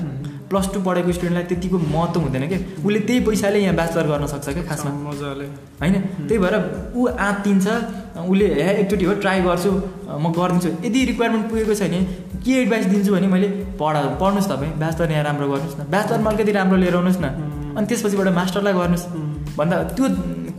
प्लस 0.52 0.68
टू 0.74 0.80
पढेको 0.84 1.12
स्टुडेन्टलाई 1.18 1.46
त्यतिको 1.50 1.78
महत्त्व 1.96 2.20
हुँदैन 2.22 2.44
क्या 2.52 2.60
उसले 2.86 3.00
त्यही 3.08 3.20
पैसाले 3.28 3.60
यहाँ 3.64 3.76
ब्याचलर 3.80 4.08
गर्न 4.12 4.26
सक्छ 4.34 4.48
क्या 4.50 4.64
खासमा? 4.70 4.92
मजाले। 5.08 5.46
होइन? 5.82 5.96
त्यही 6.28 6.40
भएर 6.44 6.56
ऊ 6.96 7.08
आँतिन्छ 7.08 7.66
उसले 8.22 8.46
हे 8.68 8.74
एकचोटि 8.82 9.06
हो 9.06 9.14
ट्राई 9.24 9.40
गर्छु 9.48 9.72
म 10.20 10.26
गरिदिन्छु। 10.38 10.70
यदि 10.88 11.00
रिक्वायरमेन्ट 11.12 11.46
पुगेको 11.50 11.74
छैन 11.82 11.96
के 12.44 12.52
एडभाइस 12.62 12.86
दिन्छु 12.92 13.12
भने 13.16 13.28
मैले 13.34 13.48
पढ 13.80 13.96
पढ्नुहोस् 14.22 14.50
तपाईँ 14.52 14.72
ब्याचलर 14.82 15.12
यहाँ 15.12 15.24
राम्रो 15.30 15.48
गर्नुहोस् 15.52 15.78
न। 15.80 15.82
ब्याचलरमा 15.94 16.30
अलिकति 16.30 16.52
राम्रो 16.60 16.78
लिएर 16.84 16.96
आउनुहोस् 17.00 17.22
न। 17.24 17.28
अनि 17.78 17.86
त्यसपछिबाट 17.88 18.28
मास्टरलाई 18.40 18.74
गर्नुहोस्। 18.74 19.06
भन्दा 19.58 19.76
त्यो 19.96 20.06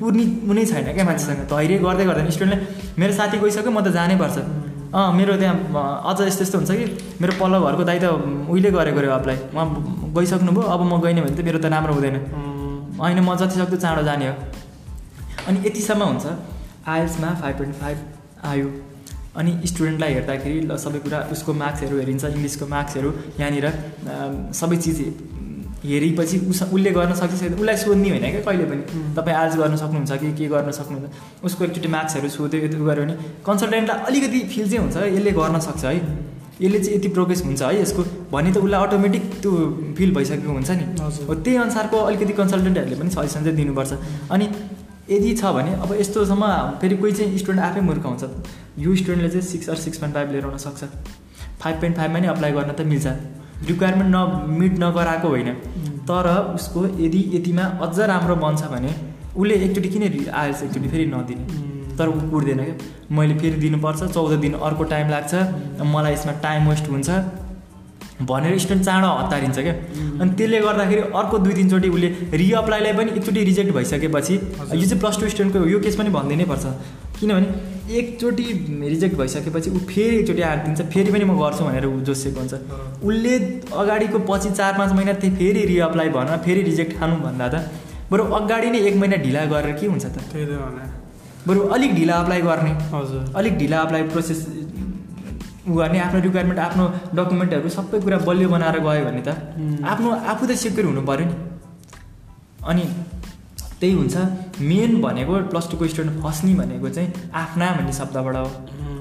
कुर्ने 0.00 0.24
कुनै 0.48 0.64
छैन 0.70 0.86
क्या 0.96 1.04
मान्छेसँग? 1.04 1.40
धैर्य 1.52 1.78
गर्दै 1.84 2.04
गर्दैन। 2.08 2.30
स्टुडेन्टले 2.30 2.58
मेरो 3.00 3.12
साथी 3.12 3.36
गइसक्यो 3.38 3.70
म 3.70 3.80
त 3.84 3.88
जानै 3.96 4.16
पर्छ। 4.22 4.36
अँ 4.92 5.12
मेरो 5.16 5.36
त्यहाँ 5.40 5.56
अझ 6.04 6.20
यस्तो 6.20 6.42
यस्तो 6.44 6.58
हुन्छ 6.58 6.70
कि? 6.70 6.84
मेरो 7.20 7.32
पल्लो 7.40 7.58
घरको 7.64 7.84
दाइ 7.88 7.98
त 7.98 8.04
उहिले 8.52 8.70
गरेको 8.76 9.00
रे 9.00 9.08
अप्लाई 9.08 9.36
उहाँ 9.56 9.66
गइसक्नुभयो 10.16 10.62
अब 10.68 10.80
म 10.84 11.00
गइनँ 11.00 11.22
भने 11.24 11.36
त 11.36 11.40
मेरो 11.48 11.58
त 11.58 11.66
राम्रो 11.72 11.92
हुँदैन। 11.96 12.16
होइन 13.00 13.18
म 13.24 13.36
जति 13.40 13.56
सक्दो 13.56 13.76
चाँडो 13.80 14.02
जाने 14.04 14.28
हो। 14.28 14.34
अनि 15.48 15.58
यतिसम्म 15.66 16.02
हुन्छ। 16.04 16.26
आइएल्समा 16.84 17.28
फाइभ 17.40 17.56
पोइन्ट 17.58 17.74
फाइभ 17.80 17.98
आयो। 18.44 18.68
अनि 19.32 19.52
स्टुडेन्टलाई 19.64 20.12
हेर्दाखेरि 20.12 20.60
ल 20.60 20.76
सबै 20.76 20.98
कुरा 21.04 21.18
उसको 21.32 21.50
मार्क्सहरू 21.56 21.94
हेरिन्छ 21.98 22.24
इङ्ग्लिसको 22.36 22.64
मार्क्सहरू 22.68 23.10
यहाँनिर 23.40 23.66
सबै 24.60 24.76
चिज 24.76 24.98
हेरेपछि 25.84 26.38
उस 26.50 26.62
उसले 26.62 26.90
गर्न 26.90 27.14
सकिसक्यो 27.14 27.56
उसलाई 27.56 27.76
सोध्ने 27.76 28.08
होइन 28.10 28.30
क्या 28.30 28.40
कहिले 28.40 28.64
पनि। 28.70 28.82
तपाईँ 29.16 29.36
आज 29.36 29.56
गर्न 29.58 29.76
सक्नुहुन्छ 29.76 30.12
कि 30.22 30.32
के 30.38 30.46
गर्न 30.48 30.70
सक्नुहुन्छ? 30.70 31.06
उसको 31.44 31.64
एकचोटि 31.64 31.88
मार्क्सहरू 31.88 32.28
सोध्यो 32.28 32.60
यो 32.60 32.84
गऱ्यो 32.84 33.02
भने 33.02 33.14
कन्सल्टेन्टलाई 33.46 33.98
अलिकति 34.08 34.40
फिल 34.52 34.70
चाहिँ 34.70 34.82
हुन्छ 34.84 34.96
यसले 34.96 35.32
गर्न 35.32 35.58
सक्छ 35.66 35.84
है। 35.84 35.96
यसले 36.62 36.78
चाहिँ 36.78 36.98
यति 36.98 37.08
प्रोग्रेस 37.08 37.42
हुन्छ 37.44 37.62
है 37.62 37.80
यसको। 37.80 38.02
भने 38.32 38.52
त 38.52 38.56
उसलाई 38.62 38.86
अटोमेटिक 38.86 39.22
त्यो 39.42 39.52
फिल 39.98 40.14
भइसकेको 40.14 40.52
हुन्छ 40.52 40.70
नि। 40.70 40.84
हजुर। 41.02 41.26
हो 41.26 41.34
त्यही 41.34 41.56
अनुसारको 41.56 41.96
अलिकति 41.98 42.32
कन्सल्टेन्टहरूले 42.40 42.96
पनि 43.02 43.10
सजेसन 43.10 43.40
चाहिँ 43.44 43.56
दिनुपर्छ। 43.56 43.92
अनि 44.30 44.46
यदि 45.10 45.34
छ 45.34 45.44
भने 45.58 45.72
अब 45.82 45.90
यस्तोसम्म 46.00 46.46
फेरि 46.80 46.96
कोही 46.96 47.12
चाहिँ 47.12 47.38
स्टुडेन्ट 47.38 47.64
आफै 47.66 47.80
मूर्ख 47.82 48.06
हुन्छ 48.06 48.24
यो 48.78 48.94
स्टुडेन्टले 48.96 49.28
चाहिँ 49.28 49.46
six 49.50 49.68
or 49.68 49.76
six 49.82 49.98
point 49.98 50.14
five 50.14 50.30
लिएर 50.32 50.44
आउन 50.46 50.58
सक्छ। 50.62 50.84
फाइभ 51.60 51.76
पोइन्ट 51.80 51.96
फाइभमा 51.96 52.18
नै 52.18 52.28
अप्लाई 52.28 52.52
गर्न 52.52 52.72
त 52.72 52.80
मिल्छ। 52.86 53.41
रिक्वायरमेन्ट 53.66 54.14
न 54.14 54.56
मिट 54.58 54.78
नगराएको 54.80 55.28
होइन। 55.28 55.50
तर 56.08 56.28
उसको 56.54 56.86
यदि 57.00 57.20
यतिमा 57.32 57.64
अझ 57.82 57.98
राम्रो 58.12 58.36
बन्छ 58.38 58.62
भने 58.72 58.94
उसले 59.36 59.54
एकचोटि 59.64 59.88
किन 59.88 60.02
आएछ 60.30 60.62
एकचोटि 60.62 60.88
फेरि 60.88 61.06
नदिने। 61.06 61.70
तर 61.98 62.08
ऊ 62.08 62.30
कुर्दैन 62.30 62.64
क्या। 62.64 62.74
मैले 63.16 63.34
फेरि 63.38 63.56
दिनुपर्छ 63.60 64.02
चौध 64.04 64.32
दिन 64.40 64.54
अर्को 64.66 64.84
टाइम 64.92 65.08
लाग्छ 65.10 65.32
मलाई 65.86 66.12
यसमा 66.12 66.32
टाइम 66.42 66.68
वेस्ट 66.68 66.88
हुन्छ 66.90 67.10
भनेर 68.22 68.58
स्टुडेन्ट 68.58 68.84
चाँडो 68.84 69.08
हतारिन्छ 69.18 69.58
क्या। 69.58 69.72
अनि 70.20 70.30
त्यसले 70.38 70.60
गर्दाखेरि 70.60 71.00
अर्को 71.20 71.38
दुई 71.38 71.54
तिनचोटि 71.54 71.88
उसले 71.88 72.08
रिअप्लाईलाई 72.34 72.92
पनि 72.98 73.10
एकचोटि 73.12 73.44
रिजेक्ट 73.44 73.72
भइसकेपछि। 73.74 74.34
यो 74.34 74.82
चाहिँ 74.82 75.00
प्लस 75.00 75.20
टू 75.20 75.28
स्टुडेन्टको 75.28 75.64
यो 75.68 75.78
केस 75.80 75.96
पनि 75.96 76.10
भनिदिनै 76.10 76.44
पर्छ। 76.44 76.64
किनभने 77.22 77.48
एकचोटि 77.98 78.44
रिजेक्ट 78.88 79.14
भइसकेपछि 79.16 79.70
ऊ 79.70 79.78
फेरि 79.90 80.16
एकचोटि 80.16 80.42
आँटिन्छ 80.50 80.80
फेरि 80.92 81.10
पनि 81.12 81.24
म 81.24 81.38
गर्छु 81.40 81.64
भनेर 81.64 81.86
ऊ 81.86 82.00
जोसिएको 82.08 82.40
हुन्छ। 82.40 82.54
उसले 83.08 83.34
अगाडिको 83.82 84.18
पछि 84.30 84.50
चार 84.58 84.72
पाँच 84.78 84.92
महिना 84.98 85.12
त्यो 85.22 85.30
फेरि 85.38 85.62
रिअप्लाई 85.72 86.08
भनेर 86.16 86.38
फेरि 86.46 86.62
रिजेक्ट 86.70 86.98
खानु 86.98 87.16
भन्दा 87.26 87.48
त 87.54 87.54
बरु 88.10 88.24
अगाडि 88.38 88.70
नै 88.70 88.78
एक 88.88 88.96
महिना 89.02 89.16
ढिला 89.24 89.44
गरेर 89.52 89.76
के 89.78 89.86
हुन्छ 89.86 90.04
त? 90.04 90.16
त्यही 90.32 90.46
त 90.46 90.48
भने। 90.62 90.84
बरु 91.46 91.60
अलिक 91.74 91.94
ढिला 91.94 92.14
अप्लाई 92.22 92.40
गर्ने। 92.48 92.72
हजुर। 92.92 93.22
अलिक 93.38 93.54
ढिला 93.58 93.78
अप्लाई 93.86 94.02
प्रोसेस 94.12 94.40
उ 95.62 95.74
गर्ने 95.78 95.98
आफ्नो 96.06 96.20
रिक्वायरमेन्ट 96.26 96.60
आफ्नो 96.60 96.84
डकुमेन्टहरू 97.16 97.68
सबै 97.76 98.00
कुरा 98.04 98.18
बलियो 98.28 98.48
बनाएर 98.54 98.78
गयो 98.86 99.04
भने 99.06 99.22
त 99.26 99.30
आफ्नो 99.92 100.08
आफू 100.32 100.46
त 100.46 100.52
सेक्युर 100.62 100.86
हुनु 100.90 101.02
पऱ्यो 101.10 101.26
नि। 101.26 101.34
अनि 102.70 102.84
त्यही 103.82 103.94
हुन्छ। 103.94 104.16
मेन 104.62 105.00
भनेको 105.02 105.32
प्लस 105.52 105.66
टूको 105.70 105.86
स्टुडेन्ट 105.92 106.22
फस्ने 106.22 106.54
भनेको 106.54 106.88
चाहिँ 106.88 107.08
आफ्ना 107.34 107.70
भन्ने 107.76 107.92
शब्दबाट 107.92 108.36
हो। 108.36 108.48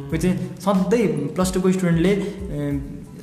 त्यो 0.10 0.18
चाहिँ 0.22 0.36
सधैँ 0.66 1.06
प्लस 1.36 1.54
टूको 1.54 1.72
स्टुडेन्टले 1.72 2.14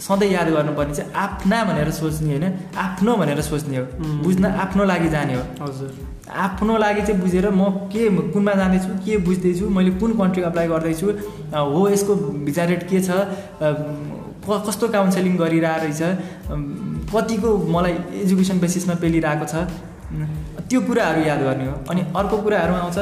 सधैँ 0.01 0.31
याद 0.31 0.49
गर्नुपर्ने 0.55 0.94
चाहिँ 0.94 1.11
आफ्ना 1.27 1.59
भनेर 1.68 1.90
सोच्ने 1.92 2.31
होइन 2.31 2.47
आफ्नो 2.79 3.16
भनेर 3.16 3.40
सोच्ने 3.42 3.77
हो। 3.77 3.85
बुझ्न 4.23 4.44
आफ्नो 4.64 4.85
लागि 4.85 5.09
जाने 5.11 5.35
हो। 5.35 5.42
हजुर। 5.61 5.90
आफ्नो 6.47 6.77
लागि 6.79 7.03
चाहिँ 7.03 7.21
बुझेर 7.21 7.51
म 7.51 7.90
के 7.90 8.09
कुनमा 8.33 8.53
जाँदैछु 8.61 8.88
के 9.05 9.16
बुझ्दैछु 9.27 9.68
मैले 9.77 9.90
कुन 9.99 10.12
कन्ट्री 10.18 10.42
अप्लाई 10.44 10.66
गर्दैछु 10.68 11.07
हो 11.51 11.88
यसको 11.88 12.14
भिजा 12.47 12.64
रेट 12.71 12.83
के 12.90 13.01
छ 13.03 13.11
कस्तो 14.47 14.88
काउन्सिलिङ 14.88 15.37
गरिरहेको 15.37 15.83
रहेछ 15.83 16.01
कतिको 17.12 17.51
मलाई 17.75 17.94
एजुकेसन 18.23 18.61
बेसिसमा 18.61 18.94
पेलिरहेको 19.03 19.47
छ 19.53 19.66
त्यो 20.09 20.81
कुराहरू 20.81 21.21
याद 21.23 21.40
गर्ने 21.42 21.66
हो। 21.66 21.75
अनि 21.90 22.01
अर्को 22.16 22.37
कुराहरूमा 22.42 22.79
आउँछ 22.79 22.99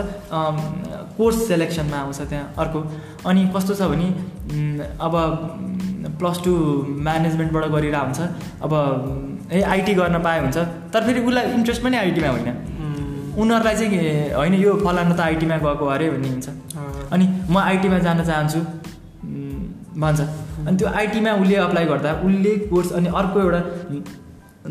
कोर्स 1.17 1.37
सेलेक्सनमा 1.49 1.97
आउँछ 1.97 2.21
त्यहाँ 2.21 2.55
अर्को। 2.59 2.79
अनि 3.27 3.41
कस्तो 3.55 3.75
छ 3.75 3.83
भने 3.93 4.09
अब 5.01 5.15
प्लस 6.19 6.37
टू 6.45 6.53
म्यानेजमेन्टबाट 7.07 7.65
गरिरहेको 7.75 8.05
हुन्छ। 8.07 8.21
अब 8.63 8.73
ए 9.53 9.61
आइटी 9.63 9.95
गर्न 9.95 10.19
पाए 10.23 10.41
हुन्छ 10.41 10.57
तर 10.93 11.01
फेरि 11.07 11.21
उसलाई 11.23 11.53
इन्ट्रेस्ट 11.55 11.83
पनि 11.83 11.97
आइटीमा 11.97 12.29
होइन। 12.29 12.49
उनीहरूलाई 13.39 13.75
चाहिँ 13.77 14.35
होइन 14.35 14.55
यो 14.57 14.75
फलानु 14.85 15.15
त 15.15 15.21
आइटीमा 15.21 15.57
गएको 15.63 15.87
अरे 15.95 16.11
भन्ने 16.11 16.29
हुन्छ। 16.29 16.49
अनि 17.13 17.25
म 17.51 17.57
आइटीमा 17.59 17.99
जान 18.07 18.25
चाहन्छु 18.25 18.61
भन्छ। 20.03 20.21
अनि 20.67 20.77
त्यो 20.77 20.89
आइटीमा 20.91 21.31
उसले 21.43 21.57
अप्लाई 21.65 21.85
गर्दा 21.87 22.13
उसले 22.27 22.53
कोर्स 22.71 22.93
अनि 22.93 23.09
अर्को 23.15 23.41
एउटा 23.41 23.61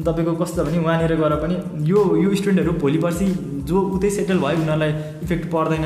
तपाईँको 0.03 0.33
कस्तो 0.35 0.63
भने 0.65 0.77
उहाँनिर 0.77 1.15
गएर 1.15 1.35
पनि 1.43 1.55
यो 1.91 1.99
यो 2.17 2.35
स्टुडेन्टहरू 2.35 2.71
भोलि 2.79 2.99
पर्सि 2.99 3.25
जो 3.69 3.81
उतै 3.95 4.09
सेटल 4.09 4.37
भयो 4.39 4.57
उनीहरूलाई 4.57 4.91
इफेक्ट 5.23 5.45
पर्दैन। 5.51 5.85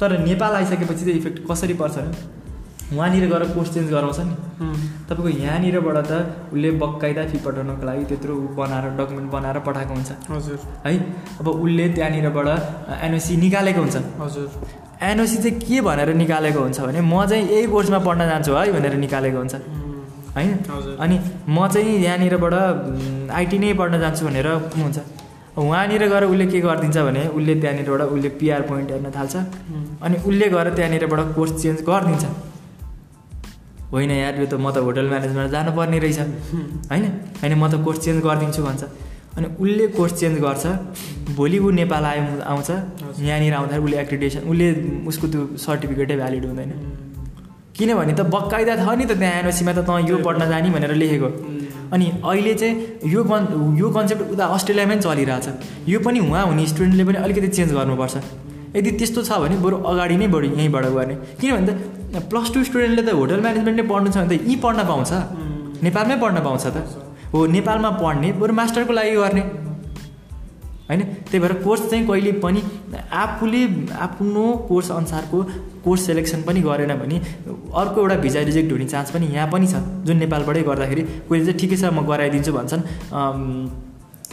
तर 0.00 0.18
नेपाल 0.20 0.52
आइसकेपछि 0.54 1.04
चाहिँ 1.04 1.18
इफेक्ट 1.20 1.38
कसरी 1.50 1.74
पर्छ 1.80 1.96
भने 1.96 2.38
उहाँनिर 2.96 3.26
गएर 3.30 3.42
कोर्स 3.54 3.74
चेन्ज 3.74 3.90
गराउँछ 3.90 4.18
नि। 4.20 4.34
तपाईँको 5.08 5.28
यहाँनिरबाट 5.38 5.96
त 6.10 6.12
उसले 6.52 6.70
बकाइदा 6.82 7.22
फी 7.30 7.38
पठाउनको 7.44 7.86
लागि 7.86 8.04
त्यत्रो 8.10 8.34
बनाएर 8.58 8.84
डकुमेन्ट 8.98 9.30
बनाएर 9.30 9.58
पठाएको 9.66 9.94
हुन्छ। 9.94 10.10
हजुर। 10.30 10.58
है? 10.86 10.92
अब 11.40 11.48
उसले 11.48 11.88
त्यहाँनिरबाट 11.94 12.48
एनओसी 13.06 13.36
निकालेको 13.36 13.80
हुन्छ। 13.80 13.96
हजुर। 14.20 14.48
एनओसी 15.02 15.36
चाहिँ 15.36 15.60
के 15.60 15.80
भनेर 15.80 16.14
निकालेको 16.14 16.60
हुन्छ 16.60 16.80
भने 16.80 17.00
म 17.00 17.26
चाहिँ 17.26 17.44
यही 17.46 17.66
कोर्समा 17.66 17.98
पढ्न 18.08 18.26
जान्छु 18.26 18.52
है 18.52 18.72
भनेर 18.72 18.94
निकालेको 19.06 19.38
हुन्छ। 19.38 19.54
होइन? 20.40 20.96
अनि 20.98 21.16
म 21.48 21.68
चाहिँ 21.68 21.96
यहाँनिरबाट 22.02 22.54
आइटी 23.38 23.58
नै 23.58 23.72
पढ्न 23.80 23.98
जान्छु 24.00 24.22
भनेर 24.26 24.48
हुन्छ 24.76 24.98
उहाँनिर 25.58 26.02
गएर 26.08 26.24
उसले 26.24 26.46
के 26.46 26.60
गरिदिन्छ 26.60 26.98
भने 27.06 27.22
उसले 27.28 27.54
त्यहाँनिरबाट 27.60 28.00
उसले 28.14 28.28
पिआर 28.40 28.62
पोइन्ट 28.68 28.90
हेर्न 28.90 29.10
थाल्छ। 29.16 29.34
अनि 30.02 30.16
उसले 30.28 30.46
गएर 30.48 30.68
त्यहाँनिरबाट 30.76 31.20
कोर्स 31.36 31.52
चेन्ज 31.62 31.78
गरिदिन्छ। 31.88 32.24
होइन 33.92 34.10
यार 34.10 34.34
यो 34.40 34.46
त 34.46 34.54
म 34.54 34.70
त 34.70 34.76
होटल 34.86 35.06
म्यानेजमेन्ट 35.12 35.50
जानुपर्ने 35.50 35.98
रहेछ। 35.98 36.18
होइन? 36.90 37.04
होइन 37.42 37.54
म 37.58 37.64
त 37.68 37.82
कोर्स 37.84 37.98
चेन्ज 38.04 38.18
गरिदिन्छु 38.22 38.62
भन्छ। 38.62 38.82
अनि 39.36 39.46
उसले 39.58 39.86
कोर्स 39.98 40.12
चेन्ज 40.20 40.36
गर्छ 40.40 40.64
भोलि 41.36 41.58
ऊ 41.58 41.70
नेपाल 41.80 42.04
आयो 42.04 42.22
आउँछ। 42.52 42.70
यहाँनिर 43.20 43.54
आउँदाखेरि 43.54 43.84
उसले 43.84 43.98
एक्रिडेसन 44.00 44.42
उसले 44.50 44.66
उसको 45.10 45.26
त्यो 45.32 45.42
सर्टिफिकेटै 45.66 46.16
भ्यालिड 46.16 46.44
हुँदैन। 46.46 46.70
किनभने 47.76 48.12
त 48.12 48.20
बकाइदा 48.34 48.74
छ 48.76 48.88
नि 48.98 49.04
त 49.04 49.12
त्यहाँ 49.18 49.40
एनओसीमा 49.40 49.72
त 49.72 49.80
तँ 49.88 50.00
यो 50.08 50.16
पढ्न 50.26 50.48
जाने 50.50 50.70
भनेर 50.70 50.94
लेखेको। 51.02 51.28
अनि 51.94 52.06
अहिले 52.22 52.54
चाहिँ 52.54 52.74
यो 53.06 53.20
कन् 53.24 53.46
यो 53.78 53.88
कन्सेप्ट 53.90 54.22
उता 54.34 54.44
अस्ट्रेलियामै 54.56 54.96
चलिरहेछ। 55.00 55.46
यो 55.88 55.98
पनि 56.00 56.18
उहाँ 56.20 56.44
हुने 56.46 56.66
स्टुडेन्टले 56.66 57.04
पनि 57.04 57.18
अलिकति 57.24 57.48
चेन्ज 57.48 57.72
गर्नुपर्छ। 57.72 58.16
यदि 58.76 58.90
त्यस्तो 58.98 59.22
छ 59.22 59.38
भने 59.42 59.56
बरु 59.64 59.76
अगाडि 59.90 60.16
नै 60.16 60.26
बरु 60.34 60.46
यहीँबाट 60.54 60.84
गर्ने। 60.96 61.14
किनभने 61.40 61.72
त 62.14 62.22
प्लस 62.30 62.52
टू 62.54 62.58
स्टुडेन्टले 62.68 63.02
त 63.02 63.14
होटल 63.14 63.40
म्यानेजमेन्ट 63.46 63.76
नै 63.80 63.86
पढ्नु 63.90 64.10
छ 64.10 64.16
भने 64.18 64.28
त 64.30 64.42
यहीँ 64.42 64.58
पढ्न 64.62 64.80
पाउँछ। 64.90 65.12
नेपालमै 65.82 66.16
पढ्न 66.22 66.38
पाउँछ 66.46 66.64
त। 66.66 66.76
हो 67.32 67.38
नेपालमा 67.56 67.90
पढ्ने 68.02 68.28
बरु 68.38 68.52
मास्टरको 68.54 68.92
लागि 68.92 69.16
गर्ने। 69.16 69.42
होइन? 70.90 71.02
त्यही 71.26 71.38
भएर 71.38 71.52
कोर्स 71.64 71.82
चाहिँ 71.90 72.06
कहिले 72.06 72.32
पनि 72.44 72.60
आफूले 73.22 73.62
आफ्नो 74.06 74.44
कोर्स 74.68 74.90
अनुसारको 74.90 75.38
कोर्स 75.84 76.06
सेलेक्सन 76.06 76.42
पनि 76.48 76.60
गरेन 76.62 76.92
भने 77.02 77.16
अर्को 77.82 78.00
एउटा 78.00 78.16
भिजा 78.24 78.40
रिजेक्ट 78.50 78.72
हुने 78.72 78.86
चान्स 78.86 79.10
पनि 79.10 79.26
यहाँ 79.34 79.48
पनि 79.50 79.66
छ। 79.66 79.74
जुन 80.06 80.16
नेपालबाटै 80.24 80.62
गर्दाखेरि 80.70 81.02
कोही 81.28 81.40
चाहिँ 81.40 81.58
ठिकै 81.60 81.76
छ 81.76 81.84
म 81.92 82.04
गराइदिन्छु 82.06 82.52
भन्छन्। 82.52 82.82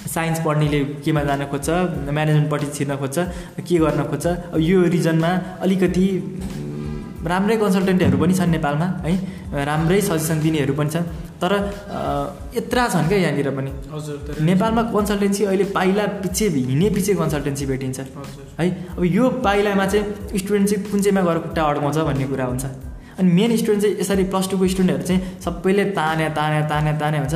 साइन्स 0.08 0.40
पढ्नेले 0.46 0.80
केमा 1.04 1.22
जान 1.28 1.42
खोज्छ 1.52 1.68
म्यानेजमेन्टपट्टि 2.16 2.68
छिर्न 2.76 2.96
खोज्छ 3.02 3.18
के 3.68 3.76
गर्न 3.84 4.04
खोज्छ? 4.12 4.26
अब 4.54 4.60
यो 4.60 4.78
रिजनमा 4.96 5.32
अलिकति 5.64 6.06
राम्रै 7.26 7.56
कन्सल्टेन्टहरू 7.58 8.18
पनि 8.18 8.34
छन् 8.34 8.52
नेपालमा 8.52 8.86
है? 9.06 9.14
राम्रै 9.66 10.00
सजेसन 10.02 10.40
दिनेहरू 10.42 10.74
पनि 10.74 10.90
छन्। 10.90 11.06
तर 11.42 11.52
यत्रा 12.56 12.88
छन् 12.90 13.08
क्या 13.08 13.18
यहाँनिर 13.18 13.50
पनि। 13.58 13.72
हजुर 13.94 14.42
नेपालमा 14.42 14.82
कन्सल्टेन्सी 14.94 15.44
अहिले 15.46 15.66
पाइला 15.74 16.06
पछि 16.24 16.46
हिँडे 16.70 16.90
पछि 16.96 17.14
कन्सल्टेन्सी 17.14 17.66
भेटिन्छ। 17.66 18.00
है? 18.60 18.68
अब 18.98 19.04
यो 19.06 19.30
पाइलामा 19.46 19.86
चाहिँ 19.88 20.38
स्टुडेन्ट 20.38 20.70
चाहिँ 20.70 20.84
कुन 20.92 21.02
चाहिँमा 21.02 21.22
गएर 21.26 21.40
खुट्टा 21.46 21.62
अड्काउँछ 21.64 21.98
भन्ने 22.10 22.26
कुरा 22.28 22.46
हुन्छ। 22.46 22.66
अनि 23.18 23.30
मेन 23.34 23.56
स्टुडेन्ट 23.58 23.82
चाहिँ 23.82 23.96
यसरी 24.00 24.24
प्लस 24.30 24.50
टूको 24.50 24.68
स्टुडेन्टहरू 24.68 25.08
चाहिँ 25.08 25.22
सबैले 25.42 25.86
ताने 25.98 26.30
ताने 26.38 26.62
ताने 26.70 26.92
ताने 27.02 27.18
हुन्छ। 27.18 27.36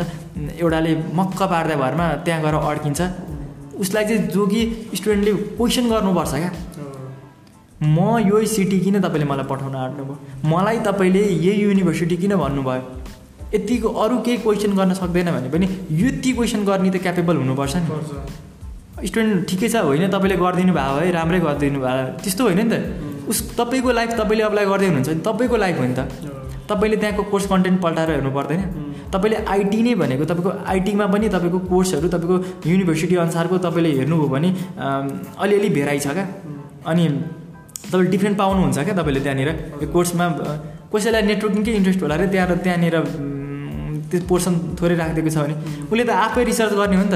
एउटाले 0.61 0.91
मक्क 1.17 1.41
पार्दा 1.41 1.75
भरमा 1.75 2.05
त्यहाँ 2.25 2.41
गएर 2.41 2.55
अड्किन्छ। 2.55 3.01
उसलाई 3.81 4.03
चाहिँ 4.05 4.27
जो 4.29 4.45
कि 4.45 4.61
स्टुडेन्टले 4.93 5.31
क्वेसन 5.57 5.89
गर्नुपर्छ 5.89 6.33
क्या। 6.33 6.51
म 7.81 8.17
यो 8.21 8.45
सिटी 8.45 8.79
किन 8.79 9.01
तपाईँले 9.01 9.25
मलाई 9.25 9.45
पठाउन 9.49 9.75
आँट्नुभयो? 9.75 10.15
मलाई 10.45 10.79
तपाईँले 10.85 11.21
यही 11.21 11.61
युनिभर्सिटी 11.61 12.17
किन 12.17 12.35
भन्नुभयो? 12.37 12.81
यतिको 13.53 13.89
अरू 13.89 14.17
केही 14.25 14.37
क्वेसन 14.37 14.75
गर्न 14.77 14.93
सक्दैन 14.93 15.31
भने 15.31 15.49
पनि 15.49 15.67
यति 16.01 16.31
क्वेसन 16.33 16.63
गर्ने 16.65 16.89
त 16.89 17.01
क्यापेबल 17.01 17.35
हुनुपर्छ 17.41 17.75
नि। 17.75 19.07
स्टुडेन्ट 19.07 19.49
ठिकै 19.49 19.69
छ 19.69 19.75
होइन? 19.81 20.07
तपाईँले 20.13 20.37
गरिदिनु 20.37 20.73
भयो 20.77 20.95
है 21.01 21.11
राम्रै 21.11 21.39
गरिदिनु 21.41 21.79
भयो 21.81 22.05
त्यस्तो 22.21 22.43
होइन 22.43 22.61
नि 22.61 22.69
त। 22.69 23.25
उस 23.25 23.37
तपाईँको 23.57 23.91
लाइफ 23.97 24.11
तपाईँले 24.19 24.43
अप्लाई 24.45 24.65
गर्दै 24.71 24.87
हुनुहुन्छ 24.87 25.09
भने 25.09 25.21
तपाईँको 25.25 25.57
लाइफ 25.57 25.77
हो 25.81 25.85
नि 25.89 25.95
त। 25.97 26.01
तपाईँले 26.69 26.97
त्यहाँको 27.01 27.23
कोर्स 27.33 27.45
कन्टेन्ट 27.49 27.81
पल्टाएर 27.81 28.09
हेर्नु 28.13 28.31
पर्दैन। 28.31 28.61
तपाईँले 29.09 29.37
आइटी 29.49 29.79
नै 29.81 29.93
भनेको 29.97 30.25
तपाईँको 30.29 30.51
आइटीमा 30.69 31.05
पनि 31.09 31.27
तपाईँको 31.33 31.59
कोर्सहरू 31.65 32.07
तपाईँको 32.13 32.69
युनिभर्सिटी 32.69 33.15
अनुसारको 33.25 33.57
तपाईँले 33.57 33.91
हेर्नुभयो 33.99 34.27
भने 34.29 34.49
अलिअलि 35.35 35.69
भेराइ 35.75 35.99
छ 35.99 36.13
क्या। 36.13 36.25
अनि 36.85 37.05
तपाईँले 37.89 38.09
डिफ्रेन्ट 38.13 38.37
पाउनुहुन्छ 38.37 38.77
क्या 38.85 38.95
तपाईँले 38.99 39.21
त्यहाँनिर? 39.25 39.49
यो 39.81 39.87
कोर्समा 39.95 40.25
कसैलाई 40.93 41.21
नेटवर्किङकै 41.31 41.71
इन्ट्रेस्ट 41.79 42.01
होला 42.03 42.15
अरे 42.15 42.27
त्यहाँ 42.33 42.57
त्यहाँनिर 42.65 42.95
त्यो 44.11 44.19
पोर्सन 44.27 44.53
थोरै 44.75 44.95
राखिदिएको 44.99 45.31
छ 45.31 45.37
भने 45.39 45.55
उसले 45.87 46.03
त 46.03 46.11
आफै 46.11 46.43
रिसर्च 46.43 46.73
गर्ने 46.75 46.95
हो 46.99 47.03
नि 47.07 47.11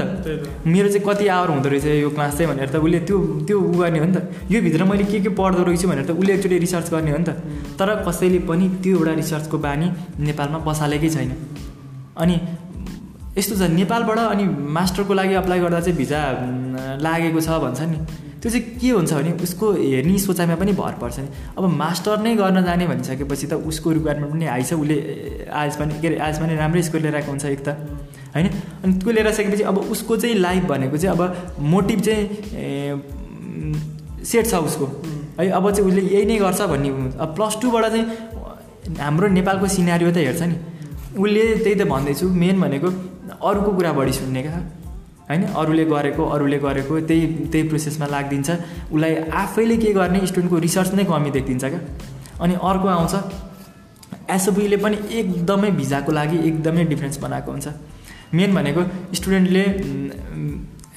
मेरो 0.64 0.88
चाहिँ 0.88 1.04
कति 1.04 1.24
आवर 1.28 1.48
हुँदो 1.52 1.68
रहेछ 1.68 1.86
यो 2.00 2.08
क्लास 2.16 2.32
चाहिँ 2.40 2.48
भनेर 2.52 2.68
त 2.72 2.76
उसले 2.80 3.00
त्यो 3.04 3.16
त्यो 3.44 3.56
उ 3.60 3.72
गर्ने 3.76 3.98
हो 4.00 4.06
नि 4.08 4.14
त। 4.16 4.18
यो 4.48 4.58
भित्र 4.64 4.84
मैले 4.88 5.04
के 5.04 5.20
के 5.20 5.30
पढ्दो 5.36 5.62
रहेछु 5.68 5.88
भनेर 5.92 6.04
त 6.08 6.16
उसले 6.16 6.32
एकचोटि 6.40 6.56
रिसर्च 6.56 6.88
गर्ने 6.96 7.10
हो 7.12 7.18
नि 7.20 7.26
त। 7.28 7.30
तर 7.76 7.88
कसैले 8.00 8.38
पनि 8.48 8.66
त्यो 8.80 8.96
एउटा 8.96 9.12
रिसर्चको 9.12 9.56
बानी 9.60 9.86
नेपालमा 10.24 10.58
बसालेकै 10.64 11.10
छैन। 11.12 11.30
अनि 12.16 12.36
यस्तो 13.36 13.54
छ 13.60 13.62
नेपालबाट 13.76 14.18
अनि 14.32 14.44
मास्टरको 14.76 15.12
लागि 15.20 15.34
अप्लाई 15.44 15.60
गर्दा 15.60 15.80
चाहिँ 15.84 15.96
भिजा 16.00 16.20
लागेको 17.04 17.40
छ 17.44 17.48
भन्छ 17.60 17.80
नि। 17.92 17.98
त्यो 18.42 18.50
चाहिँ 18.50 18.78
के 18.80 18.90
हुन्छ 18.90 19.12
भने 19.12 19.32
उसको 19.42 19.72
हेर्ने 19.72 20.18
सोचाइमा 20.18 20.54
पनि 20.56 20.72
भर 20.72 20.94
पर्छ 21.00 21.18
नि। 21.18 21.28
अब 21.58 21.64
मास्टर 21.72 22.20
नै 22.20 22.34
गर्न 22.36 22.62
जाने 22.64 22.86
भनिसकेपछि 22.86 23.46
त 23.46 23.52
उसको 23.64 23.90
रिक्वायरमेन्ट 23.92 24.32
पनि 24.32 24.46
आइछ 24.46 24.72
उसले 24.72 24.96
आइएस 25.48 25.76
पनि 25.76 26.00
के 26.00 26.06
अरे 26.06 26.16
आइएस 26.18 26.38
पनि 26.38 26.56
राम्रै 26.56 26.82
स्कोर 26.82 27.00
लिएर 27.00 27.14
आएको 27.16 27.30
हुन्छ 27.30 27.44
एक 27.46 27.60
त। 27.64 27.68
होइन? 28.36 28.46
अनि 28.84 28.92
त्यो 29.00 29.10
लिएर 29.12 29.32
सकेपछि 29.32 29.62
अब 29.62 29.78
उसको 29.96 30.16
चाहिँ 30.16 30.36
लाइफ 30.36 30.62
भनेको 30.68 30.96
चाहिँ 30.96 31.16
अब 31.16 31.56
मोटिभ 31.72 32.00
चाहिँ 32.00 32.24
सेट 34.24 34.46
छ 34.46 34.54
उसको। 34.68 34.86
है 35.40 35.48
अब 35.50 35.70
चाहिँ 35.70 35.88
उसले 35.88 36.02
यही 36.04 36.24
नै 36.26 36.36
गर्छ 36.38 36.60
भन्ने 36.70 36.88
अब 37.16 37.34
प्लस 37.36 37.58
टूबाट 37.62 37.84
चाहिँ 37.92 38.04
हाम्रो 39.00 39.28
नेपालको 39.28 39.66
सिनारी 39.68 40.12
त 40.12 40.16
हेर्छ 40.16 40.42
नि। 40.42 40.56
उसले 41.16 41.42
त्यही 41.64 41.74
त 41.74 41.88
भन्दैछु। 41.88 42.28
मेन 42.28 42.60
भनेको 42.60 42.88
अरूको 43.40 43.70
कुरा 43.72 43.92
बढी 43.92 44.12
सुन्ने 44.12 44.42
क्या। 44.42 44.60
होइन? 45.28 45.42
अरूले 45.54 45.84
गरेको 45.84 46.24
अरूले 46.24 46.58
गरेको 46.58 47.00
त्यही 47.00 47.26
त्यही 47.52 47.68
प्रोसेसमा 47.68 48.06
लागिदिन्छ। 48.06 48.50
उसलाई 48.92 49.14
आफैले 49.42 49.76
के 49.76 49.92
गर्ने? 49.92 50.26
स्टुडेन्टको 50.26 50.58
रिसर्च 50.58 50.94
नै 50.94 51.04
कमी 51.04 51.30
देखिदिन्छ 51.30 51.64
क्या। 51.64 51.80
अनि 52.40 52.54
अर्को 52.62 52.88
आउँछ 52.88 53.14
एसओपीले 54.30 54.76
पनि 54.76 54.96
एकदमै 55.18 55.70
भिजाको 55.70 56.12
लागि 56.12 56.38
एकदमै 56.48 56.84
डिफ्रेन्स 56.84 57.18
बनाएको 57.18 57.50
हुन्छ। 57.50 57.66
मेन 58.34 58.54
भनेको 58.54 58.82
स्टुडेन्टले 59.14 59.64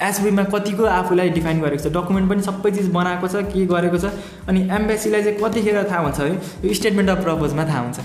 एसबीमा 0.00 0.44
कतिको 0.52 0.84
आफूलाई 0.84 1.28
डिफाइन 1.30 1.60
गरेको 1.60 1.82
छ? 1.84 1.92
डकुमेन्ट 1.92 2.26
पनि 2.30 2.42
सबै 2.42 2.70
चिज 2.70 2.88
बनाएको 2.90 3.26
छ 3.28 3.34
के 3.52 3.66
गरेको 3.66 3.98
छ? 3.98 4.10
अनि 4.48 4.60
एम्बेसीलाई 4.72 5.22
चाहिँ 5.22 5.38
कतिखेर 5.38 5.82
थाहा 5.90 6.00
हुन्छ? 6.00 6.20
है? 6.20 6.34
यो 6.64 6.74
स्टेटमेन्ट 6.74 7.10
अफ 7.10 7.22
प्रपोजमा 7.24 7.64
थाहा 7.68 7.80
हुन्छ। 7.80 7.98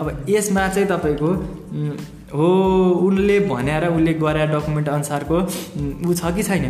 अब 0.00 0.06
यसमा 0.28 0.68
चाहिँ 0.68 0.88
तपाईँको 0.88 1.28
हो 2.28 2.48
उनले 3.06 3.38
भनेर 3.48 3.84
उसले 3.88 4.12
गरे 4.20 4.46
डकुमेन्ट 4.52 4.88
अनुसारको 4.88 5.36
ऊ 6.06 6.14
छ 6.14 6.32
कि 6.36 6.42
छैन? 6.42 6.64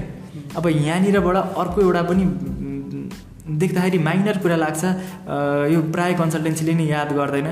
अब 0.56 0.66
यहाँनिरबाट 0.66 1.36
अर्को 1.36 1.78
एउटा 1.82 2.02
पनि 2.10 2.24
देख्दाखेरि 3.60 3.98
माइनर 3.98 4.38
कुरा 4.38 4.56
लाग्छ। 4.56 4.82
यो 5.74 5.80
प्राय 5.92 6.14
कन्सल्टेन्सीले 6.14 6.74
नै 6.74 6.86
याद 6.86 7.12
गर्दैन। 7.18 7.48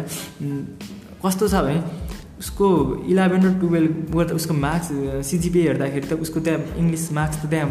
कस्तो 1.24 1.48
छ 1.48 1.54
भने 1.66 1.80
उसको 2.38 2.66
इलेभेन 3.11 3.42
र 3.42 3.52
टुवेल्भ 3.61 3.92
गर्दा 4.14 4.34
उसको 4.36 4.54
मार्क्स 4.54 4.88
सिजिपिए 5.26 5.62
हेर्दाखेरि 5.66 6.07
त 6.07 6.12
उसको 6.20 6.40
त्यहाँ 6.46 6.61
इङ्ग्लिस 6.78 7.04
मार्क्स 7.18 7.36
त 7.42 7.44
त्यहाँ 7.50 7.68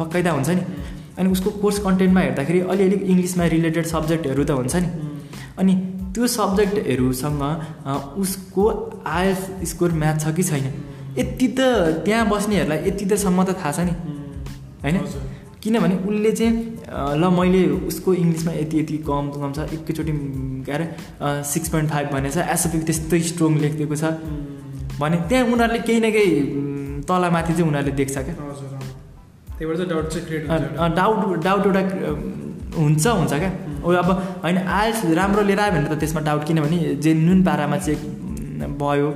बकाइदा 0.00 0.30
हुन्छ 0.34 0.50
नि। 0.50 0.62
अनि 1.18 1.28
उसको 1.30 1.50
कोर्स 1.62 1.78
कन्टेन्टमा 1.86 2.20
हेर्दाखेरि 2.20 2.60
अलिअलि 2.74 2.96
इङ्ग्लिसमा 3.12 3.44
रिलेटेड 3.54 3.84
सब्जेक्टहरू 3.86 4.44
त 4.44 4.50
हुन्छ 4.50 4.74
नि। 4.82 4.88
अनि 5.58 5.72
त्यो 6.14 6.26
सब्जेक्टहरूसँग 6.30 7.42
उसको 8.22 8.64
आइएस 9.18 9.40
स्कोर 9.70 9.90
म्याच 10.02 10.16
छ 10.22 10.34
कि 10.36 10.42
छैन। 10.42 10.66
यति 11.18 11.46
त 11.48 11.60
त्यहाँ 12.04 12.24
बस्नेहरूलाई 12.30 12.78
यति 12.88 13.04
तसम्म 13.12 13.44
त 13.44 13.50
थाहा 13.58 13.72
छ 13.72 13.80
नि। 13.88 13.94
होइन। 14.82 14.96
किनभने 15.62 15.96
उसले 16.08 16.32
चाहिँ 16.32 16.54
ल 17.18 17.22
मैले 17.34 17.62
उसको 17.88 18.14
इङ्ग्लिसमा 18.14 18.52
यति 18.52 18.76
यति 18.80 18.96
कम 19.08 19.24
कम 19.34 19.52
छ 19.56 19.58
एकैचोटि 19.74 20.12
के 20.66 20.72
अरे 20.72 20.86
सिक्स 21.50 21.68
पोइन्ट 21.72 21.88
फाइभ 21.90 22.06
भनेछ 22.12 22.36
एसएफी 22.36 22.78
त्यस्तै 22.84 23.20
स्ट्रङ 23.30 23.52
लेखिदिएको 23.64 23.96
छ। 23.96 24.04
भने 25.00 25.16
त्यहाँ 25.28 25.44
उनीहरूले 25.52 25.80
केही 25.88 26.00
न 26.00 26.10
केही 26.14 26.34
तलमाथि 27.08 27.52
चाहिँ 27.52 27.68
उनीहरूले 27.68 27.94
देख्छ 27.96 28.16
क्या। 28.18 28.34
डाउट 30.94 31.20
डाउट 31.44 31.62
एउटा 31.66 31.82
हुन्छ 32.76 33.06
हुन्छ 33.06 33.32
क्या? 33.34 33.50
ओ 33.84 33.92
अब 34.02 34.08
होइन 34.42 34.58
आइएल्स 34.58 35.04
राम्रो 35.18 35.42
लिएर 35.48 35.60
आयो 35.60 35.72
भने 35.72 35.88
त 35.88 35.98
त्यसमा 36.00 36.20
डाउट 36.28 36.44
किनभने 36.46 36.78
जेन्युन 37.04 37.42
पारामा 37.44 37.76
चेक 37.78 37.98
म, 38.00 38.78
भयो 38.80 39.10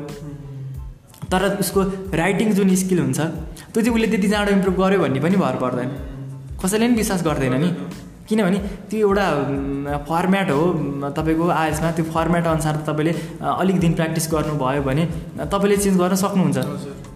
तर 1.33 1.43
उसको 1.61 1.81
राइटिङ 2.17 2.53
जुन 2.55 2.75
स्किल 2.83 2.99
हुन्छ 3.01 3.21
त्यो 3.21 3.81
चाहिँ 3.83 3.95
उसले 3.95 4.07
त्यति 4.09 4.29
चाँडो 4.29 4.53
इम्प्रुभ 4.53 4.77
गर्यो 4.81 5.01
भन्ने 5.01 5.21
पनि 5.21 5.37
भर 5.37 5.57
पर्दैन। 5.63 5.89
कसैले 6.63 6.87
पनि 6.87 6.95
विश्वास 6.97 7.23
गर्दैन 7.25 7.55
नि। 7.63 7.71
किनभने 8.29 8.59
त्यो 8.91 8.99
एउटा 9.09 9.27
फर्मेट 10.09 10.51
हो 10.51 10.63
तपाईँको 11.17 11.49
आइएसमा 11.49 11.91
त्यो 11.97 12.05
फर्मेट 12.15 12.47
अनुसार 12.47 12.77
तपाईँले 12.89 13.13
अलिक 13.43 13.77
दिन 13.81 13.93
प्र्याक्टिस 13.99 14.27
गर्नुभयो 14.33 14.83
भने 14.89 15.05
तपाईँले 15.53 15.77
चेन्ज 15.85 15.97
गर्न 16.01 16.15
सक्नुहुन्छ। 16.25 16.59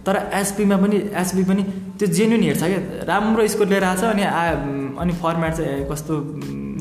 तर 0.05 0.15
एसपीमा 0.33 0.77
पनि 0.77 0.97
एसपी 1.15 1.43
पनि 1.43 1.63
त्यो 1.99 2.07
जेन्युन 2.17 2.41
हेर्छ 2.43 2.63
क्या। 2.63 2.79
राम्रो 3.07 3.47
स्कोर 3.47 3.67
लिएर 3.67 3.83
आएको 3.83 4.01
छ 4.01 4.03
अनि 4.13 4.23
आ 4.23 4.43
अनि 5.01 5.13
फर्मेट 5.23 5.53
चाहिँ 5.53 5.85
कस्तो 5.91 6.13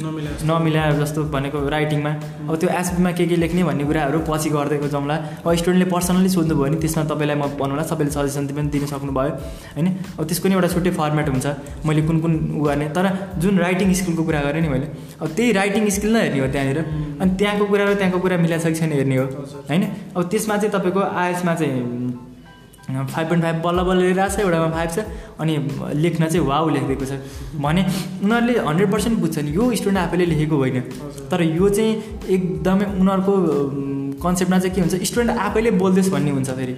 नमिला। 0.02 0.30
नमिला 0.42 0.82
जस्तो 0.98 1.22
भनेको 1.30 1.58
राइटिङमा 1.68 2.10
अब 2.50 2.54
त्यो 2.60 2.68
एसपीमा 2.80 3.10
के 3.14 3.26
के 3.30 3.36
लेख्ने 3.36 3.62
भन्ने 3.64 3.84
कुराहरू 3.86 4.18
पछि 4.26 4.50
गरिदिएको 4.50 4.88
जाउँला 4.94 5.16
अब 5.46 5.54
स्टुडेन्टले 5.54 5.86
पर्सनली 5.94 6.28
सोध्नु 6.34 6.54
भयो 6.54 6.64
भने 6.64 6.76
त्यसमा 6.82 7.04
तपाईँलाई 7.12 7.36
म 7.38 7.46
भन्नुला 7.60 7.82
सबैले 7.86 8.10
सजेसन 8.10 8.46
पनि 8.50 8.68
दिन 8.74 8.86
सक्नुभयो 8.90 9.32
होइन? 9.76 9.86
अब 10.18 10.22
त्यसको 10.26 10.48
नि 10.48 10.54
एउटा 10.54 10.68
छुट्टै 10.74 10.90
फर्मेट 10.98 11.28
हुन्छ। 11.28 11.46
मैले 11.86 12.02
कुन 12.08 12.18
कुन 12.20 12.32
उ 12.58 12.60
गर्ने। 12.66 12.86
तर 12.90 13.06
जुन 13.38 13.54
राइटिङ 13.62 13.94
स्किलको 13.94 14.22
कुरा 14.26 14.40
गरेँ 14.42 14.62
नि 14.62 14.68
मैले 14.74 14.86
अब 15.22 15.26
त्यही 15.36 15.52
राइटिङ 15.60 15.88
स्किल 15.96 16.10
नै 16.12 16.20
हेर्ने 16.26 16.40
हो 16.42 16.48
त्यहाँनिर। 16.50 16.78
अनि 17.22 17.30
त्यहाँको 17.38 17.64
कुरा 17.70 17.84
र 17.86 17.94
त्यहाँको 17.94 18.18
कुरा 18.18 18.36
मिलाएको 18.42 18.64
छ 18.64 18.74
कि 18.74 18.78
छैन 18.82 18.92
हेर्ने 18.98 19.16
हो। 19.16 19.26
होइन? 19.70 19.82
अब 20.16 20.22
त्यसमा 20.26 20.56
चाहिँ 20.58 20.72
तपाईँको 20.74 21.00
आइएसमा 21.22 21.54
चाहिँ 21.54 21.78
फाइभ 22.88 23.28
पोइन्ट 23.28 23.42
फाइभ 23.44 23.56
बल्ल 23.64 23.82
बल्ल 23.82 24.00
लिइरहेको 24.02 24.36
छ 24.36 24.40
एउटामा 24.40 24.68
फाइभ 24.70 24.90
छ 24.90 24.98
अनि 25.40 25.56
लेख्न 26.02 26.26
चाहिँ 26.26 26.46
वाउ 26.46 26.68
लेखिदिएको 26.68 27.04
छ। 27.04 27.12
भने 27.56 27.82
उनीहरूले 28.24 28.58
हन्ड्रेड 28.58 28.90
पर्सेन्ट 28.92 29.18
बुझ्छन् 29.18 29.48
यो 29.54 29.70
स्टुडेन्ट 29.74 29.98
आफैले 29.98 30.24
लेखेको 30.26 30.56
होइन। 30.56 30.80
तर 31.30 31.42
यो 31.42 31.68
चाहिँ 31.68 31.92
एकदमै 32.28 32.84
उनीहरूको 33.00 33.32
कन्सेप्टमा 34.22 34.58
चाहिँ 34.58 34.74
के 34.74 34.80
हुन्छ 34.80 34.94
स्टुडेन्ट 35.08 35.38
आफैले 35.38 35.70
बोल्दैछ 35.78 36.08
भन्ने 36.08 36.30
हुन्छ 36.30 36.50
फेरि। 36.50 36.74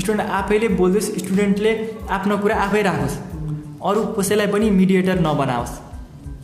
स्टुडेन्ट 0.00 0.30
आफैले 0.30 0.68
बोल्दैछ 0.80 1.04
स्टुडेन्टले 1.18 1.72
आफ्नो 2.10 2.38
कुरा 2.38 2.56
आफै 2.64 2.82
राखोस्। 2.82 3.16
अरू 3.82 4.00
कसैलाई 4.18 4.46
पनि 4.46 4.70
मिडिएटर 4.70 5.20
नबनाओस्। 5.20 5.72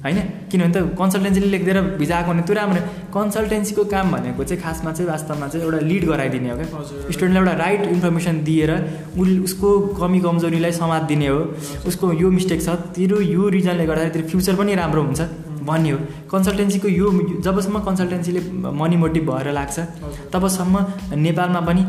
होइन? 0.05 0.18
किनभने 0.51 0.72
त 0.74 0.94
कन्सल्टेन्सीले 0.99 1.46
लेखिदिएर 1.55 1.78
भिजाएको 1.99 2.28
भने 2.30 2.42
त्यो 2.46 2.55
राम्रो 2.55 2.80
कन्सल्टेन्सीको 3.14 3.84
काम 3.92 4.07
भनेको 4.12 4.44
चाहिँ 4.44 4.62
खासमा 4.62 4.90
चाहिँ 4.92 5.11
वास्तवमा 5.11 5.46
चाहिँ 5.49 5.64
एउटा 5.64 5.80
लिड 5.90 6.05
गराइदिने 6.07 6.51
हो 6.51 6.57
क्या। 6.57 6.66
स्टुडेन्टलाई 7.11 7.42
एउटा 7.42 7.55
राइट 7.64 7.82
इन्फर्मेसन 7.94 8.36
दिएर 8.46 8.70
उल 9.18 9.30
उसको 9.44 9.68
कमी 9.99 10.20
कमजोरीलाई 10.26 10.72
समात 10.78 11.03
दिने 11.11 11.26
हो। 11.26 11.40
उसको 11.90 12.12
यो 12.22 12.30
मिस्टेक 12.30 12.62
छ 12.62 12.68
तेरो 12.94 13.20
यो 13.20 13.49
रिजनले 13.59 13.86
गर्दाखेरि 13.90 14.14
तेरो 14.14 14.28
फ्युचर 14.28 14.55
पनि 14.55 14.74
राम्रो 14.82 15.03
हुन्छ 15.03 15.20
भन्ने 15.68 15.90
हो। 15.90 15.99
कन्सल्टेन्सीको 16.32 16.88
यो 16.88 17.07
जबसम्म 17.44 17.78
कन्सल्टेन्सीले 17.88 18.40
मनी 18.80 18.96
मोटिभ 19.03 19.24
भएर 19.30 19.51
लाग्छ 19.59 19.78
तबसम्म 20.32 20.74
नेपालमा 21.26 21.61
पनि 21.68 21.82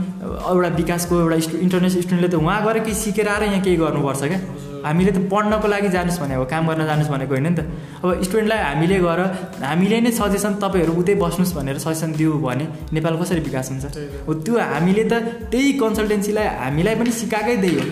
एउटा 0.49 0.69
विकासको 0.81 1.13
एउटा 1.19 1.39
स्टु 1.45 1.57
इन्टरनेसनल 1.65 2.01
स्टुडेन्टले 2.01 2.29
त 2.33 2.41
उहाँ 2.41 2.57
गएर 2.65 2.79
केही 2.83 2.95
सिकेर 3.03 3.27
आएर 3.29 3.43
यहाँ 3.43 3.61
केही 3.63 3.77
गर्नुपर्छ 3.77 4.23
क्या। 4.23 4.39
हामीले 4.85 5.11
त 5.11 5.19
पढ्नको 5.31 5.67
लागि 5.67 5.89
जानुहोस् 5.95 6.19
भनेको 6.21 6.45
काम 6.53 6.63
गर्न 6.69 6.83
जानुहोस् 6.89 7.11
भनेको 7.13 7.33
होइन 7.33 7.47
नि 7.47 7.55
त। 7.55 7.59
अब 8.03 8.23
स्टुडेन्टलाई 8.27 8.59
हामीले 8.63 8.97
गएर 8.99 9.19
हामीले 9.63 9.97
नै 10.01 10.11
सजेसन 10.11 10.53
तपाईँहरू 10.63 10.93
उतै 11.01 11.13
बस्नुहोस् 11.23 11.53
भनेर 11.57 11.77
सजेसन 11.79 12.09
दियो 12.19 12.31
भने 12.39 12.65
नेपाल 12.93 13.13
कसरी 13.21 13.41
विकास 13.47 13.67
हुन्छ? 13.71 13.85
हो 14.27 14.31
त्यो 14.45 14.53
हामीले 14.73 15.03
त 15.11 15.13
त्यही 15.51 15.71
कन्सल्टेन्सीलाई 15.83 16.47
हामीलाई 16.63 16.95
पनि 16.99 17.11
सिकाएकै 17.21 17.57
त्यही 17.63 17.75
हो 17.79 17.85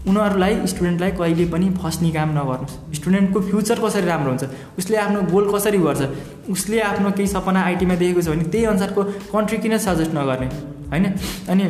उनीहरूलाई 0.00 0.54
स्टुडेन्टलाई 0.66 1.10
कहिले 1.12 1.44
पनि 1.52 1.66
फस्ने 1.76 2.10
काम 2.10 2.28
नगर्नुहोस्। 2.32 2.74
स्टुडेन्टको 2.98 3.38
फ्युचर 3.48 3.78
कसरी 3.84 4.06
राम्रो 4.08 4.30
हुन्छ 4.32 4.44
उसले 4.80 4.96
आफ्नो 4.96 5.20
गोल 5.32 5.44
कसरी 5.52 5.78
गर्छ 5.78 6.02
उसले 6.48 6.80
आफ्नो 6.90 7.10
केही 7.16 7.28
सपना 7.28 7.60
आइटीमा 7.68 7.94
देखेको 8.00 8.20
छ 8.24 8.28
भने 8.32 8.44
त्यही 8.52 8.64
अनुसारको 8.72 9.00
कन्ट्री 9.34 9.58
किन 9.62 9.76
सजेस्ट 9.78 10.12
नगर्ने? 10.16 10.48
होइन? 10.90 11.04
अनि 11.52 11.62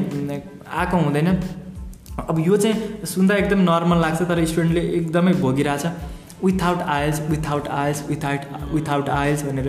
आएको 0.71 0.97
हुँदैन। 0.97 1.29
अब 2.19 2.39
यो 2.47 2.57
चाहिँ 2.57 3.07
सुन्दा 3.07 3.35
एकदम 3.37 3.61
नर्मल 3.63 3.99
लाग्छ 4.01 4.23
तर 4.23 4.45
स्टुडेन्टले 4.45 4.81
एकदमै 4.99 5.33
भोगिरहेछ। 5.41 5.87
Without 6.45 6.81
IELTS 6.89 7.21
without 7.31 7.69
IELTS 7.69 8.05
without 8.09 8.73
without 8.75 9.09
IELTS 9.11 9.43
भनेर। 9.45 9.69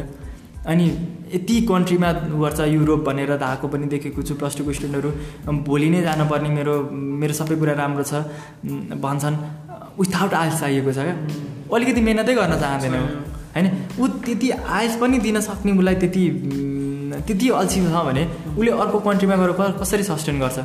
अनि 0.68 0.86
यति 1.34 1.62
कन्ट्रीमा 1.70 2.12
गर्छ 2.12 2.60
युरोप 2.62 3.00
भनेर 3.06 3.36
त 3.36 3.44
आएको 3.44 3.68
पनि 3.68 3.86
देखेको 3.94 4.22
छु। 4.22 4.36
प्लस 4.36 4.58
टूको 4.58 4.74
स्टुडेन्टहरू 4.74 5.10
भोलि 5.68 5.90
नै 5.90 6.02
जानुपर्ने 6.02 6.50
मेरो 6.50 6.76
मेरो 6.92 7.34
सबै 7.34 7.56
कुरा 7.56 7.74
राम्रो 7.74 8.04
छ 8.04 8.14
भन्छन्। 9.00 9.36
विथआउट 10.00 10.34
आइल्स 10.34 10.60
चाहिएको 10.60 10.92
छ 10.92 11.00
क्या। 11.02 11.16
अलिकति 11.76 12.02
मिहिनेतै 12.02 12.34
गर्न 12.36 12.60
चाहँदैन। 12.60 12.96
होइन? 13.56 13.68
ऊ 14.00 14.08
त्यति 14.24 14.50
आइल्स 14.52 14.96
पनि 15.00 15.20
दिन 15.20 15.40
सक्ने 15.42 15.72
उसलाई 15.78 15.96
त्यति 16.04 16.24
त्यति 17.28 17.50
अल्छी 17.52 17.80
छ 17.82 18.04
भने 18.08 18.24
उसले 18.58 18.72
अर्को 18.72 19.00
कन्ट्रीमा 19.08 19.36
गएर 19.36 19.52
कसरी 19.82 20.04
सस्टेन 20.04 20.40
गर्छ? 20.40 20.60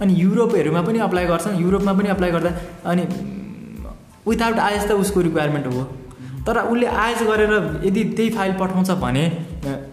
अनि 0.00 0.12
युरोपहरूमा 0.22 0.80
पनि 0.82 0.98
अप्लाई 1.06 1.26
गर्छन् 1.26 1.60
युरोपमा 1.62 1.92
पनि 1.92 2.08
अप्लाई 2.08 2.30
गर्दा 2.30 2.50
अनि 2.90 3.02
विथआउट 4.28 4.58
आएस 4.58 4.84
त 4.88 4.92
उसको 5.02 5.20
रिक्वायरमेन्ट 5.20 5.66
हो। 5.66 5.82
तर 6.46 6.58
उसले 6.72 6.86
आएस 6.86 7.20
गरेर 7.28 7.52
यदि 7.84 8.02
त्यही 8.16 8.30
फाइल 8.30 8.52
पठाउँछ 8.60 8.90
भने 9.04 9.24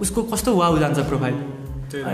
उसको 0.01 0.23
कस्तो 0.31 0.55
वाउ 0.55 0.77
जान्छ 0.79 0.99
प्रोफाइल 1.09 1.35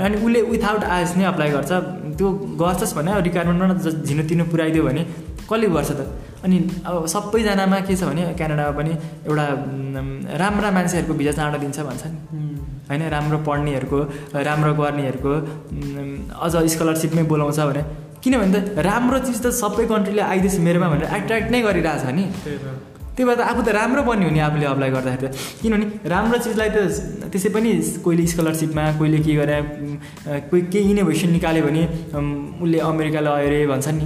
अनि 0.06 0.16
उसले 0.26 0.42
विथआउट 0.52 0.84
आएस 0.96 1.16
नै 1.18 1.24
अप्लाई 1.24 1.50
गर्छ। 1.52 1.72
त्यो 2.18 2.28
गर्छस् 2.62 2.94
भने 2.98 3.12
रिक्वायरमेन्टमा 3.22 3.74
ज- 3.86 4.04
झिनो 4.08 4.24
तिनो 4.30 4.44
पुऱ्याइदियो 4.52 4.84
भने 4.84 5.04
कसले 5.50 5.68
गर्छ 5.76 5.92
त? 5.92 6.02
अनि 6.44 6.58
अब 6.86 7.06
सबैजनामा 7.14 7.80
के 7.88 7.96
छ 7.96 8.04
भने 8.10 8.22
क्यानाडामा 8.40 8.74
पनि 8.78 8.92
एउटा 9.28 9.46
राम्रा 10.42 10.70
मान्छेहरूको 10.78 11.14
भिजा 11.20 11.32
चाँडो 11.40 11.58
दिन्छ 11.64 11.80
भन्छ 11.90 12.04
नि 12.06 12.18
होइन 12.90 13.02
राम्रो 13.16 13.38
पढ्नेहरूको 13.48 14.00
राम्रो 14.48 14.72
गर्नेहरूको 14.82 15.34
अझ 16.46 16.54
स्कलरसिपमै 16.74 17.24
बोलाउँछ 17.32 17.60
भने। 17.70 17.84
किनभने 18.24 18.50
त 18.54 18.80
राम्रो 18.90 19.18
चिज 19.26 19.38
त 19.44 19.48
सबै 19.62 19.86
कन्ट्रीले 19.92 20.22
आइदिएछ 20.22 20.56
मेरोमा 20.68 20.88
भनेर 20.94 21.08
एट्र्याक्ट 21.18 21.48
नै 21.54 21.62
गरिरहेछ 21.62 22.04
नि। 22.18 22.26
त्यही 23.16 23.26
भएर 23.28 23.38
त 23.38 23.42
आफू 23.52 23.62
त 23.62 23.70
राम्रो 23.80 24.02
बन्यो 24.10 24.30
नि 24.30 24.40
आफूले 24.48 24.66
अप्लाई 24.74 24.90
गर्दाखेरि 24.96 25.28
त। 25.28 25.36
किनभने 25.62 25.86
राम्रो 26.14 26.38
चिजलाई 26.46 26.70
त 26.70 26.78
त्यसै 27.32 27.50
पनि 27.56 27.70
कोहीले 28.06 28.24
स्कलरसिपमा 28.34 28.84
कोहीले 29.00 29.20
के 29.26 29.34
गरे 29.40 29.58
कोही 30.50 30.62
केही 30.74 30.92
इनोभेसन 30.92 31.30
निकाल्यो 31.38 31.64
भने 31.68 31.84
उसले 32.62 32.80
अमेरिका 32.92 33.20
अरे 33.20 33.60
भन्छन् 33.74 33.98
नि। 34.00 34.06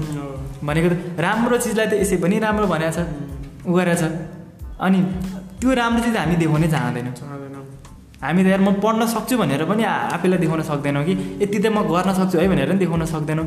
भनेको 0.68 0.88
त 0.89 0.95
राम्रो 1.26 1.57
चिजलाई 1.63 1.88
त 1.88 1.93
यसै 2.03 2.18
पनि 2.24 2.36
राम्रो 2.45 2.66
भनेको 2.74 2.91
छ 2.95 2.99
उ 3.66 3.72
गरेछ। 3.78 4.03
अनि 4.86 4.99
त्यो 5.59 5.70
राम्रो 5.82 6.01
चिज 6.05 6.16
हामी 6.18 6.36
देखाउनै 6.41 6.68
चाहँदैनौँ। 6.74 7.13
हामी 8.26 8.41
त 8.43 8.47
यार 8.47 8.61
म 8.66 8.70
पढ्न 8.82 9.05
सक्छु 9.05 9.36
भनेर 9.38 9.63
पनि 9.70 9.84
आफैलाई 9.86 10.39
देखाउन 10.43 10.61
सक्दैनौँ 10.72 11.03
कि 11.05 11.13
यति 11.43 11.57
त 11.59 11.66
म 11.70 11.86
गर्न 11.86 12.09
सक्छु 12.20 12.36
है 12.41 12.47
भनेर 12.49 12.68
पनि 12.70 12.80
देखाउन 12.82 13.05
सक्दैनौँ। 13.05 13.45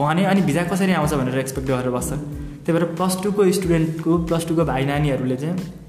भने 0.00 0.24
अनि 0.24 0.40
भिजा 0.48 0.62
कसरी 0.72 0.92
आउँछ 0.96 1.12
भनेर 1.20 1.38
एक्सपेक्ट 1.44 1.68
गरेर 1.68 1.90
बस्छ। 1.92 2.10
त्यही 2.64 2.72
भएर 2.72 2.84
प्लस 2.96 3.14
टूको 3.22 3.40
स्टुडेन्टको 3.58 4.10
प्लस 4.28 4.42
टूको 4.48 4.64
भाइ 4.64 4.84
नानीहरूले 4.88 5.36
चाहिँ 5.36 5.83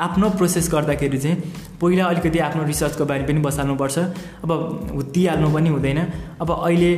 आफ्नो 0.00 0.30
प्रोसेस 0.38 0.68
गर्दाखेरि 0.72 1.18
चाहिँ 1.18 1.36
पहिला 1.80 2.04
अलिकति 2.04 2.38
आफ्नो 2.38 2.62
रिसर्चको 2.64 3.04
बारे 3.04 3.24
पनि 3.28 3.40
बसाल्नुपर्छ। 3.40 3.98
अब 4.44 4.50
हुत्तिहाल्नु 4.96 5.48
पनि 5.54 5.68
हुँदैन। 5.68 5.98
अब 6.40 6.50
अहिले 6.50 6.92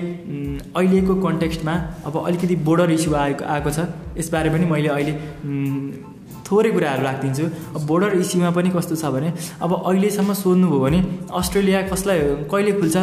अहिलेको 0.76 1.14
कन्टेक्स्टमा 1.22 1.74
अब 2.06 2.14
अलिकति 2.26 2.56
बोर्डर 2.66 2.90
इस्यु 2.90 3.14
आएको 3.14 3.44
आएको 3.44 3.70
छ। 3.70 3.78
यसबारे 4.18 4.50
पनि 4.50 4.64
मैले 4.66 4.88
अहिले 4.88 5.12
थोरै 6.46 6.70
कुराहरू 6.70 7.02
राखिदिन्छु। 7.02 7.44
अब 7.74 7.80
बोर्डर 7.86 8.10
इस्युमा 8.18 8.50
पनि 8.50 8.70
कस्तो 8.76 8.94
छ 8.96 9.04
भने 9.14 9.32
अब 9.62 9.70
अहिलेसम्म 9.72 10.32
सोध्नुभयो 10.42 10.80
भने 10.80 10.98
अस्ट्रेलिया 11.32 11.82
कसलाई 11.88 12.20
कहिले 12.50 12.72
खुल्छ? 12.80 12.96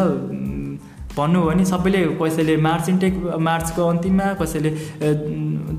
भन्नुभयो 1.17 1.49
भने 1.49 1.65
सबैले 1.65 1.99
कसैले 2.19 2.55
मार्च 2.67 2.89
इन्टेक 2.89 3.13
मार्चको 3.47 3.87
अन्तिममा 3.87 4.25
कसैले 4.41 4.69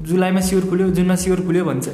जुलाईमा 0.09 0.41
स्योर 0.49 0.64
खुल्यो 0.70 0.87
जुनमा 0.97 1.14
स्योर 1.22 1.41
खुल्यो 1.47 1.64
भन्छ। 1.64 1.87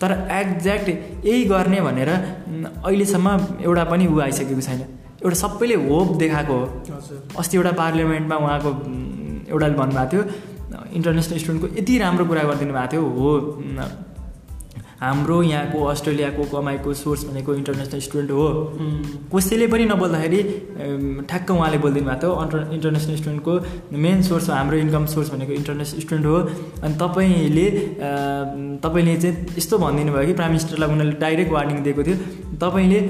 तर 0.00 0.10
एक्ज्याक्ट 0.32 0.88
यही 1.26 1.44
गर्ने 1.52 1.80
भनेर 1.80 2.10
अहिलेसम्म 2.10 3.28
एउटा 3.62 3.84
पनि 3.90 4.06
ऊ 4.06 4.20
आइसकेको 4.20 4.60
छैन। 4.60 4.80
एउटा 5.24 5.36
सबैले 5.36 5.74
होप 5.88 6.16
देखाएको 6.22 6.54
हो। 6.54 6.64
अस्ति 7.38 7.56
एउटा 7.56 7.72
पार्लियामेन्टमा 7.82 8.36
उहाँको 8.36 8.70
एउटाले 9.50 9.74
भन्नुभएको 9.74 10.10
थियो 10.12 10.22
इन्टरनेसनल 10.96 11.38
स्टुडेन्टको 11.38 11.66
यति 11.80 11.98
राम्रो 11.98 12.24
कुरा 12.30 12.42
गरिदिनु 12.48 12.72
भएको 12.72 12.92
थियो 12.92 13.02
हो 13.18 13.30
हाम्रो 15.04 15.36
यहाँको 15.42 15.78
अस्ट्रेलियाको 15.84 16.42
कमाइको 16.52 16.92
सोर्स 16.94 17.24
भनेको 17.28 17.54
इन्टरनेसनल 17.54 18.00
स्टुडेन्ट 18.00 18.30
हो। 18.30 18.46
कसैले 19.34 19.66
पनि 19.72 19.84
नबोल्दाखेरि 19.92 20.40
ठ्याक्क 21.30 21.50
उहाँले 21.50 21.78
बोलिदिनु 21.84 22.06
भएको 22.08 22.20
थियो। 22.20 22.32
अन्टर 22.42 22.58
इन्टरनेसनल 22.74 23.16
स्टुडेन्टको 23.16 23.52
मेन 24.04 24.22
सोर्स 24.28 24.50
हाम्रो 24.50 24.76
इन्कम 24.84 25.06
सोर्स 25.14 25.28
भनेको 25.34 25.52
इन्टरनेसनल 25.52 26.00
स्टुडेन्ट 26.00 26.26
हो। 26.26 26.36
अनि 26.84 26.94
तपाईँले 27.02 27.66
तपाईँले 28.84 29.16
चाहिँ 29.22 29.36
यस्तो 29.58 29.78
भनिदिनु 29.78 30.12
भयो 30.12 30.26
कि 30.26 30.34
प्राइम 30.40 30.50
मिनिस्टरलाई 30.52 30.88
उनीहरूले 30.88 31.18
डाइरेक्ट 31.20 31.52
वार्निङ 31.52 31.82
दिएको 31.84 32.02
थियो। 32.06 32.16
तपाईँले 32.64 33.00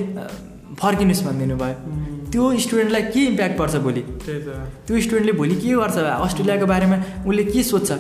फर्किनुहोस् 0.83 1.23
भनिदिनु 1.27 1.57
भयो। 1.63 1.77
त्यो 2.33 2.45
स्टुडेन्टलाई 2.59 3.03
के 3.15 3.21
इम्प्याक्ट 3.31 3.57
पर्छ 3.59 3.75
भोलि? 3.87 4.03
त्यो 4.87 5.01
स्टुडेन्टले 5.01 5.33
भोलि 5.39 5.55
के 5.63 5.69
गर्छ? 5.79 5.97
अस्ट्रेलियाको 6.27 6.67
बारेमा 6.67 6.97
उसले 7.29 7.45
के 7.55 7.63
सोध्छ? 7.63 7.91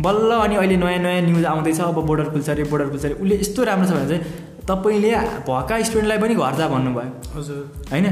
बल्ल 0.00 0.30
अनि 0.44 0.56
अहिले 0.56 0.76
नयाँ 0.76 0.98
नयाँ 0.98 1.20
न्युज 1.22 1.44
आउँदैछ 1.44 1.80
अब 1.80 1.98
बोर्डर 2.06 2.28
खुल्छ 2.32 2.48
अरे 2.50 2.64
बोर्डर 2.70 2.88
खुल्छ 2.90 3.04
अरे 3.04 3.14
उसले 3.14 3.34
यस्तो 3.40 3.64
राम्रो 3.64 3.86
छ 3.88 3.92
भने 3.96 4.08
चाहिँ 4.08 4.22
तपाईँले 4.68 5.10
भएका 5.48 5.74
स्टुडेन्टलाई 5.88 6.18
पनि 6.18 6.34
घर 6.34 6.54
जा 6.58 6.66
भन्नुभयो। 6.68 7.10
हजुर। 7.36 7.60
होइन? 7.90 8.06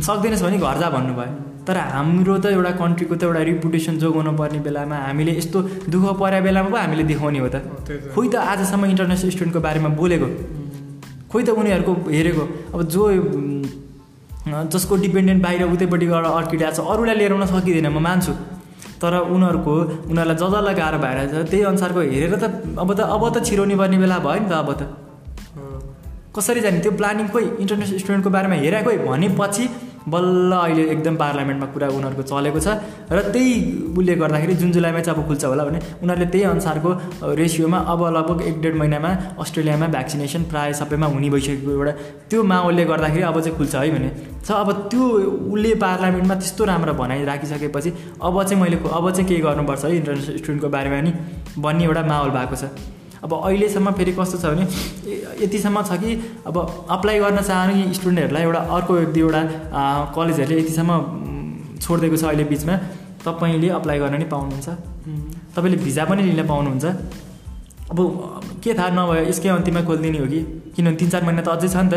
सक्दैनस् 0.00 0.42
भने 0.42 0.58
घर 0.58 0.78
जा 0.80 0.88
भन्नुभयो। 0.90 1.30
तर 1.68 1.76
हाम्रो 1.94 2.34
त 2.42 2.46
एउटा 2.56 2.70
कन्ट्रीको 2.80 3.14
त 3.14 3.22
एउटा 3.28 3.42
रिपुटेसन 3.50 3.98
जोगाउनु 4.02 4.32
पर्ने 4.34 4.58
बेलामा 4.66 4.96
हामीले 5.06 5.32
यस्तो 5.38 5.58
दुःख 5.92 6.04
परेको 6.18 6.44
बेलामा 6.44 6.68
पो 6.72 6.76
हामीले 6.76 7.04
देखाउने 7.12 7.38
हो 7.38 7.48
त। 7.54 7.56
खोइ 8.14 8.26
त 8.32 8.34
आजसम्म 8.34 8.84
इन्टरनेसनल 8.96 9.30
स्टुडेन्टको 9.30 9.60
बारेमा 9.60 9.88
बोलेको। 10.00 10.28
खोइ 11.30 11.42
त 11.44 11.48
उनीहरूको 11.54 11.92
हेरेको। 12.08 12.44
अब 12.74 12.80
जो 12.88 13.02
जसको 14.72 14.96
डिपेन्डेन्ट 14.96 15.42
बाहिर 15.44 15.62
उतैपट्टि 15.68 16.06
गएर 16.08 16.24
अर्किड 16.24 16.62
आएको 16.62 16.82
छ 16.82 16.88
अरूलाई 16.88 17.16
लिएर 17.20 17.32
आउन 17.36 17.46
सकिँदैन 17.46 17.88
म 17.92 18.00
मान्छु। 18.00 18.32
तर 19.02 19.14
उनीहरूको 19.34 19.74
उनीहरूलाई 20.10 20.36
ज 20.36 20.76
गाह्रो 20.80 20.98
भएर 21.04 21.18
छ 21.30 21.50
त्यही 21.50 21.62
अनुसारको 21.72 22.00
हेरेर 22.14 22.34
त 22.42 22.44
अब 22.78 22.88
त 22.94 23.00
अब 23.16 23.22
त 23.34 23.44
छिराउने 23.46 23.76
पर्ने 23.76 23.98
बेला 23.98 24.18
भयो 24.26 24.40
नि 24.42 24.48
त 24.48 24.52
अब 24.52 24.70
त। 24.72 24.82
कसरी 26.36 26.60
जाने? 26.60 26.78
त्यो 26.80 26.92
प्लानिङ 26.92 27.26
खोइ 27.34 27.44
इन्टरनेसनल 27.62 27.98
स्टुडेन्टको 27.98 28.30
बारेमा 28.30 28.56
हेरेको 28.64 28.90
भनेपछि 29.10 29.64
बल्ल 30.08 30.52
अहिले 30.56 30.84
एकदम 30.92 31.16
पार्लियामेन्टमा 31.16 31.66
कुरा 31.72 31.88
उनीहरूको 31.96 32.22
चलेको 32.30 32.60
छ 32.60 32.68
र 33.12 33.18
त्यही 33.34 33.52
उसले 33.98 34.14
गर्दाखेरि 34.22 34.54
जुन 34.60 34.72
जुलाईमा 34.72 35.00
चाहिँ 35.00 35.16
अब 35.16 35.26
खुल्छ 35.28 35.44
होला 35.44 35.64
भने 35.64 35.78
उनीहरूले 36.02 36.26
त्यही 36.32 36.44
अनुसारको 36.52 36.90
रेसियोमा 37.42 37.78
अब 37.92 38.00
लगभग 38.16 38.42
एक 38.48 38.60
डेढ 38.62 38.74
महिनामा 38.82 39.10
अस्ट्रेलियामा 39.44 39.86
भ्याक्सिनेसन 39.96 40.42
प्रायः 40.52 40.72
सबैमा 40.80 41.06
हुने 41.14 41.30
भइसकेको 41.30 41.70
एउटा 41.70 41.92
त्यो 42.30 42.42
माहौलले 42.52 42.84
गर्दाखेरि 42.92 43.24
अब 43.30 43.40
चाहिँ 43.40 43.56
खुल्छ 43.58 43.74
है 43.74 43.90
भने। 43.90 44.10
छ 44.46 44.50
अब 44.52 44.68
त्यो 44.90 45.04
उसले 45.52 45.74
पार्लियामेन्टमा 45.84 46.34
त्यस्तो 46.34 46.64
राम्रो 46.64 46.92
भनाइ 47.00 47.24
राखिसकेपछि 47.24 47.90
अब 48.22 48.42
चाहिँ 48.42 48.62
मैले 48.62 48.76
अब 48.98 49.10
चाहिँ 49.10 49.28
के 49.28 49.36
गर्नुपर्छ 49.46 49.84
है 49.84 49.96
इन्टरनेसनल 49.96 50.36
स्टुडेन्टको 50.36 50.68
बारेमा 50.76 51.00
नि 51.00 51.12
भन्ने 51.58 51.84
एउटा 51.84 52.02
माहौल 52.12 52.30
भएको 52.38 52.56
छ। 52.56 52.64
अब 53.24 53.32
अहिलेसम्म 53.34 53.90
फेरि 53.98 54.12
कस्तो 54.18 54.38
छ 54.38 54.44
भने 54.52 54.64
यतिसम्म 55.44 55.82
छ 55.82 55.98
कि 56.02 56.10
अब 56.46 56.56
अप्लाई 56.96 57.18
गर्न 57.18 57.40
चाहने 57.42 57.92
स्टुडेन्टहरूलाई 57.94 58.42
एउटा 58.42 58.60
अर्को 58.76 58.98
एक 58.98 59.08
दुईवटा 59.12 59.42
कलेजहरूले 60.16 60.60
यतिसम्म 60.62 60.90
छोडिदिएको 61.82 62.16
छ 62.16 62.24
अहिले 62.24 62.44
बिचमा 62.52 62.76
तपाईँले 63.24 63.68
अप्लाई 63.78 63.98
गर्न 63.98 64.14
नि 64.18 64.26
पाउनुहुन्छ। 64.34 64.68
तपाईँले 65.56 65.78
भिजा 65.84 66.04
पनि 66.04 66.22
लिन 66.22 66.46
पाउनुहुन्छ। 66.46 66.86
अब 67.90 67.98
के 68.62 68.74
थाहा 68.78 68.88
नभयो 68.94 69.22
यसकै 69.28 69.48
अन्तिममा 69.48 69.82
खोलिदिने 69.88 70.18
हो 70.18 70.26
कि? 70.26 70.40
किनभने 70.76 70.96
तिन 71.00 71.08
चार 71.10 71.22
महिना 71.24 71.42
त 71.42 71.48
अझै 71.48 71.68
छ 71.68 71.76
नि 71.82 71.90
त। 71.90 71.94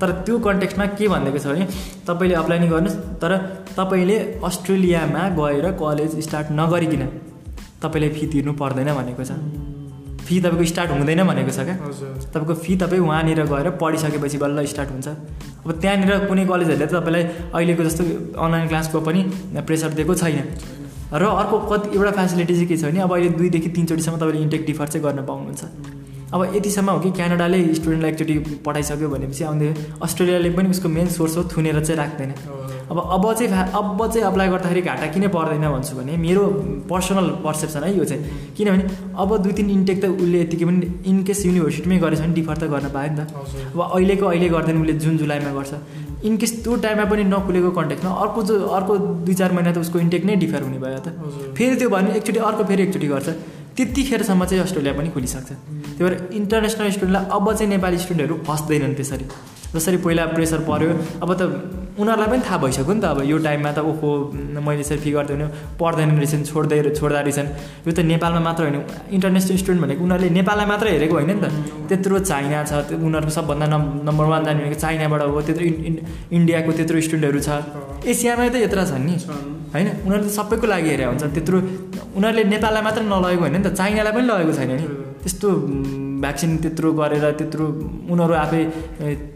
तर 0.00 0.10
त्यो 0.26 0.38
कन्टेक्स्टमा 0.46 0.86
के 0.98 1.08
भनिदिएको 1.08 1.38
छ 1.38 1.46
भने 1.46 1.64
तपाईँले 2.06 2.34
अप्लाई 2.42 2.58
नै 2.58 2.68
गर्नुहोस् 2.68 2.98
तर 3.22 3.32
तपाईँले 3.78 4.16
अस्ट्रेलियामा 4.44 5.22
गएर 5.40 5.66
कलेज 5.80 6.18
स्टार्ट 6.26 6.46
नगरिकन 6.52 7.02
तपाईँले 7.82 8.08
फी 8.16 8.26
तिर्नु 8.32 8.52
पर्दैन 8.60 8.88
भनेको 9.00 9.24
छ। 9.24 9.79
फी 10.30 10.40
तपाईँको 10.40 10.64
स्टार्ट 10.70 10.90
हुँदैन 10.94 11.22
भनेको 11.26 11.50
छ 11.50 11.66
क्या? 11.66 11.76
तपाईँको 12.30 12.54
फी 12.54 12.76
तपाईँ 12.78 13.02
वहाँनिर 13.02 13.42
गएर 13.50 13.70
पढिसकेपछि 13.82 14.38
बल्ल 14.38 14.64
स्टार्ट 14.64 14.90
हुन्छ। 14.90 15.08
अब 15.66 15.70
त्यहाँनिर 15.82 16.30
कुनै 16.30 16.44
कलेजहरूले 16.46 16.86
त 16.86 16.94
तपाईँलाई 16.94 17.22
अहिलेको 17.50 17.82
जस्तो 17.84 18.02
अनलाइन 18.38 18.68
क्लासको 18.70 19.00
पनि 19.02 19.20
प्रेसर 19.66 19.90
दिएको 19.98 20.14
छैन। 20.14 20.38
र 21.10 21.22
अर्को 21.26 21.56
कति 21.66 21.98
एउटा 21.98 22.10
फेसिलिटी 22.14 22.54
चाहिँ 22.54 22.68
के 22.70 22.76
छ 22.78 22.84
भने 22.86 23.00
अब 23.02 23.12
अहिले 23.12 23.28
दुईदेखि 23.34 23.68
तिनचोटिसम्म 23.74 24.16
तपाईँले 24.22 24.42
इन्टेक 24.46 24.62
डिफर 24.66 24.86
चाहिँ 24.86 25.02
गर्न 25.02 25.26
पाउनुहुन्छ। 25.26 25.62
अब 26.30 26.40
यतिसम्म 26.54 26.90
हो 26.90 27.00
कि 27.02 27.10
क्यानाडाले 27.10 27.58
स्टुडेन्टलाई 27.74 28.10
एकचोटि 28.10 28.34
पठाइसक्यो 28.62 29.08
भनेपछि 29.10 29.44
आउँदै 29.44 29.74
अस्ट्रेलियाले 29.98 30.50
पनि 30.54 30.68
उसको 30.70 30.88
मेन 30.88 31.06
सोर्स 31.10 31.36
हो 31.36 31.42
थुनेर 31.50 31.82
चाहिँ 31.82 31.98
राख्दैन। 31.98 32.30
अब 32.90 32.98
अब 32.98 33.24
चाहिँ 33.38 33.50
अब 33.70 34.00
चाहिँ 34.12 34.26
अप्लाई 34.26 34.48
गर्दाखेरि 34.48 34.82
घाटा 34.82 35.06
किन 35.14 35.28
पर्दैन 35.30 35.66
भन्छु 35.70 35.96
भने 35.96 36.16
मेरो 36.18 36.42
पर्सनल 36.90 37.28
पर्सेप्सन 37.44 37.82
है 37.84 37.96
यो 37.96 38.04
चाहिँ। 38.04 38.54
किनभने 38.56 38.84
अब 39.14 39.36
दुई 39.42 39.52
तिन 39.52 39.70
इन्टेक 39.70 39.98
त 40.02 40.10
उसले 40.10 40.40
यतिकै 40.40 40.64
पनि 40.66 40.86
इनकेस 41.06 41.44
युनिभर्सिटीमै 41.46 41.98
गरेछ 42.04 42.20
भने 42.20 42.34
डिफर 42.34 42.56
त 42.58 42.64
गर्न 42.74 42.88
पायो 42.90 43.10
नि 43.10 43.16
त। 43.16 43.30
अब 43.74 43.80
अहिलेको 43.80 44.26
अहिले 44.26 44.48
गर्दैन 44.50 44.82
उसले 44.82 44.94
जुन 45.06 45.16
जुलाईमा 45.22 45.52
गर्छ। 45.54 45.72
इनकेस 46.26 46.52
त्यो 46.64 46.76
टाइममा 46.82 47.04
पनि 47.10 47.22
नखुलेको 47.30 47.70
कन्ट्याक्टमा 47.78 48.10
अर्को 48.10 48.42
जो 48.42 48.54
अर्को 48.58 48.92
दुई 49.24 49.34
चार 49.38 49.52
महिना 49.54 49.70
त 49.72 49.78
उसको 49.86 49.98
इन्टेक 50.04 50.24
नै 50.26 50.34
डिफर 50.42 50.62
हुने 50.66 50.78
भयो 50.82 50.98
त। 50.98 51.08
फेरि 51.54 51.76
त्यो 51.78 51.88
भने 51.94 52.10
एकचोटि 52.18 52.38
अर्को 52.42 52.62
फेरि 52.66 52.82
एकचोटि 52.82 53.06
गर्छ। 53.06 53.28
त्यतिखेरसम्म 53.78 54.44
चाहिँ 54.50 54.62
अस्ट्रेलिया 54.66 54.92
पनि 54.98 55.08
खोलिसक्छ। 55.14 55.50
त्यही 55.94 56.02
भएर 56.04 56.14
इन्टरनेसनल 56.42 56.90
स्टुडेन्टलाई 56.90 57.24
अब 57.38 57.46
चाहिँ 57.54 57.70
नेपाली 57.70 57.98
स्टुडेन्टहरू 58.04 58.34
फस्दैनन् 58.44 58.94
त्यसरी। 58.98 59.26
जसरी 59.74 59.96
पहिला 60.04 60.24
प्रेसर 60.34 60.60
पऱ्यो 60.68 60.90
अब 61.22 61.30
त 61.38 61.42
उनीहरूलाई 62.00 62.28
पनि 62.32 62.42
थाहा 62.46 62.58
भइसक्यो 62.64 62.92
नि 62.94 63.00
त 63.00 63.04
अब 63.12 63.18
यो 63.30 63.36
टाइममा 63.38 63.70
त 63.76 63.78
ओहो 63.90 64.08
मैले 64.66 64.80
यसरी 64.80 64.98
फी 65.04 65.10
गर्दैन 65.12 65.42
पढ्दैन 65.80 66.10
रहेछन् 66.16 66.44
छोड्दै 66.50 66.78
छोड्दा 66.98 67.20
रहेछन्। 67.20 67.48
यो 67.86 67.92
त 67.92 68.00
नेपालमा 68.10 68.40
मात्र 68.40 68.62
होइन 68.66 68.78
इन्टरनेसनल 69.16 69.56
स्टुडेन्ट 69.62 69.80
भनेको 69.84 70.02
उनीहरूले 70.04 70.30
नेपाललाई 70.38 70.66
मात्र 70.72 70.86
हेरेको 70.94 71.14
होइन 71.14 71.30
नि 71.30 71.40
त। 71.42 71.46
त्यत्रो 71.88 72.18
चाइना 72.30 72.58
छ 72.64 72.72
उनीहरूको 72.98 73.32
सबभन्दा 73.38 73.66
नम् 73.74 73.86
नम्बर 74.08 74.26
वान 74.32 74.42
जाने 74.46 74.58
भनेको 74.64 74.78
चाइनाबाट 74.80 75.22
हो 75.28 75.40
त्यत्रो 75.48 75.64
इन्डियाको 76.36 76.70
त्यत्रो 76.78 76.96
स्टुडेन्टहरू 77.06 77.40
छ। 77.46 77.50
एसियामै 78.10 78.48
त 78.50 78.56
यत्र 78.64 78.78
छन् 78.90 79.04
नि। 79.06 79.14
होइन? 79.74 79.88
उनीहरूले 80.06 80.28
त 80.30 80.34
सबैको 80.38 80.66
लागि 80.72 80.88
हेरेको 80.90 81.10
हुन्छ। 81.10 81.24
त्यत्रो 81.36 81.56
उनीहरूले 82.16 82.44
नेपाललाई 82.54 82.82
मात्र 82.88 83.00
नलगेको 83.12 83.42
होइन 83.44 83.54
नि 83.56 83.62
त 83.62 83.68
चाइनालाई 83.78 84.12
पनि 84.16 84.24
लगेको 84.30 84.52
छैन 84.58 84.70
नि। 84.72 84.84
त्यस्तो 85.22 85.48
भ्याक्सिन 86.20 86.50
त्यत्रो 86.62 86.88
गरेर 87.00 87.24
त्यत्रो 87.40 87.64
उनीहरू 88.12 88.34
आफै 88.44 88.62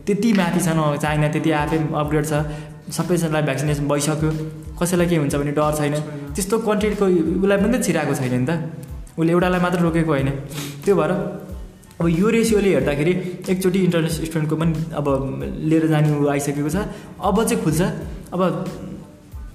त्यति 0.06 0.30
माथि 0.38 0.60
छन् 0.66 0.80
चाइना 1.02 1.28
त्यति 1.34 1.50
आफै 1.62 1.78
अपग्रेड 2.02 2.24
छ। 2.30 2.34
सबैजनालाई 2.92 3.42
भ्याक्सिनेसन 3.48 3.84
भइसक्यो। 3.88 4.30
कसैलाई 4.78 5.06
के 5.08 5.16
हुन्छ 5.16 5.34
भने 5.40 5.52
डर 5.56 5.72
छैन। 5.78 5.94
त्यस्तो 6.34 6.56
कन्ट्रीको 6.68 7.04
उसलाई 7.40 7.58
पनि 7.62 7.78
त 7.78 7.82
छिराएको 7.86 8.14
छैन 8.20 8.34
नि 8.36 8.46
त। 8.46 8.52
उसले 9.16 9.30
एउटालाई 9.32 9.60
मात्र 9.64 9.78
रोकेको 9.86 10.12
होइन। 10.12 10.30
त्यो 10.84 10.94
भएर 10.96 11.12
अब 12.00 12.06
यो 12.10 12.28
रेसियोले 12.36 12.70
हेर्दाखेरि 12.74 13.12
एकचोटि 13.48 13.78
इन्टरनेसनल 13.86 14.24
स्टुडेन्टको 14.28 14.56
पनि 14.60 14.72
अब 14.98 15.06
लिएर 15.70 15.84
जाने 15.88 16.08
आइसकेको 16.34 16.70
छ। 16.74 16.76
अब 17.22 17.36
चाहिँ 17.48 17.62
खुल्छ। 17.64 17.80
अब 18.34 18.40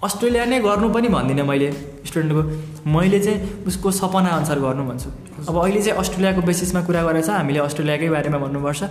अस्ट्रेलिया 0.03 0.43
नै 0.45 0.59
गर्नु 0.63 0.87
पनि 0.95 1.07
भन्दिनँ 1.11 1.43
मैले 1.43 1.71
स्टुडेन्टको। 2.07 2.41
मैले 2.87 3.19
चाहिँ 3.19 3.67
उसको 3.67 3.91
सपना 3.91 4.29
अनुसार 4.31 4.59
गर्नु 4.59 4.83
भन्छु। 4.87 5.09
अब 5.43 5.55
अहिले 5.59 5.81
चाहिँ 5.81 5.99
अस्ट्रेलियाको 5.99 6.41
बेसिसमा 6.41 6.81
कुरा 6.87 7.03
गरेर 7.03 7.23
छ 7.27 7.29
हामीले 7.35 7.59
अस्ट्रेलियाकै 7.59 8.09
बारेमा 8.09 8.37
भन्नुपर्छ। 8.39 8.81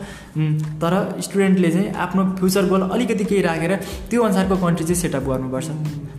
तर 0.82 0.92
स्टुडेन्टले 1.24 1.70
चाहिँ 1.70 1.88
आफ्नो 1.96 2.22
फ्युचर 2.36 2.68
गोल 2.68 2.82
अलिकति 2.92 3.24
केही 3.24 3.42
राखेर 3.42 3.72
त्यो 4.10 4.22
अनुसारको 4.22 4.56
कन्ट्री 4.60 4.84
चाहिँ 4.84 5.00
सेटअप 5.02 5.24
गर्नुपर्छ। 5.24 5.68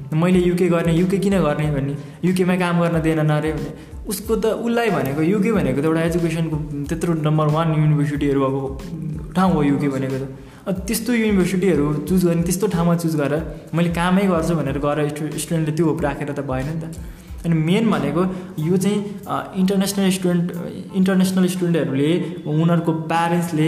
मैले 0.09 0.39
युके 0.41 0.67
गर्ने 0.73 0.93
युके 0.97 1.17
किन 1.21 1.37
गर्ने 1.37 1.69
भन्ने 1.69 1.93
युकेमा 2.25 2.55
काम 2.57 2.81
गर्न 2.81 3.01
दिएन 3.01 3.29
अरे 3.29 3.51
भने 3.53 3.69
उसको 4.09 4.35
त 4.35 4.45
उसलाई 4.65 4.89
भनेको 4.89 5.21
युके 5.21 5.51
भनेको 5.53 5.81
त 5.81 5.85
एउटा 5.85 6.01
एजुकेसनको 6.09 6.57
त्यत्रो 6.89 7.13
नम्बर 7.27 7.47
वान 7.55 7.67
युनिभर्सिटीहरू 7.77 8.41
अब 8.49 8.55
ठाउँ 9.35 9.53
हो 9.53 9.61
युके 9.63 9.89
भनेको 9.95 10.17
त। 10.17 10.25
त्यस्तो 10.87 11.13
युनिभर्सिटीहरू 11.13 11.85
चुज 12.09 12.25
गर्ने 12.25 12.43
त्यस्तो 12.43 12.67
ठाउँमा 12.75 12.95
चुज 13.03 13.15
गरेर 13.21 13.41
मैले 13.73 13.89
कामै 13.93 14.25
गर्छु 14.33 14.53
भनेर 14.59 14.77
गएर 14.85 14.99
स्टुडेन्टले 15.37 15.73
त्यो 15.77 15.85
होप 15.85 16.01
राखेर 16.01 16.31
त 16.31 16.41
भएन 16.49 16.67
नि 16.69 16.77
त। 16.81 16.85
अनि 17.45 17.55
मेन 17.55 17.89
भनेको 17.89 18.23
यो 18.59 18.77
चाहिँ 18.77 18.99
इन्टरनेसनल 19.61 20.09
स्टुडेन्ट 20.17 20.45
इन्टरनेसनल 20.99 21.45
स्टुडेन्टहरूले 21.55 22.11
उनीहरूको 22.51 22.91
प्यारेन्ट्सले 23.11 23.67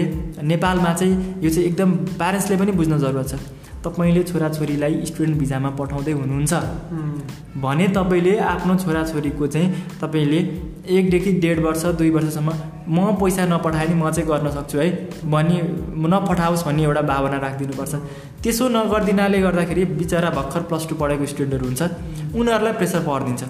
नेपालमा 0.52 0.92
चाहिँ 1.00 1.14
यो 1.44 1.50
चाहिँ 1.50 1.66
एकदम 1.70 1.90
प्यारेन्ट्सले 2.20 2.56
पनि 2.62 2.72
बुझ्न 2.80 2.98
जरुरत 3.00 3.28
छ। 3.32 3.61
तपाईँले 3.82 4.24
छोराछोरीलाई 4.24 4.94
स्टुडेन्ट 5.06 5.38
भिजामा 5.40 5.70
पठाउँदै 5.80 6.12
हुनुहुन्छ। 6.12 6.54
भने 7.62 7.88
तपाईँले 7.98 8.34
आफ्नो 8.54 8.76
छोराछोरीको 8.84 9.48
चाहिँ 9.48 9.70
तपाईँले 10.02 10.40
एकदेखि 10.98 11.32
डेढ 11.42 11.60
वर्ष 11.66 11.86
दुई 11.98 12.10
वर्षसम्म 12.10 12.50
म 12.88 13.16
पैसा 13.18 13.46
नपठाए 13.46 13.88
नि 13.88 13.96
म 13.96 14.12
चाहिँ 14.12 14.28
गर्न 14.30 14.50
सक्छु 14.52 14.78
है 14.78 14.88
भनी 15.26 15.58
नपठाओस् 16.14 16.66
भन्ने 16.66 16.84
एउटा 16.84 17.02
भावना 17.10 17.38
राखिदिनुपर्छ। 17.42 17.94
त्यसो 18.44 18.70
नगरिदिनाले 18.70 19.42
गर्दाखेरि 19.42 19.86
बिचरा 19.98 20.30
भर्खर 20.30 20.62
प्लस 20.70 20.88
टू 20.90 20.96
पढेको 21.02 21.26
स्टुडेन्टहरू 21.26 21.66
हुन्छ 21.66 21.82
उनीहरूलाई 22.38 22.74
प्रेसर 22.80 23.02
पर्दिन्छ। 23.10 23.44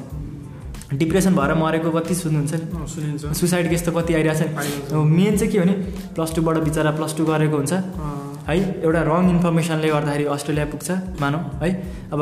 डिप्रेसन 0.91 1.33
भएर 1.35 1.53
मरेको 1.55 1.89
कति 1.91 2.15
सुन्नुहुन्छ 2.15 2.53
नि? 2.53 2.65
सुनिन्छ। 2.87 3.23
सुसाइड 3.39 3.69
केस 3.69 3.83
त 3.85 3.95
कति 3.95 4.13
आइरहेको 4.13 4.47
छ 4.89 4.93
मेन 5.07 5.37
चाहिँ 5.37 5.51
के 5.51 5.57
हो 5.59 5.63
भने 5.63 5.75
प्लस 6.15 6.35
टूबाट 6.35 6.57
बिचरा 6.67 6.91
प्लस 6.99 7.15
टू 7.17 7.23
गरेको 7.25 7.57
हुन्छ। 7.57 7.73
है 8.51 8.81
एउटा 8.83 9.01
रङ 9.07 9.29
इन्फर्मेसनले 9.29 9.89
गर्दाखेरि 9.89 10.25
अस्ट्रेलिया 10.35 10.65
पुग्छ 10.71 10.89
मानौँ 11.21 11.41
है। 11.61 11.69
अब 12.13 12.19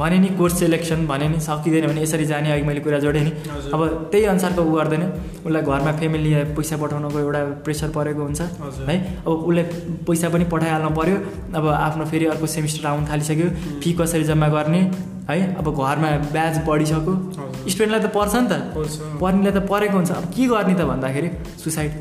भने 0.00 0.18
नि 0.18 0.28
कोर्स 0.38 0.58
सेलेक्सन 0.58 1.06
भने 1.06 1.28
नि 1.28 1.38
सकिँदैन 1.40 1.86
भने 1.86 2.02
यसरी 2.02 2.24
जाने 2.24 2.52
अघि 2.52 2.62
मैले 2.62 2.80
कुरा 2.80 2.98
जोडेँ 2.98 3.22
नि। 3.22 3.30
अब 3.74 3.80
त्यही 4.10 4.24
अनुसारको 4.32 4.62
ऊ 4.62 4.72
गर्दैन। 4.76 5.02
उसलाई 5.46 5.62
घरमा 5.62 5.92
फ्यामिली 5.98 6.30
पैसा 6.56 6.76
पठाउनको 6.82 7.18
एउटा 7.18 7.40
प्रेसर 7.64 7.88
परेको 7.96 8.22
हुन्छ। 8.22 8.40
है। 8.88 8.96
अब 9.26 9.30
उसले 9.30 9.62
पैसा 10.06 10.28
पनि 10.34 10.44
पठाइहाल्नु 10.52 10.90
पऱ्यो 10.98 11.16
अब 11.58 11.66
आफ्नो 11.68 12.04
फेरि 12.10 12.26
अर्को 12.34 12.46
सेमिस्टर 12.46 12.86
आउनु 12.86 13.06
थालिसक्यो। 13.10 13.48
फी 13.82 13.92
कसरी 14.00 14.24
जम्मा 14.30 14.48
गर्ने 14.48 14.80
है। 15.30 15.38
अब 15.58 15.66
घरमा 15.74 16.10
ब्याज 16.30 16.54
बढिसक्यो। 16.68 17.14
स्टुडेन्टलाई 17.68 18.00
त 18.00 18.12
पर्छ 18.14 18.34
नि 18.36 18.48
त। 18.48 18.52
पर्छ। 18.76 18.94
पढ्नेलाई 19.20 19.52
त 19.52 19.66
परेको 19.70 19.96
हुन्छ। 19.96 20.10
अब 20.12 20.24
के 20.34 20.46
गर्ने 20.54 20.74
त 20.74 20.82
भन्दाखेरि 20.90 21.28
सुसाइड 21.64 21.92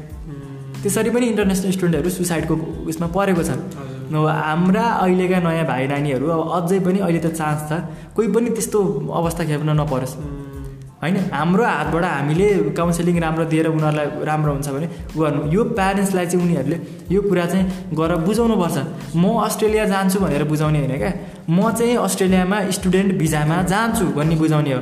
त्यसरी 0.83 1.09
पनि 1.15 1.25
इन्टरनेसनल 1.31 1.71
स्टुडेन्टहरू 1.77 2.09
सुसाइडको 2.09 2.53
उयसमा 2.87 3.07
परेको 3.15 3.43
छन्। 3.49 3.61
हाम्रा 4.09 4.85
अहिलेका 5.03 5.39
नयाँ 5.45 5.65
भाइ 5.71 5.87
नानीहरू 5.87 6.25
अब 6.35 6.41
अझै 6.57 6.79
पनि 6.85 6.99
अहिले 7.05 7.19
त 7.19 7.27
चान्स 7.39 7.61
छ 7.69 7.71
कोही 8.15 8.27
पनि 8.35 8.49
त्यस्तो 8.57 8.79
अवस्था 9.19 9.43
खेप्न 9.49 9.69
नपरोस्। 9.79 10.13
होइन 11.01 11.15
हाम्रो 11.31 11.63
हातबाट 11.63 12.05
हामीले 12.05 12.47
काउन्सिलिङ 12.75 13.15
राम्रो 13.23 13.43
दिएर 13.51 13.67
उनीहरूलाई 13.71 14.07
राम्रो 14.29 14.51
हुन्छ 14.51 14.67
भने 14.75 14.87
गर्नु। 15.15 15.41
यो 15.55 15.61
प्यारेन्ट्सलाई 15.77 16.25
चाहिँ 16.31 16.43
उनीहरूले 16.45 16.77
यो 17.15 17.19
कुरा 17.29 17.45
चाहिँ 17.51 17.65
गरेर 17.99 18.17
बुझाउनुपर्छ। 18.27 18.77
म 19.15 19.23
अस्ट्रेलिया 19.47 19.85
जान्छु 19.93 20.17
भनेर 20.19 20.43
बुझाउने 20.51 20.79
होइन 20.79 20.95
क्या। 20.99 21.11
म 21.47 21.71
चाहिँ 21.71 21.95
अस्ट्रेलियामा 22.07 22.57
स्टुडेन्ट 22.77 23.09
भिजामा 23.21 23.57
जान्छु 23.71 24.05
भन्ने 24.17 24.35
बुझाउने 24.41 24.71
हो। 24.75 24.81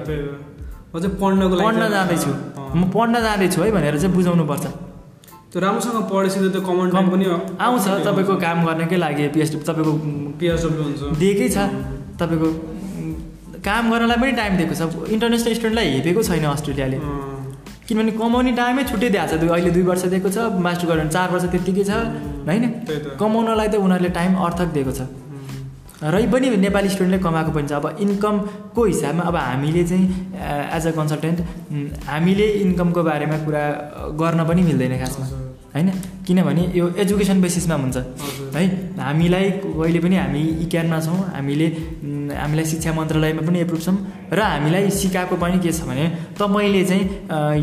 अझै 0.95 1.09
पढ्नको 1.21 1.55
पढ्न 1.61 1.83
जाँदैछु। 1.93 2.31
म 2.73 2.81
पढ्न 2.95 3.13
जाँदैछु 3.25 3.59
है 3.61 3.69
भनेर 3.77 3.95
चाहिँ 4.01 4.13
बुझाउनुपर्छ। 4.15 4.65
त्यो 5.47 5.59
राम्रोसँग 5.63 5.97
पढेपछि 6.11 6.39
त 6.39 6.51
त्यो 6.53 6.61
कमन 6.67 6.87
टाइम 6.91 7.07
पनि 7.09 7.25
आउँछ 7.65 7.85
तपाईँको 8.07 8.33
काम 8.35 8.57
गर्नकै 8.67 8.97
लागि 8.99 9.23
पिएचडी 9.35 9.57
तपाईँको 9.63 9.93
पिएचडब्ल्यू 10.39 10.83
हुन्छ। 10.83 11.01
दिएकै 11.21 11.47
छ। 11.55 11.57
तपाईँको 12.19 12.49
काम 13.63 13.83
गर्नलाई 13.91 14.17
पनि 14.21 14.31
टाइम 14.39 14.53
दिएको 14.59 14.75
छ। 14.75 14.83
इन्टरनेसनल 15.15 15.53
स्टुडेन्टलाई 15.57 15.87
हेपेको 15.95 16.21
छैन 16.27 16.45
अस्ट्रेलियाले। 16.51 16.97
किनभने 17.87 18.11
कमाउने 18.19 18.51
टाइमै 18.59 18.83
छुट्टै 18.91 19.09
दिएको 19.15 19.35
छ। 19.39 19.47
अहिले 19.47 19.71
दुई 19.71 19.83
वर्ष 19.87 20.03
दिएको 20.11 20.29
छ 20.35 20.37
मास्टर 20.59 20.85
गरेर 20.87 21.03
भने 21.07 21.11
चार 21.15 21.27
वर्ष 21.31 21.45
त्यत्तिकै 21.55 21.83
छ। 21.87 21.91
होइन? 22.47 22.63
कमाउनलाई 23.15 23.67
त 23.71 23.75
उनीहरूले 23.79 24.11
टाइम 24.19 24.31
अर्थक 24.35 24.69
दिएको 24.75 24.91
छ। 24.91 25.01
रै 26.03 26.25
पनि 26.33 26.49
नेपाली 26.57 26.89
स्टुडेन्टले 26.89 27.19
कमाएको 27.25 27.51
पनि 27.57 27.67
छ 27.67 27.73
अब 27.73 27.85
इन्कमको 28.05 28.83
हिसाबमा 28.85 29.23
अब 29.29 29.35
हामीले 29.35 29.83
चाहिँ 29.89 30.05
एज 30.77 30.87
अ 30.87 30.91
कन्सल्टेन्ट 30.99 31.37
हामीले 32.05 32.47
इन्कमको 32.65 33.03
बारेमा 33.09 33.37
कुरा 33.45 33.63
गर्न 34.21 34.39
पनि 34.49 34.61
मिल्दैन 34.69 34.97
खासमा। 35.01 35.25
होइन? 35.77 35.89
किनभने 36.27 36.63
यो 36.75 36.85
एजुकेसन 36.97 37.41
बेसिसमा 37.41 37.75
हुन्छ। 37.77 37.97
है 38.55 38.63
हामीलाई 38.99 39.45
कहिले 39.63 39.99
पनि 40.03 40.15
हामी 40.17 40.41
इक्यानमा 40.65 40.99
छौँ 41.05 41.19
हामीले 41.37 41.67
हामीलाई 42.33 42.65
शिक्षा 42.65 42.91
मन्त्रालयमा 42.97 43.41
पनि 43.47 43.59
एप्रुभ 43.61 43.81
छौँ 43.85 43.97
र 44.33 44.39
हामीलाई 44.41 44.89
सिकाएको 44.91 45.35
पनि 45.37 45.59
के 45.63 45.71
छ 45.71 45.85
भने 45.87 46.05
तपाईँले 46.35 46.83
चाहिँ 46.89 47.03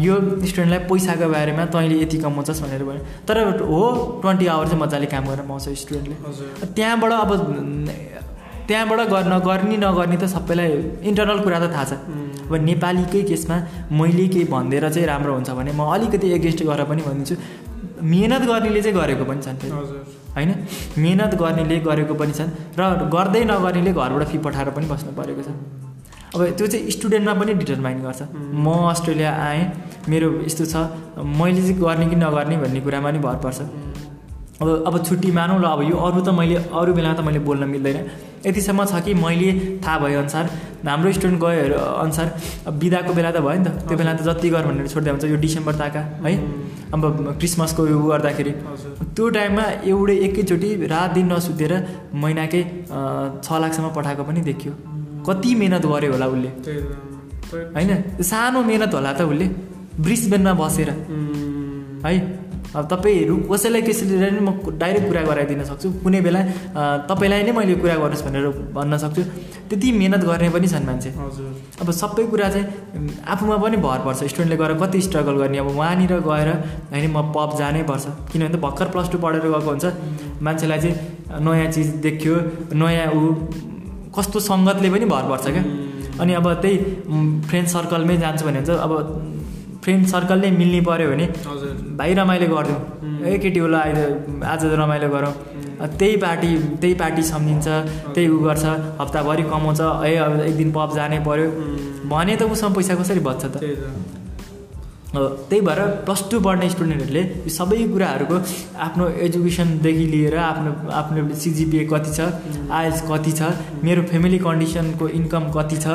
यो 0.07 0.15
स्टुडेन्टलाई 0.49 0.81
पैसाको 0.89 1.27
बारेमा 1.35 1.65
तैँले 1.75 1.97
यति 2.03 2.17
कमाउँछस् 2.25 2.63
भनेर 2.63 2.83
भन्यो। 2.89 3.03
तर 3.29 3.37
हो 3.61 3.83
ट्वेन्टी 4.23 4.47
आवर 4.47 4.67
चाहिँ 4.69 4.81
मजाले 4.83 5.07
काम 5.13 5.25
गर्न 5.29 5.43
पाउँछ 5.51 5.69
स्टुडेन्टले। 5.85 6.17
त्यहाँबाट 6.73 7.13
अब 7.13 7.31
त्यहाँबाट 8.69 9.01
गर्न 9.13 9.35
गर्ने 9.45 9.77
नगर्ने 9.77 10.17
त 10.17 10.25
सबैलाई 10.25 10.71
इन्टरनल 11.05 11.39
कुरा 11.45 11.59
त 11.61 11.69
थाहा 11.75 11.85
छ। 11.85 11.93
अब 12.49 12.55
नेपालीकै 12.65 13.23
केसमा 13.29 13.57
मैले 13.93 14.27
केही 14.33 14.45
भनिदिएर 14.49 14.89
चाहिँ 14.89 15.07
राम्रो 15.07 15.33
हुन्छ 15.35 15.51
भने 15.53 15.73
म 15.77 15.85
अलिकति 15.85 16.27
एगेन्स्ट 16.33 16.61
गरेर 16.65 16.85
पनि 16.89 17.03
भनिदिन्छु। 17.05 17.35
मिहिनेत 18.05 18.43
गर्नेले 18.51 18.81
चाहिँ 18.83 18.97
गरेको 18.99 19.25
पनि 19.25 19.41
छन्। 19.43 19.57
होइन? 20.37 20.51
मिहिनेत 20.99 21.35
गर्नेले 21.43 21.77
गरेको 21.89 22.15
पनि 22.21 22.33
छन् 22.33 22.51
र 22.79 22.83
गर्दै 23.15 23.43
नगर्नेले 23.45 23.93
घरबाट 23.93 24.29
फी 24.29 24.39
पठाएर 24.45 24.71
पनि 24.77 24.87
बस्नु 24.93 25.13
परेको 25.17 25.43
छ। 25.43 25.49
अब 26.35 26.41
त्यो 26.59 26.67
चाहिँ 26.67 26.91
स्टुडेन्टमा 26.91 27.35
पनि 27.41 27.53
डिटरमाइन 27.55 27.99
गर्छ। 28.03 28.21
म 28.35 28.67
अस्ट्रेलिया 28.91 29.31
आएँ 29.49 29.65
मेरो 30.11 30.29
यस्तो 30.45 30.65
छ 30.67 30.75
मैले 31.17 31.63
चाहिँ 31.63 31.79
गर्ने 31.79 32.07
कि 32.11 32.17
नगर्ने 32.17 32.57
भन्ने 32.63 32.81
कुरामा 32.83 33.11
नि 33.11 33.19
भर 33.23 33.37
पर्छ। 33.45 33.59
अब 34.63 34.69
अब 34.87 34.95
छुट्टी 35.05 35.31
मानौँ 35.33 35.59
ल 35.61 35.65
अब 35.67 35.81
यो 35.91 35.97
अरू 35.99 36.21
त 36.23 36.29
मैले 36.31 36.57
अरू 36.71 36.93
बेलामा 36.95 37.15
त 37.19 37.21
मैले 37.27 37.39
बोल्न 37.43 37.65
मिल्दैन। 37.75 37.99
यतिसम्म 38.47 38.85
छ 38.87 39.03
कि 39.05 39.15
मैले 39.19 39.49
थाहा 39.83 39.99
भएअनुसार 39.99 40.45
हाम्रो 40.87 41.13
स्टुडेन्ट 41.13 41.41
गयो 41.43 41.75
अनुसार 41.75 42.27
अब 42.69 42.73
बिदाको 42.79 43.13
बेला 43.19 43.31
त 43.35 43.43
भयो 43.43 43.59
नि 43.59 43.65
त। 43.67 43.69
त्यो 43.89 43.97
बेला 43.99 44.13
त 44.15 44.23
जति 44.29 44.49
गर 44.55 44.65
भनेर 44.69 44.87
छोडिदिया 44.95 45.13
हुन्छ 45.15 45.25
यो 45.27 45.37
डिसेम्बर 45.43 45.75
ताका 45.75 46.01
है? 46.23 46.35
अब 46.95 47.03
क्रिसमसको 47.41 47.83
यो 47.87 47.99
गर्दाखेरि। 47.99 48.53
त्यो 49.17 49.25
टाइममा 49.37 49.65
एउटै 49.91 50.17
एकैचोटि 50.27 50.71
रात 50.87 51.11
दिन 51.19 51.27
नसुतेर 51.33 51.73
महिनाकै 52.15 52.63
छ 53.43 53.49
लाखसम्म 53.59 53.89
पठाएको 53.97 54.23
पनि 54.23 54.41
देखियो। 54.51 54.73
कति 55.27 55.51
मिहिनेत 55.59 55.85
गर्यो 55.91 56.11
होला 56.15 56.27
उसले। 56.31 56.51
होइन? 57.75 57.91
सानो 58.23 58.63
मिहिनेत 58.63 58.95
होला 58.95 59.13
त 59.19 59.21
उसले। 59.27 59.47
ब्रिसबेनमा 59.99 60.53
बसेर। 60.63 60.91
है? 62.07 62.15
अब 62.75 62.85
तपाईँहरू 62.91 63.35
कसैलाई 63.51 63.83
कसैले 63.83 64.31
नि 64.35 64.41
म 64.43 64.51
डाइरेक्ट 64.83 65.07
कुरा 65.09 65.23
गराइदिन 65.31 65.63
सक्छु। 65.65 65.89
कुनै 66.03 66.21
बेला 66.27 66.41
तपाईँलाई 67.07 67.43
नै 67.47 67.53
मैले 67.55 67.75
कुरा 67.79 67.95
गर्नुहोस् 68.03 68.25
भनेर 68.27 68.47
भन्न 68.75 68.99
सक्छु। 68.99 69.23
त्यति 69.71 69.89
मिहिनेत 69.95 70.23
गर्ने 70.27 70.49
पनि 70.51 70.69
छन् 70.69 70.87
मान्छे। 70.87 71.11
हजुर। 71.15 71.51
अब 71.81 71.91
सबै 71.91 72.25
कुरा 72.33 72.49
चाहिँ 72.51 72.67
आफूमा 73.23 73.57
पनि 73.63 73.77
भर 73.79 73.99
पर्छ। 74.07 74.21
स्टुडेन्टले 74.27 74.57
गएर 74.59 74.73
कति 74.83 75.01
स्ट्रगल 75.07 75.35
गर्ने। 75.41 75.59
अब 75.59 75.69
वहाँनिर 75.79 76.13
गएर 76.29 76.49
होइन 76.91 77.05
म 77.15 77.19
पब 77.31 77.51
जानै 77.59 77.83
पर्छ। 77.87 78.05
किनभने 78.33 78.51
त 78.51 78.61
भर्खर 78.61 78.87
प्लस 78.91 79.07
टू 79.13 79.19
पढेर 79.23 79.47
गएको 79.47 79.71
हुन्छ। 79.71 79.85
मान्छेलाई 80.43 80.79
चाहिँ 80.83 80.97
नयाँ 81.47 81.71
चिज 81.73 81.89
देख्यो 82.05 82.35
नयाँ 82.75 83.07
ऊ 83.15 83.23
कस्तो 84.11 84.39
सङ्गतले 84.51 84.89
पनि 84.91 85.07
भर 85.15 85.25
पर्छ 85.31 85.47
क्या। 85.55 85.63
अनि 86.23 86.33
अब 86.35 86.47
त्यही 86.63 86.77
फ्रेन्ड 87.49 87.69
सर्कलमै 87.69 88.17
जान्छु 88.19 88.45
भने 88.47 88.61
चाहिँ 88.67 88.81
अब 88.83 88.93
फ्रेन्ड 89.85 90.07
सर्कल 90.09 90.39
नै 90.41 90.51
मिल्ने 90.61 90.81
पऱ्यो 90.89 91.09
भने 91.11 91.27
भाइ 91.99 92.15
रमाइलो 92.21 92.47
गरिदिउँ 92.55 92.81
ए 93.27 93.39
केटी 93.43 93.61
होला 93.61 93.79
अहिले 93.81 94.05
आज 94.53 94.65
रमाइलो 94.81 95.09
गरौँ। 95.15 95.33
त्यही 96.01 96.17
पार्टी 96.25 96.49
त्यही 96.81 96.95
पार्टी 97.03 97.23
सम्झिन्छ 97.31 97.67
त्यही 98.15 98.29
उ 98.29 98.39
गर्छ 98.47 98.65
हप्ताभरि 99.01 99.43
कमाउँछ 99.53 99.81
ए 100.09 100.15
अब 100.25 100.41
एक 100.41 100.57
दिन 100.57 100.71
पब 100.73 100.91
जानै 100.97 101.19
पऱ्यो। 101.29 101.49
भने 102.11 102.37
त 102.37 102.43
उसँग 102.55 102.75
पैसा 102.77 102.95
कसरी 103.01 103.21
बच्छ 103.29 103.45
त? 103.45 103.57
त्यही 105.15 105.61
भएर 105.67 105.81
प्लस 106.07 106.23
टू 106.31 106.41
पढ्ने 106.47 106.69
स्टुडेन्टहरूले 106.71 107.23
यो 107.23 107.51
सबै 107.57 107.77
कुराहरूको 107.91 108.37
आफ्नो 108.87 109.05
एजुकेसनदेखि 109.27 110.07
लिएर 110.15 110.37
आफ्नो 110.45 110.71
आफ्नो 111.01 111.21
सिजिपिए 111.43 111.85
कति 111.93 112.11
छ 112.17 112.21
आइएल्स 112.79 113.03
कति 113.11 113.33
छ 113.39 113.53
मेरो 113.85 114.03
फ्यामिली 114.11 114.39
कन्डिसनको 114.47 115.09
इन्कम 115.21 115.45
कति 115.57 115.77
छ 115.85 115.87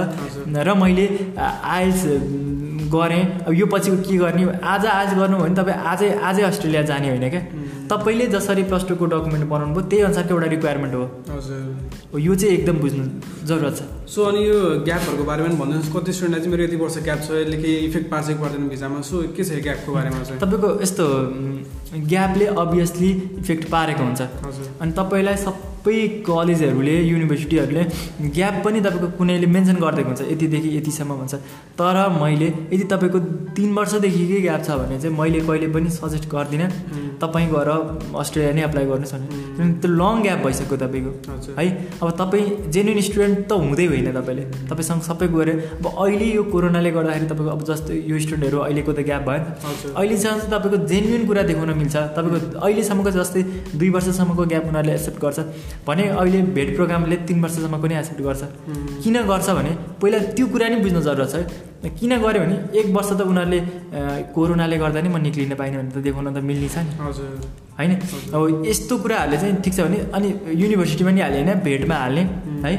र 0.67 0.77
मैले 0.83 1.07
आइएल्स 1.47 2.05
गरेँ। 2.89 3.23
अब 3.47 3.53
यो 3.53 3.65
पछि 3.65 3.91
के 4.05 4.17
गर्ने? 4.17 4.43
आज 4.63 4.85
आज 4.85 5.13
गर्नु 5.17 5.37
हो 5.37 5.43
भने 5.43 5.55
तपाईँ 5.55 5.77
आजै 5.91 6.09
आजै 6.19 6.43
अस्ट्रेलिया 6.43 6.81
जाने 6.89 7.09
होइन 7.09 7.29
क्या? 7.29 7.41
तपाईँले 7.89 8.25
जसरी 8.27 8.63
प्लस 8.63 8.83
टूको 8.87 9.05
डकुमेन्ट 9.05 9.45
बनाउनु 9.49 9.73
भयो 9.73 9.83
त्यही 9.89 10.01
अनुसारको 10.03 10.33
एउटा 10.33 10.47
रिक्वायरमेन्ट 10.47 10.93
हो। 10.95 11.03
हजुर। 11.29 12.19
यो 12.19 12.35
चाहिँ 12.35 12.53
एकदम 12.57 12.77
बुझ्नु 12.79 13.03
जरुरत 13.47 13.75
छ। 13.77 13.81
सो 14.09 14.23
अनि 14.25 14.39
यो 14.47 14.57
ग्यापहरूको 14.85 15.23
बारेमा 15.23 15.47
पनि 15.47 15.57
भनिदिनुहोस् 15.61 15.93
कति 15.95 16.11
स्टुडेन्टलाई 16.13 16.41
चाहिँ 16.41 16.51
मेरो 16.51 16.63
यति 16.63 16.77
वर्ष 16.81 16.97
ग्याप 17.07 17.19
छ 17.19 17.29
यसले 17.39 17.57
केही 17.61 17.75
इफेक्ट 17.87 18.07
पार्छ 18.11 18.27
कि 18.27 18.33
पर्दैन 18.41 18.67
भिजामा 18.69 19.01
सो 19.09 19.15
के 19.37 19.43
छ 19.43 19.61
ग्यापको 19.63 19.89
बारेमा 19.93 20.23
चाहिँ? 20.23 20.39
तपाईँको 20.41 20.69
यस्तो 20.81 21.05
ग्यापले 22.09 22.45
अभियसली 22.63 23.11
इफेक्ट 23.39 23.69
पारेको 23.69 24.03
हुन्छ। 24.03 24.21
हजुर। 24.45 24.65
अनि 24.81 24.91
तपाईँलाई 24.99 25.37
सबै 25.45 25.67
कलेजहरूले 26.29 26.95
युनिभर्सिटीहरूले 27.11 27.83
ग्याप 28.37 28.55
पनि 28.65 28.79
तपाईँको 28.81 29.07
कुनैले 29.19 29.47
मेन्सन 29.55 29.77
गरिदिएको 29.83 30.09
हुन्छ 30.09 30.31
यतिदेखि 30.33 30.69
यतिसम्म 30.77 31.11
भन्छ 31.19 31.33
तर 31.79 31.97
मैले 32.21 32.47
यदि 32.73 32.85
तपाईँको 32.93 33.19
तिन 33.57 33.69
वर्षदेखिकै 33.77 34.41
ग्याप 34.47 34.61
छ 34.67 34.79
भने 34.81 34.99
चाहिँ 34.99 35.15
मैले 35.19 35.39
कहिले 35.47 35.67
पनि 35.75 35.89
सजेस्ट 35.99 36.25
गर्दिनँ। 36.29 36.69
तपाईँ 37.21 37.47
गएर 37.51 37.69
अस्ट्रेलिया 38.15 38.53
नै 38.55 38.63
एप्लाई 38.63 38.85
गर्नुहोस् 38.89 39.13
भने 39.13 39.27
किनभने 39.27 39.73
त्यो 39.81 39.89
लङ 40.01 40.21
ग्याप 40.23 40.39
भइसक्यो 40.45 40.77
तपाईँको। 40.83 41.11
है 41.59 41.65
अब 42.01 42.07
तपाईँ 42.21 42.45
जेन्युन 42.75 42.99
स्टुडेन्ट 43.07 43.37
त 43.49 43.51
हुँदै 43.63 43.85
होइन 43.91 44.07
तपाईँले। 44.19 44.43
तपाईँसँग 44.71 45.01
सबै 45.09 45.27
गएर 45.35 45.49
अब 45.79 45.85
अहिले 45.87 46.27
यो 46.35 46.43
कोरोनाले 46.53 46.91
गर्दाखेरि 46.97 47.27
तपाईँको 47.31 47.51
अब 47.55 47.63
जस्तो 47.69 47.91
यो 48.11 48.19
स्टुडेन्टहरू 48.23 48.57
अहिलेको 48.67 48.91
त 48.93 48.99
ग्याप 49.09 49.23
भयो। 49.27 49.39
नि 49.39 49.93
अहिलेसम्म 49.99 50.37
चाहिँ 50.39 50.51
तपाईँको 50.53 50.77
जेन्युन 50.91 51.25
कुरा 51.27 51.43
देखाउन 51.49 51.71
मिल्छ। 51.81 51.95
तपाईँको 52.17 52.37
अहिलेसम्मको 52.59 53.11
जस्तै 53.19 53.41
दुई 53.79 53.89
वर्षसम्मको 53.95 54.43
ग्याप 54.51 54.63
उनीहरूले 54.71 54.93
एक्सेप्ट 54.95 55.19
गर्छ। 55.19 55.39
भने 55.87 56.03
अहिले 56.09 56.41
भेट 56.55 56.75
प्रोग्रामले 56.75 57.15
तिन 57.27 57.41
वर्षसम्म 57.43 57.81
पनि 57.81 57.95
एक्सेप्ट 57.95 58.21
गर्छ। 58.21 58.43
किन 59.03 59.15
गर्छ 59.27 59.49
भने 59.49 59.71
पहिला 60.01 60.19
त्यो 60.35 60.45
कुरा 60.47 60.67
नि 60.69 60.75
बुझ्नु 60.83 61.01
जरुरत 61.01 61.29
छ। 61.31 61.35
किन 61.79 62.11
गऱ्यो 62.19 62.41
भने 62.43 62.55
एक 62.79 62.87
वर्ष 62.91 63.09
त 63.15 63.21
उनीहरूले 63.23 63.59
कोरोनाले 64.35 64.77
गर्दा 64.77 64.99
नि 65.01 65.09
म 65.09 65.17
निक्लिन 65.23 65.55
पाइनँ 65.55 65.77
भने 65.79 65.91
त 65.95 65.97
देखाउन 66.03 66.27
त 66.35 66.43
मिल्ने 66.43 66.67
छ 66.67 66.77
नि। 66.83 66.91
हजुर। 66.99 67.39
होइन? 67.79 67.91
अब 68.35 68.67
यस्तो 68.67 68.93
कुराहरूले 68.99 69.37
चाहिँ 69.39 69.55
ठिक 69.63 69.73
छ 69.73 69.79
भने 69.87 69.97
अनि 70.11 70.27
युनिभर्सिटीमा 70.59 71.11
नि 71.15 71.21
हाल्ने 71.21 71.39
होइन 71.39 71.63
भेटमा 71.63 71.95
हाल्ने 71.95 72.23
है? 72.67 72.73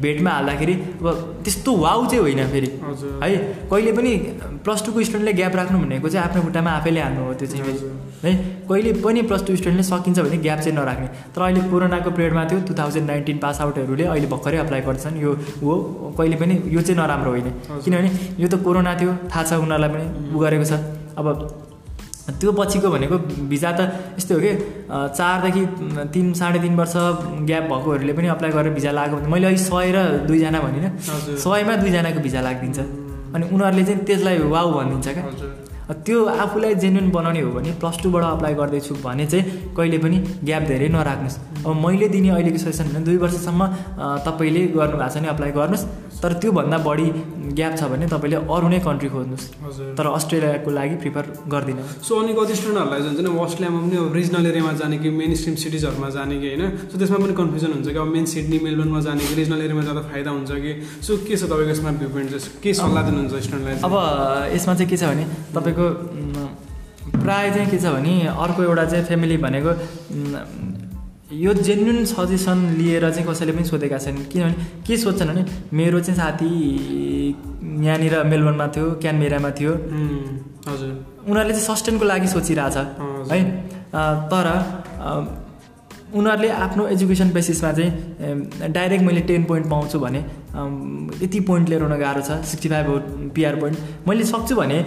भेटमा 0.00 0.30
हाल्दाखेरि 0.30 0.74
अब 1.02 1.06
त्यस्तो 1.44 1.70
वाउ 1.76 2.06
चाहिँ 2.06 2.22
होइन 2.22 2.46
फेरि। 2.54 2.68
है? 3.22 3.38
कहिले 3.70 3.92
पनि 3.98 4.10
प्लस 4.62 4.86
टूको 4.86 5.02
स्टुडेन्टले 5.02 5.32
ग्याप 5.34 5.54
राख्नु 5.58 5.78
भनेको 5.82 6.08
चाहिँ 6.08 6.28
आफ्नो 6.28 6.42
खुट्टामा 6.42 6.70
आफैले 6.78 7.00
हाल्नु 7.00 7.20
हो 7.26 7.34
त्यो 7.34 7.46
चाहिँ 7.50 8.06
है? 8.22 8.32
कहिले 8.70 8.92
पनि 9.02 9.22
प्लस 9.26 9.42
टू 9.46 9.56
स्टुडेन्टले 9.56 9.82
सकिन्छ 9.90 10.18
भने 10.20 10.38
ग्याप 10.46 10.58
चाहिँ 10.60 10.76
नराख्ने। 10.78 11.08
तर 11.34 11.42
अहिले 11.42 11.60
कोरोनाको 11.70 12.10
पिरियडमा 12.14 12.44
थियो 12.50 12.60
टु 12.68 12.74
थाउजन्ड 12.78 13.06
नाइन्टिन 13.10 13.38
पास 13.42 13.60
आउटहरूले 13.60 14.04
अहिले 14.06 14.26
भर्खरै 14.30 14.58
अप्लाई 14.62 14.80
गर्छन्। 14.86 15.18
यो 15.18 15.30
हो 15.62 15.74
कहिले 16.18 16.36
पनि 16.38 16.54
यो 16.74 16.80
चाहिँ 16.80 16.98
नराम्रो 17.02 17.30
होइन। 17.30 17.50
किनभने 17.84 18.10
यो 18.38 18.48
त 18.48 18.54
कोरोना 18.66 18.92
थियो 19.00 19.12
थाहा 19.32 19.42
छ 19.48 19.52
उनीहरूलाई 19.64 19.90
पनि 19.94 20.04
उ 20.34 20.38
गरेको 20.42 20.64
छ। 20.70 20.72
अब 21.18 21.26
त्यो 22.28 22.50
पछिको 22.52 22.88
भनेको 22.92 23.16
भिजा 23.48 23.70
त 23.72 23.80
यस्तै 24.18 24.34
हो 24.34 24.40
कि 24.44 24.52
चारदेखि 25.18 25.62
तिन 26.12 26.26
साढे 26.40 26.58
तिन 26.64 26.74
वर्ष 26.80 26.94
ग्याप 27.48 27.64
भएकोहरूले 27.72 28.12
पनि 28.18 28.28
अप्लाई 28.36 28.50
गरेर 28.52 28.72
भिजा 28.78 28.90
लगाएको 28.98 29.28
मैले 29.32 29.46
अहिले 29.48 29.62
सय 29.64 29.88
र 29.96 29.98
दुईजना 30.28 30.58
भनिनँ 30.60 30.90
सयमा 31.44 31.74
दुईजनाको 31.82 32.20
भिजा 32.26 32.40
लागिदिन्छ। 32.46 32.78
अनि 33.34 33.44
उनीहरूले 33.54 33.84
चाहिँ 33.88 34.04
त्यसलाई 34.08 34.36
वाउ 34.54 34.68
भनिदिन्छ 34.76 35.08
क्या। 35.16 35.24
त्यो 35.88 36.24
आफूलाई 36.44 36.74
जेन्युन 36.74 37.10
बनाउने 37.10 37.40
हो 37.40 37.50
भने 37.52 37.72
प्लस 37.80 37.96
टूबाट 38.02 38.24
अप्लाई 38.24 38.54
गर्दैछु 38.54 38.94
भने 39.04 39.26
चाहिँ 39.26 39.44
कहिले 39.76 39.98
पनि 39.98 40.16
ग्याप 40.44 40.62
धेरै 40.68 40.88
नराख्नुहोस्। 40.88 41.36
अब 41.64 41.74
मैले 41.84 42.08
दिने 42.08 42.28
अहिलेको 42.30 42.58
सजेसन 42.58 42.92
भने 42.92 43.00
दुई 43.04 43.16
वर्षसम्म 43.24 43.60
तपाईँले 44.26 44.62
गर्नुभएको 44.76 45.08
छ 45.08 45.16
भने 45.16 45.28
अप्लाई 45.28 45.50
गर्नुहोस्। 45.58 45.84
तर 46.22 46.32
त्योभन्दा 46.42 46.78
बढी 46.84 47.06
ग्याप 47.58 47.72
छ 47.78 47.82
भने 47.88 48.06
तपाईँले 48.12 48.36
अरू 48.52 48.68
नै 48.68 48.78
कन्ट्री 48.84 49.08
खोज्नुहोस्। 49.08 49.96
तर 49.98 50.06
अस्ट्रेलियाको 50.18 50.70
लागि 50.70 50.96
प्रिफर 51.02 51.24
गर्दिनँ। 51.48 51.82
सो 52.04 52.12
अनि 52.20 52.32
कति 52.38 52.54
स्टुडेन्टहरूलाई 52.58 53.00
जान्छ 53.06 53.20
नि 53.24 53.30
अस्ट्रेलियामा 53.38 53.80
पनि 53.80 53.96
अब 53.96 54.12
रिजनल 54.18 54.46
एरियामा 54.46 54.72
जाने 54.80 54.96
कि 54.98 55.08
मेन 55.10 55.34
स्ट्रिम 55.40 55.54
सिटिजहरूमा 55.62 56.08
जाने 56.16 56.36
कि 56.42 56.48
होइन 56.48 56.64
सो 56.90 56.94
त्यसमा 56.98 57.18
पनि 57.24 57.34
कन्फ्युजन 57.40 57.70
हुन्छ 57.72 57.88
कि 57.88 57.98
अब 57.98 58.08
मेन 58.12 58.24
सिडनी 58.32 58.58
मेलबर्नमा 58.66 59.00
जाने 59.08 59.22
कि 59.28 59.34
रिजनल 59.40 59.60
एरियामा 59.66 59.82
जाँदा 59.88 60.02
फाइदा 60.10 60.30
हुन्छ 60.36 60.50
कि 60.64 60.72
सो 61.06 61.16
के 61.24 61.34
छ 61.36 61.42
तपाईँको 61.48 61.70
यसमा 61.70 61.90
भ्यू 61.98 62.08
पोइन्ट 62.12 62.30
चाहिँ? 62.30 62.60
के 62.62 62.70
सल्लाह 62.74 63.02
दिनुहुन्छ 63.08 63.32
स्टुडेन्टलाई 63.46 63.76
अब 63.88 63.94
यसमा 64.54 64.72
चाहिँ 64.74 64.90
के 64.90 64.96
छ 64.96 65.04
भने 65.08 65.24
तपाईँको 65.54 65.77
प्रायः 65.78 67.54
चाहिँ 67.54 67.70
के 67.70 67.78
छ 67.78 67.92
भने 67.94 68.12
अर्को 68.26 68.62
एउटा 68.62 68.84
चाहिँ 68.84 69.04
फ्यामिली 69.04 69.36
भनेको 69.36 69.72
यो 71.28 71.52
जेन्युन 71.54 72.04
सजेसन 72.04 72.58
लिएर 72.78 73.10
चाहिँ 73.10 73.26
कसैले 73.28 73.52
पनि 73.52 73.64
सोधेका 73.64 73.98
छैनन्। 73.98 74.24
किनभने 74.32 74.54
के 74.86 74.96
सोध्छन् 74.96 75.28
भने 75.28 75.44
मेरो 75.72 76.00
चाहिँ 76.00 76.18
साथी 76.18 76.48
यहाँनिर 77.84 78.14
मेलबर्नमा 78.24 78.66
थियो 78.76 78.86
क्यानमेरामा 79.02 79.50
थियो। 79.60 79.72
हजुर। 80.68 80.92
उनीहरूले 81.28 81.54
चाहिँ 81.54 81.66
सस्टेनको 81.66 82.04
लागि 82.04 82.28
सोचिरहेछ 82.28 82.76
है? 82.76 83.40
तर 84.32 84.46
उनीहरूले 86.14 86.48
आफ्नो 86.64 86.86
एजुकेसन 86.88 87.30
बेसिसमा 87.32 87.72
चाहिँ 87.72 87.90
डाइरेक्ट 88.72 89.04
मैले 89.04 89.20
टेन 89.28 89.44
पोइन्ट 89.44 89.66
पाउँछु 89.70 89.98
भने 90.00 90.20
यति 91.22 91.40
पोइन्ट 91.48 91.68
लिएर 91.68 91.82
गाह्रो 91.98 92.22
छ 92.22 92.30
सिक्सटी 92.50 92.68
फाइभ 92.68 92.86
हो 92.88 92.96
पिआर 93.34 93.56
पोइन्ट 93.60 94.08
मैले 94.08 94.24
सक्छु 94.24 94.54
भने 94.56 94.78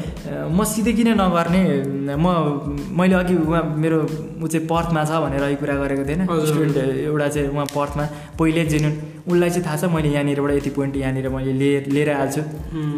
म 0.52 0.64
सिधै 0.64 0.94
किन 0.94 1.10
नगर्ने 1.22 1.62
म 2.16 2.26
मैले 3.00 3.16
अघि 3.16 3.36
उहाँ 3.36 3.64
मेरो 3.84 4.00
ऊ 4.44 4.48
चाहिँ 4.48 4.68
पर्थमा 4.68 5.04
छ 5.06 5.22
भनेर 5.24 5.44
यो 5.50 5.58
कुरा 5.62 5.76
गरेको 5.82 6.04
थिएन। 6.10 6.22
स्टुडेन्ट 6.28 6.78
एउटा 6.78 7.28
चाहिँ 7.28 7.50
उहाँ 7.50 7.66
पर्थमा 7.76 8.06
पहिले 8.40 8.66
जेन्युन 8.72 8.94
उसलाई 9.28 9.50
चाहिँ 9.50 9.66
थाहा 9.66 9.78
छ 9.78 9.92
मैले 9.94 10.10
यहाँनिरबाट 10.12 10.52
यति 10.52 10.70
पोइन्ट 10.78 10.96
यहाँनिर 10.98 11.30
मैले 11.30 11.54
लिएर 11.62 11.84
लिएर 11.96 12.10
आएको 12.14 12.32
छु 12.32 12.42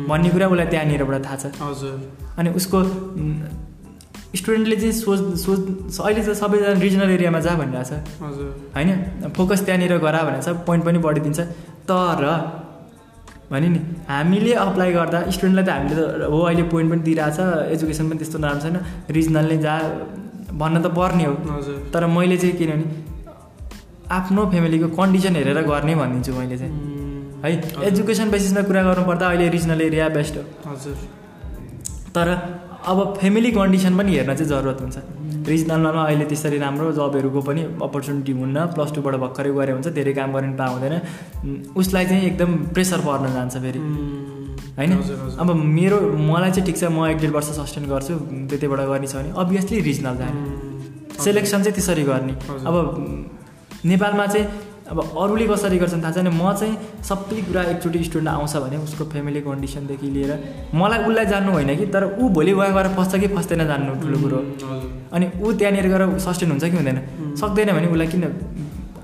भन्ने 0.09 0.30
कुरा 0.30 0.47
उसलाई 0.47 0.67
त्यहाँनिरबाट 0.74 1.26
थाहा 1.26 1.36
छ। 1.36 1.45
हजुर। 1.61 1.93
अनि 2.38 2.49
उसको 2.59 2.78
स्टुडेन्टले 4.34 4.76
चाहिँ 4.76 4.93
सोच 4.97 5.19
सोच 5.39 5.59
अहिले 5.99 6.21
चाहिँ 6.24 6.36
सबैजना 6.36 6.71
रिजनल 6.82 7.09
एरियामा 7.11 7.39
जा 7.39 7.53
भनिरहेछ। 7.55 7.91
होइन? 8.76 8.89
फोकस 9.38 9.61
त्यहाँनिर 9.65 9.97
गरा 10.01 10.21
भनेर 10.24 10.41
छ 10.41 10.49
पोइन्ट 10.65 10.86
पनि 10.86 10.99
बढिदिन्छ। 11.05 11.39
तर 11.86 12.24
भने 13.51 13.67
नि। 13.69 13.79
हामीले 14.09 14.53
अप्लाई 14.65 14.91
गर्दा 14.93 15.19
स्टुडेन्टलाई 15.35 15.65
त 15.65 15.69
हामीले 15.69 15.95
त 15.95 16.29
हो 16.33 16.39
अहिले 16.49 16.63
पोइन्ट 16.73 16.89
पनि 16.91 17.01
दिइरहेछ 17.07 17.39
एजुकेसन 17.75 18.05
पनि 18.09 18.17
त्यस्तो 18.21 18.37
नराम्रो 18.39 18.61
छैन। 18.63 18.77
रिजनल 19.17 19.45
नै 19.51 19.57
जा 19.65 19.73
भन्न 20.61 20.75
त 20.81 20.87
पर्ने 20.97 21.25
हो। 21.25 21.33
तर 21.93 22.05
मैले 22.15 22.37
चाहिँ 22.37 22.55
किनभने 22.57 22.85
आफ्नो 24.11 24.41
फ्यामिलीको 24.51 24.87
कन्डिसन 24.99 25.35
हेरेर 25.35 25.59
गर्ने 25.71 25.93
भनिदिन्छु 25.95 26.31
मैले 26.39 26.57
चाहिँ। 26.57 26.73
है 27.43 27.49
एजुकेसन 27.87 28.27
बेसिसमा 28.31 28.61
कुरा 28.69 28.81
गर्नुपर्दा 28.83 29.25
अहिले 29.27 29.47
रिजनल 29.55 29.81
एरिया 29.81 30.07
बेस्ट 30.17 30.33
हो। 30.37 30.43
हजुर। 30.69 30.95
तर 32.15 32.27
अब 32.91 32.97
फ्यामिली 33.19 33.51
कन्डिसन 33.51 33.93
पनि 33.97 34.11
हेर्न 34.15 34.31
चाहिँ 34.35 34.49
जरुरत 34.49 34.79
हुन्छ। 34.81 34.97
रिजनलमा 35.47 36.01
अहिले 36.03 36.25
त्यसरी 36.25 36.57
राम्रो 36.57 36.91
जबहरूको 36.93 37.41
पनि 37.41 37.61
अपर्च्युनिटी 37.83 38.31
हुन्न 38.31 38.65
प्लस 38.73 38.91
टूबाट 38.95 39.15
भर्खरै 39.23 39.51
गरे 39.51 39.71
हुन्छ 39.71 39.87
धेरै 39.97 40.13
काम 40.13 40.33
गर्ने 40.33 40.55
पाउँदैन। 40.57 40.95
उसलाई 41.75 42.05
चाहिँ 42.05 42.25
एकदम 42.27 42.51
प्रेसर 42.73 42.99
पर्न 43.07 43.33
जान्छ 43.33 43.55
फेरि। 43.57 43.79
होइन? 44.77 44.91
अब 45.39 45.47
मेरो 45.77 45.97
मलाई 46.29 46.51
चाहिँ 46.51 46.65
ठिक 46.65 46.77
छ 46.77 46.83
म 46.89 47.07
एक 47.07 47.17
डेढ 47.17 47.31
वर्ष 47.31 47.49
सस्टेन 47.59 47.83
गर्छु 47.89 48.13
त्यतिबाट 48.49 48.79
गर्ने 48.91 49.07
छ 49.07 49.15
भने 49.15 49.29
अभियसली 49.37 49.79
रिजनल 49.89 50.15
जाने। 50.17 50.39
सेलेक्सन 51.23 51.59
चाहिँ 51.63 51.75
त्यसरी 51.75 52.03
गर्ने। 52.03 52.33
अब 52.67 52.75
नेपालमा 53.85 54.25
चाहिँ 54.27 54.45
अब 54.93 54.99
अरूले 55.01 55.45
कसरी 55.49 55.77
गर्छन् 55.81 56.03
थाहा 56.03 56.11
छैन। 56.13 56.27
म 56.29 56.53
चाहिँ 56.53 56.73
सबै 57.01 57.41
कुरा 57.49 57.61
एकचोटि 57.73 57.99
स्टुडेन्ट 58.03 58.29
आउँछ 58.29 58.55
भने 58.63 58.77
उसको 58.77 59.03
फ्यामिली 59.11 59.41
कन्डिसनदेखि 59.41 60.07
लिएर 60.15 60.31
मलाई 60.71 60.99
उसलाई 61.09 61.25
जान्नु 61.33 61.51
होइन 61.51 61.75
कि 61.77 61.85
तर 61.89 62.03
ऊ 62.21 62.29
भोलि 62.29 62.51
उहाँ 62.53 62.69
गएर 62.73 62.87
फस्छ 62.97 63.13
कि 63.17 63.27
फस्दैन 63.35 63.65
जान्नु 63.65 63.91
ठुलो 64.01 64.17
कुरो। 64.23 64.39
अनि 65.11 65.25
ऊ 65.41 65.51
त्यहाँनिर 65.57 65.87
गएर 65.93 66.03
सस्टेन 66.25 66.49
हुन्छ 66.51 66.63
कि 66.63 66.77
हुँदैन? 66.77 66.99
सक्दैन 67.41 67.69
भने 67.73 67.87
उसलाई 67.89 68.07
किन? 68.07 68.23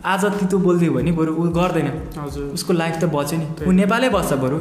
आज 0.05 0.25
तितो 0.39 0.57
बोलिदियो 0.59 0.91
भने 0.93 1.11
बरु 1.11 1.31
ऊ 1.33 1.49
गर्दैन। 1.57 1.87
उसको 2.53 2.73
लाइफ 2.73 2.95
त 3.01 3.03
बच्यो 3.09 3.37
नि। 3.39 3.45
ऊ 3.67 3.71
नेपालै 3.81 4.09
बस्छ 4.09 4.33
बरु। 4.43 4.57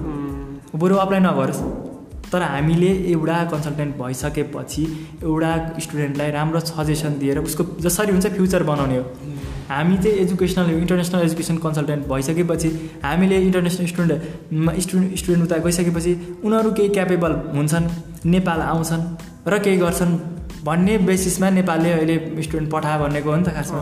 बरु 0.75 0.95
अप्लाई 1.05 1.21
नगरोस्। 1.21 1.63
तर 2.33 2.43
हामीले 2.45 2.91
एउटा 3.13 3.37
कन्सल्टेन्ट 3.53 3.93
भइसकेपछि 3.97 4.83
एउटा 5.25 5.53
स्टुडेन्टलाई 5.85 6.31
राम्रो 6.31 6.61
सजेसन 6.61 7.13
दिएर 7.21 7.39
उसको 7.41 7.65
जसरी 7.81 8.13
हुन्छ 8.13 8.27
फ्युचर 8.37 8.63
बनाउने 8.71 8.97
हो। 8.99 9.05
हामी 9.69 9.97
चाहिँ 9.99 10.19
एजुकेसनल 10.19 10.71
इन्टरनेसनल 10.73 11.23
एजुकेसन 11.23 11.57
कन्सल्टेन्ट 11.59 12.07
भइसकेपछि 12.09 12.69
हामीले 13.05 13.37
इन्टरनेसनल 13.47 13.87
स्टुडेन्ट 13.87 14.81
स्टुडेन्ट 14.81 15.17
स्टुडेन्ट 15.19 15.45
उता 15.45 15.57
गइसकेपछि 15.65 16.13
उनीहरू 16.45 16.71
केही 16.73 16.89
क्यापेबल 16.89 17.33
हुन्छन् 17.57 17.89
नेपाल 18.27 18.61
आउँछन् 18.63 19.03
र 19.49 19.59
केही 19.65 19.77
गर्छन् 19.77 20.19
भन्ने 20.65 20.99
बेसिसमा 21.09 21.51
नेपालले 21.51 21.93
अहिले 21.93 22.43
स्टुडेन्ट 22.43 22.71
पठा 22.73 22.97
भनेको 22.99 23.31
हो 23.31 23.37
नि 23.37 23.45
त 23.45 23.55
खासमा। 23.57 23.81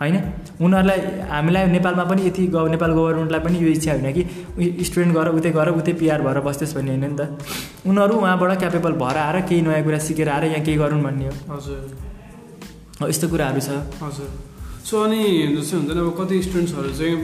होइन? 0.00 0.16
उनीहरूलाई 0.60 1.00
हामीलाई 1.30 1.66
नेपालमा 1.72 2.04
पनि 2.04 2.26
यति 2.26 2.46
ग 2.54 2.68
नेपाल 2.70 2.90
गभर्मेन्टलाई 2.92 3.40
पनि 3.40 3.56
यो 3.64 3.68
इच्छा 3.68 3.92
होइन 3.92 4.12
कि 4.12 4.84
स्टुडेन्ट 4.84 5.12
गएर 5.16 5.28
उतै 5.38 5.50
गएर 5.50 5.68
उतै 5.80 5.92
पिआर 6.00 6.22
भएर 6.22 6.40
बस्थ्योस् 6.46 6.74
भन्ने 6.76 6.90
होइन 6.90 7.04
नि 7.04 7.16
त। 7.18 7.20
उनीहरू 7.88 8.14
उहाँबाट 8.20 8.58
क्यापेबल 8.62 8.92
भएर 9.02 9.16
आएर 9.18 9.40
केही 9.48 9.60
नयाँ 9.62 9.82
कुरा 9.84 9.98
सिकेर 10.06 10.28
आएर 10.28 10.44
यहाँ 10.44 10.64
केही 10.64 10.76
गरौँ 10.78 11.02
भन्ने 11.02 11.26
हो। 11.26 11.34
हजुर। 11.54 13.08
यस्तो 13.08 13.28
कुराहरू 13.28 13.60
छ। 13.60 13.70
हजुर। 14.02 14.53
सो 14.84 15.00
अनि 15.00 15.20
जस्तै 15.56 15.76
हुन्छ 15.76 15.90
नि 15.96 16.00
अब 16.00 16.10
कति 16.18 16.36
स्टुडेन्ट्सहरू 16.44 16.90
चाहिँ 16.98 17.16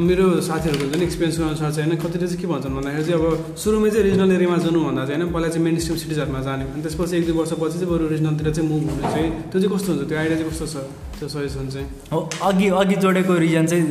मेरो 0.00 0.26
साथीहरूको 0.40 0.84
हुन्छ 0.84 0.96
नि 0.96 1.04
एक्सपिरियन्सको 1.04 1.44
अनुसार 1.44 1.70
चाहिँ 1.76 1.88
होइन 1.90 2.00
कतिले 2.00 2.26
चाहिँ 2.26 2.40
के 2.40 2.46
भन्छन् 2.48 2.74
भन्दाखेरि 2.76 3.04
चाहिँ 3.04 3.20
अब 3.20 3.56
सुरुमै 3.60 3.90
चाहिँ 3.90 4.04
रिजनल 4.08 4.32
एरियामा 4.32 4.56
जानु 4.64 4.80
भन्दा 4.80 5.04
चाहिँ 5.04 5.20
होइन 5.20 5.32
पहिला 5.34 5.48
चाहिँ 5.52 5.64
मेन 5.64 5.76
स्ट्रिम 5.84 5.96
सिटिजहरूमा 6.00 6.40
जाने। 6.40 6.64
अनि 6.72 6.82
त्यसपछि 6.82 7.16
एक 7.18 7.24
दुई 7.28 7.34
वर्षपछि 7.40 7.76
चाहिँ 7.80 7.90
बरु 7.92 8.08
रिजनलतिर 8.14 8.48
चाहिँ 8.56 8.68
मुभ 8.70 8.82
हुनु 8.88 9.02
चाहिँ 9.04 9.28
त्यो 9.52 9.58
चाहिँ 9.60 9.72
कस्तो 9.74 9.92
हुन्छ? 9.92 10.08
त्यो 10.08 10.18
आइडिया 10.18 10.36
चाहिँ 10.40 10.50
कस्तो 10.50 10.66
छ? 10.72 10.76
त्यो 11.18 11.28
सजेसन 11.28 11.68
चाहिँ। 11.74 11.86
हो 12.12 12.18
अघि 12.48 12.68
अघि 12.80 12.96
जोडेको 13.04 13.34
रिजन 13.44 13.64
चाहिँ 13.66 13.84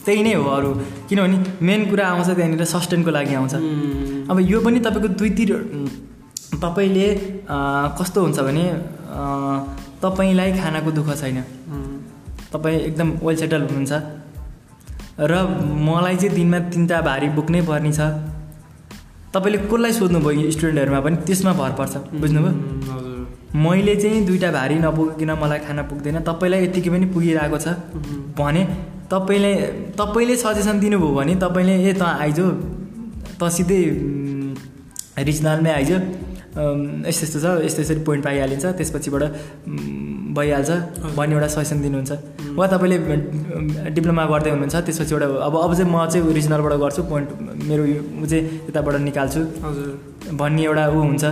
त्यही 0.00 0.22
नै 0.24 0.34
हो 0.40 0.48
अरू। 0.56 0.70
किनभने 1.08 1.36
मेन 1.68 1.80
कुरा 1.90 2.04
आउँछ 2.08 2.28
त्यहाँनिर 2.32 2.64
सस्टेनको 2.64 3.10
लागि 3.12 3.34
आउँछ। 3.36 3.54
अब 4.30 4.36
यो 4.48 4.58
पनि 4.64 4.78
तपाईँको 4.80 5.08
दुईतिर 5.20 5.50
तपाईँले 6.64 7.08
कस्तो 8.00 8.18
हुन्छ 8.24 8.38
भने 8.48 8.64
तपाईँलाई 10.00 10.50
खानाको 10.56 10.90
दुःख 10.96 11.10
छैन। 11.20 11.38
तपाईँ 12.52 12.78
एकदम 12.88 13.08
वेल 13.22 13.36
सेटल 13.36 13.62
हुनुहुन्छ। 13.62 13.92
र 15.20 15.32
मलाई 15.86 16.16
चाहिँ 16.16 16.34
दिनमा 16.34 16.58
तिनवटा 16.72 17.00
भारी 17.08 17.28
बोक्नै 17.36 17.60
पर्ने 17.68 17.92
छ। 17.92 18.00
तपाईँले 19.34 19.58
कसलाई 19.70 19.92
सोध्नुभयो 19.92 20.50
स्टुडेन्टहरूमा 20.50 21.00
पनि 21.06 21.16
त्यसमा 21.26 21.52
भर 21.60 21.72
पर्छ 21.78 21.94
बुझ्नुभयो? 22.20 22.52
मैले 23.54 23.94
चाहिँ 24.02 24.24
दुइटा 24.26 24.50
भारी 24.52 24.76
नपुगिकन 24.80 25.30
मलाई 25.42 25.60
खाना 25.66 25.82
पुग्दैन। 25.90 26.16
तपाईँलाई 26.22 26.60
यतिकै 26.64 26.90
पनि 26.90 27.06
पुगिरहेको 27.14 27.58
छ 27.58 27.68
भने 28.38 28.62
तपाईँले 29.12 29.52
तपाईँले 30.00 30.34
सजेसन 30.36 30.76
दिनुभयो 30.80 31.10
भने 31.18 31.34
तपाईँले 31.44 31.74
ए 31.82 31.92
त 31.92 32.02
आइज 32.02 32.38
त 33.38 33.42
सिधै 33.56 33.80
रिजनलमै 35.28 35.70
आइज। 35.78 35.90
यस्तो 36.50 37.26
यस्तो 37.26 37.38
छ 37.40 37.46
यस्तो 37.64 37.80
यसरी 37.82 38.00
पोइन्ट 38.04 38.24
पाइहालिन्छ 38.24 38.64
त्यसपछिबाट 38.78 39.22
भइहाल्छ 40.34 40.70
भन्ने 41.16 41.34
एउटा 41.34 41.48
सजेसन 41.54 41.78
दिनुहुन्छ। 41.82 42.10
वा 42.58 42.66
तपाईँले 42.66 42.98
डिप्लोमा 43.94 44.24
गर्दै 44.32 44.50
हुनुहुन्छ 44.50 44.76
त्यसपछि 44.86 45.14
एउटा 45.14 45.26
अब 45.46 45.54
अब 45.64 45.72
चाहिँ 45.74 45.90
म 45.92 46.06
चाहिँ 46.10 46.34
रिजनलबाट 46.34 46.74
गर्छु 46.82 47.02
पोइन्ट 47.10 47.28
मेरो 47.70 47.82
ऊ 48.22 48.26
चाहिँ 48.26 48.42
यताबाट 48.68 48.94
निकाल्छु। 49.08 49.40
हजुर। 49.64 49.88
भन्ने 50.40 50.62
एउटा 50.64 50.84
ऊ 50.90 50.98
हुन्छ। 51.06 51.24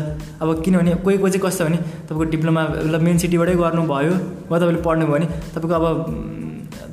अब 0.43 0.49
किनभने 0.65 0.95
कोही 1.03 1.17
कोही 1.19 1.31
चाहिँ 1.33 1.43
कस्तो 1.47 1.65
भने 1.67 1.79
तपाईँको 2.07 2.25
डिप्लोमा 2.35 2.63
ल 2.87 2.95
मेन 3.03 3.19
सिटीबाटै 3.19 3.55
गर्नुभयो 3.59 4.15
वा 4.51 4.57
तपाईँले 4.59 4.83
पढ्नुभयो 4.87 5.15
भने 5.15 5.27
तपाईँको 5.55 5.75
अब 5.75 5.87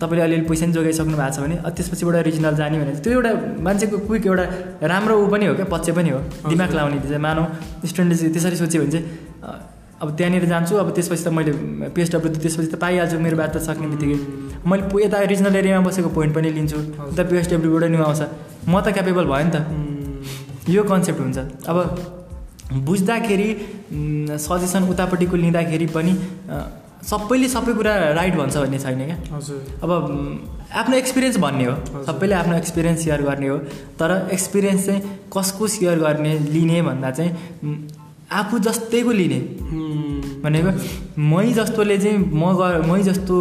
तपाईँले 0.01 0.23
अलिअलि 0.25 0.45
पैसा 0.49 0.65
पनि 0.65 0.73
जोगाइसक्नु 0.73 1.17
भएको 1.17 1.31
छ 1.35 1.39
भने 1.43 1.55
त्यसपछिबाट 1.77 2.15
रिजनल 2.27 2.55
जाने 2.55 2.77
भने 2.79 2.91
त्यो 3.03 3.11
एउटा 3.13 3.31
मान्छेको 3.65 3.97
क्विक 4.07 4.25
एउटा 4.27 4.45
राम्रो 4.91 5.13
ऊ 5.15 5.27
पनि 5.33 5.45
हो 5.45 5.53
क्या 5.55 5.65
पक्ष 5.71 5.89
पनि 5.97 6.09
हो। 6.09 6.19
दिमाग 6.49 6.71
लाउने 6.77 6.99
चाहिँ 7.05 7.21
मानव 7.27 7.43
स्टुडेन्टले 7.89 8.17
चाहिँ 8.17 8.33
त्यसरी 8.33 8.57
सोच्यो 8.61 8.81
भने 8.81 8.91
चाहिँ 8.91 9.05
अब 10.01 10.09
त्यहाँनिर 10.17 10.45
जान्छु 10.45 10.75
अब 10.75 10.89
त्यसपछि 10.95 11.23
त 11.23 11.27
मैले 11.31 11.51
पिएचडब्ल्यू 11.95 12.41
त्यसपछि 12.43 12.67
त 12.67 12.75
पाइहाल्छु 12.83 13.19
मेरो 13.25 13.37
बात 13.37 13.55
त 13.55 13.57
सक्ने 13.63 13.87
बित्तिकै। 13.87 14.17
मैले 14.67 14.83
यता 15.05 15.17
रिजनल 15.31 15.55
एरियामा 15.55 15.87
बसेको 15.87 16.09
पोइन्ट 16.11 16.35
पनि 16.35 16.49
लिन्छु 16.51 16.77
उता 17.15 17.23
पिएचडब्ल्यूबाट 17.31 17.83
नि 17.91 17.97
आउँछ। 18.03 18.21
म 18.67 18.81
त 18.83 18.91
क्यापेबल 18.91 19.25
भयो 19.31 19.43
नि 19.47 19.51
त। 19.55 19.57
यो 20.75 20.83
कन्सेप्ट 20.83 21.19
हुन्छ। 21.21 21.37
अब 21.71 21.77
बुझ्दाखेरि 22.85 23.49
सजेसन 24.41 24.83
उतापट्टिको 24.91 25.35
लिँदाखेरि 25.37 25.87
पनि 25.95 26.13
सबैले 27.03 27.47
सबै 27.49 27.73
कुरा 27.73 27.93
राइट 28.13 28.35
भन्छ 28.35 28.57
भन्ने 28.57 28.79
छैन 28.79 29.05
क्या? 29.05 29.17
हजुर। 29.31 29.79
अब 29.83 29.91
आफ्नो 30.73 30.95
एक्सपिरियन्स 30.97 31.37
भन्ने 31.37 31.65
हो। 31.65 32.03
सबैले 32.05 32.35
आफ्नो 32.35 32.55
एक्सपिरियन्स 32.57 33.03
सेयर 33.03 33.21
गर्ने 33.21 33.47
हो। 33.47 33.57
तर 33.99 34.29
एक्सपिरियन्स 34.33 34.85
चाहिँ 34.85 35.01
कसको 35.37 35.67
सेयर 35.67 35.99
गर्ने 35.99 36.39
लिने 36.39 36.81
भन्दा 36.81 37.11
चाहिँ 37.11 37.31
आफू 38.31 38.59
जस्तैको 38.59 39.11
लिने। 39.11 39.39
भनेको 40.43 40.71
मै 41.21 41.45
जस्तोले 41.53 41.97
चाहिँ 41.97 42.17
म 42.17 42.53
गर 42.57 42.81
मै 42.87 43.01
जस्तो 43.03 43.35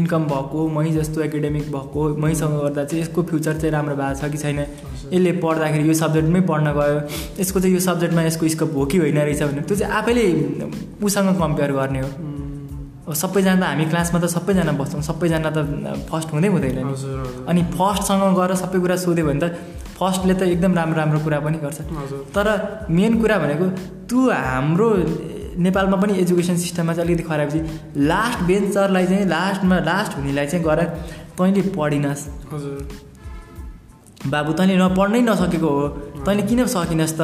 इन्कम 0.00 0.24
भएको 0.24 0.68
मै 0.68 0.90
जस्तो 0.90 1.20
एकाडेमिक 1.22 1.70
भएको 1.72 2.08
मैसँग 2.16 2.56
गर्दा 2.60 2.84
चाहिँ 2.84 3.02
यसको 3.02 3.22
फ्युचर 3.22 3.58
चाहिँ 3.60 3.72
राम्रो 3.72 3.96
भएको 3.96 4.14
छ 4.20 4.30
कि 4.32 4.38
छैन? 4.38 4.58
यसले 5.12 5.32
पढ्दाखेरि 5.44 5.88
यो 5.88 5.94
सब्जेक्टमै 5.94 6.40
पढ्न 6.50 6.72
गयो। 6.72 6.98
यसको 7.40 7.60
चाहिँ 7.60 7.74
यो 7.74 7.80
सब्जेक्टमा 7.80 8.22
यसको 8.22 8.48
स्कोप 8.48 8.76
हो 8.76 8.84
कि 8.86 8.98
होइन 8.98 9.18
रहेछ 9.18 9.42
भने 9.42 9.60
त्यो 9.62 9.76
चाहिँ 9.76 9.92
आफैले 9.92 10.24
उसँग 11.04 11.38
कम्पेयर 11.38 11.72
गर्ने 11.72 12.00
हो। 12.00 12.08
सबैजना 13.14 13.56
त 13.56 13.64
हामी 13.64 13.84
क्लासमा 13.90 14.18
त 14.20 14.26
सबैजना 14.36 14.72
बस्छौँ 14.80 15.02
सबैजना 15.02 15.50
त 15.50 15.58
फर्स्ट 16.10 16.28
हुँदै 16.32 16.48
हुँदैन 16.48 16.78
अनि 17.50 17.62
फर्स्टसँग 17.76 18.22
गएर 18.38 18.54
सबै 18.62 18.78
कुरा 18.80 18.96
सोध्यो 19.04 19.24
भने 19.26 19.40
त 19.40 19.44
फर्स्टले 19.98 20.34
त 20.34 20.42
एकदम 20.54 20.72
राम्रो 20.74 20.96
राम्रो 21.00 21.18
कुरा 21.24 21.38
पनि 21.44 21.58
गर्छ। 21.64 21.78
तर 22.34 22.46
मेन 22.90 23.20
कुरा 23.20 23.36
भनेको 23.38 23.66
त्यो 24.08 24.20
हाम्रो 24.30 24.88
नेपालमा 25.60 25.96
पनि 26.02 26.12
एजुकेसन 26.22 26.56
सिस्टममा 26.56 26.92
चाहिँ 26.94 27.06
अलिकति 27.06 27.24
खराब 27.28 27.48
चाहिँ 27.50 27.64
लास्ट 28.10 28.38
बेन्चरलाई 28.48 29.06
चाहिँ 29.06 29.26
लास्टमा 29.28 29.78
लास्ट 29.90 30.16
हुनेलाई 30.16 30.46
चाहिँ 30.46 30.64
गर 30.64 30.80
तैँले 31.36 31.62
पढिनस्। 31.76 32.22
हजुर। 32.52 32.78
बाबु 34.32 34.52
तैँले 34.52 34.76
नपढ्नै 34.76 35.20
नसकेको 35.28 35.68
हो। 35.68 35.84
तैँले 36.26 36.42
किन 36.48 36.66
सकिनस् 36.66 37.14
त? 37.18 37.22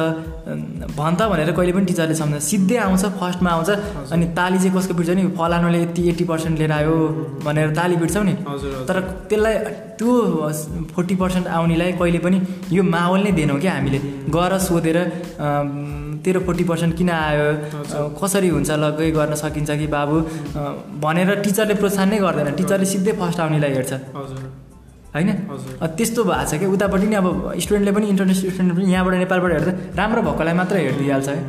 भन् 0.97 1.15
त 1.19 1.21
भनेर 1.31 1.51
कहिले 1.51 1.71
पनि 1.75 1.85
टिचरले 1.85 2.15
सम्झ 2.15 2.41
सिधै 2.41 2.77
आउँछ 2.85 3.03
फर्स्टमा 3.19 3.49
आउँछ 3.51 3.69
अनि 4.13 4.25
ताली 4.37 4.57
चाहिँ 4.57 4.73
कसको 4.77 4.93
पिट्छ 4.97 5.09
नि? 5.17 5.23
फलानुले 5.37 5.81
यति 5.83 6.01
एट्टी 6.09 6.25
पर्सेन्ट 6.31 6.57
लिएर 6.59 6.71
आयो 6.71 6.95
भनेर 7.45 7.69
ताली 7.77 7.95
पिट्छौ 8.01 8.23
नि। 8.23 8.33
तर 8.87 8.97
त्यसलाई 9.29 9.55
त्यो 9.99 10.11
फोर्टी 10.93 11.15
पर्सेन्ट 11.21 11.47
आउनेलाई 11.47 11.91
कहिले 11.99 12.19
पनि 12.25 12.37
यो 12.71 12.83
माहौल 12.83 13.21
नै 13.23 13.31
दिएनौँ 13.37 13.59
क्या 13.61 13.73
हामीले। 13.77 13.99
गएर 14.35 14.57
सोधेर 14.67 14.97
तेरो 16.23 16.39
फोर्टी 16.45 16.63
पर्सेन्ट 16.69 16.97
किन 16.97 17.09
आयो? 17.09 17.47
कसरी 18.19 18.49
हुन्छ 18.49 18.69
ल 18.71 18.83
गई 18.97 19.11
गर्न 19.17 19.35
सकिन्छ 19.37 19.69
कि 19.79 19.87
बाबु? 19.87 20.15
भनेर 21.03 21.29
टिचरले 21.45 21.75
प्रोत्साहन 21.81 22.09
नै 22.09 22.17
गर्दैन। 22.25 22.55
टिचरले 22.57 22.85
सिधै 22.85 23.11
फर्स्ट 23.21 23.39
आउनेलाई 23.39 23.71
हेर्छ। 23.77 23.93
हजुर। 23.93 24.66
होइन? 25.13 25.29
त्यस्तो 25.97 26.21
भएको 26.23 26.45
छ 26.49 26.59
क्या। 26.59 26.69
उतापट्टि 26.69 27.07
नै 27.07 27.15
अब 27.15 27.27
स्टुडेन्टले 27.63 27.91
पनि 27.95 28.05
इन्टरनेसनल 28.13 28.49
स्टुडेन्ट 28.51 28.73
पनि 28.77 28.91
यहाँबाट 28.93 29.13
नेपालबाट 29.23 29.51
हेर्दा 29.51 29.71
राम्रो 29.99 30.21
भएकोलाई 30.27 30.53
मात्र 30.59 30.75
हेरिदिइहाल्छ 30.77 31.29
है। 31.29 31.39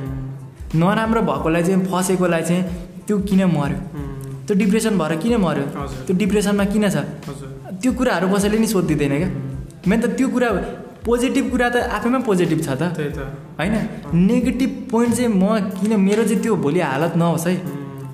नराम्रो 0.75 1.21
भएकोलाई 1.29 1.63
चाहिँ 1.63 1.85
फसेकोलाई 1.91 2.43
चाहिँ 2.49 2.63
त्यो 3.07 3.17
किन 3.29 3.41
मऱ्यो 3.57 3.79
त्यो 4.47 4.55
डिप्रेसन 4.57 4.95
भएर 4.99 5.13
किन 5.23 5.35
मऱ्यो 5.45 5.65
त्यो 6.07 6.15
डिप्रेसनमा 6.17 6.65
किन 6.73 6.85
छ? 6.89 6.97
त्यो 7.81 7.91
कुराहरू 7.93 8.27
कसैले 8.33 8.59
नि 8.59 8.67
सोधिदिँदैन 8.67 9.15
क्या। 9.19 9.31
मेन 9.89 9.99
त 10.01 10.07
त्यो 10.19 10.29
कुरा 10.29 10.49
पोजिटिभ 11.05 11.45
कुरा 11.51 11.69
त 11.69 11.77
आफैमा 11.97 12.19
पोजिटिभ 12.29 12.61
छ 12.61 12.69
त। 12.81 12.83
होइन? 13.59 13.75
नेगेटिभ 14.13 14.71
पोइन्ट 14.91 15.13
चाहिँ 15.17 15.31
म 15.33 15.45
किन 15.79 15.93
मेरो 16.01 16.23
चाहिँ 16.25 16.43
त्यो 16.43 16.55
भोलि 16.57 16.81
हालत 16.81 17.17
नहोस् 17.17 17.47
है। 17.49 17.55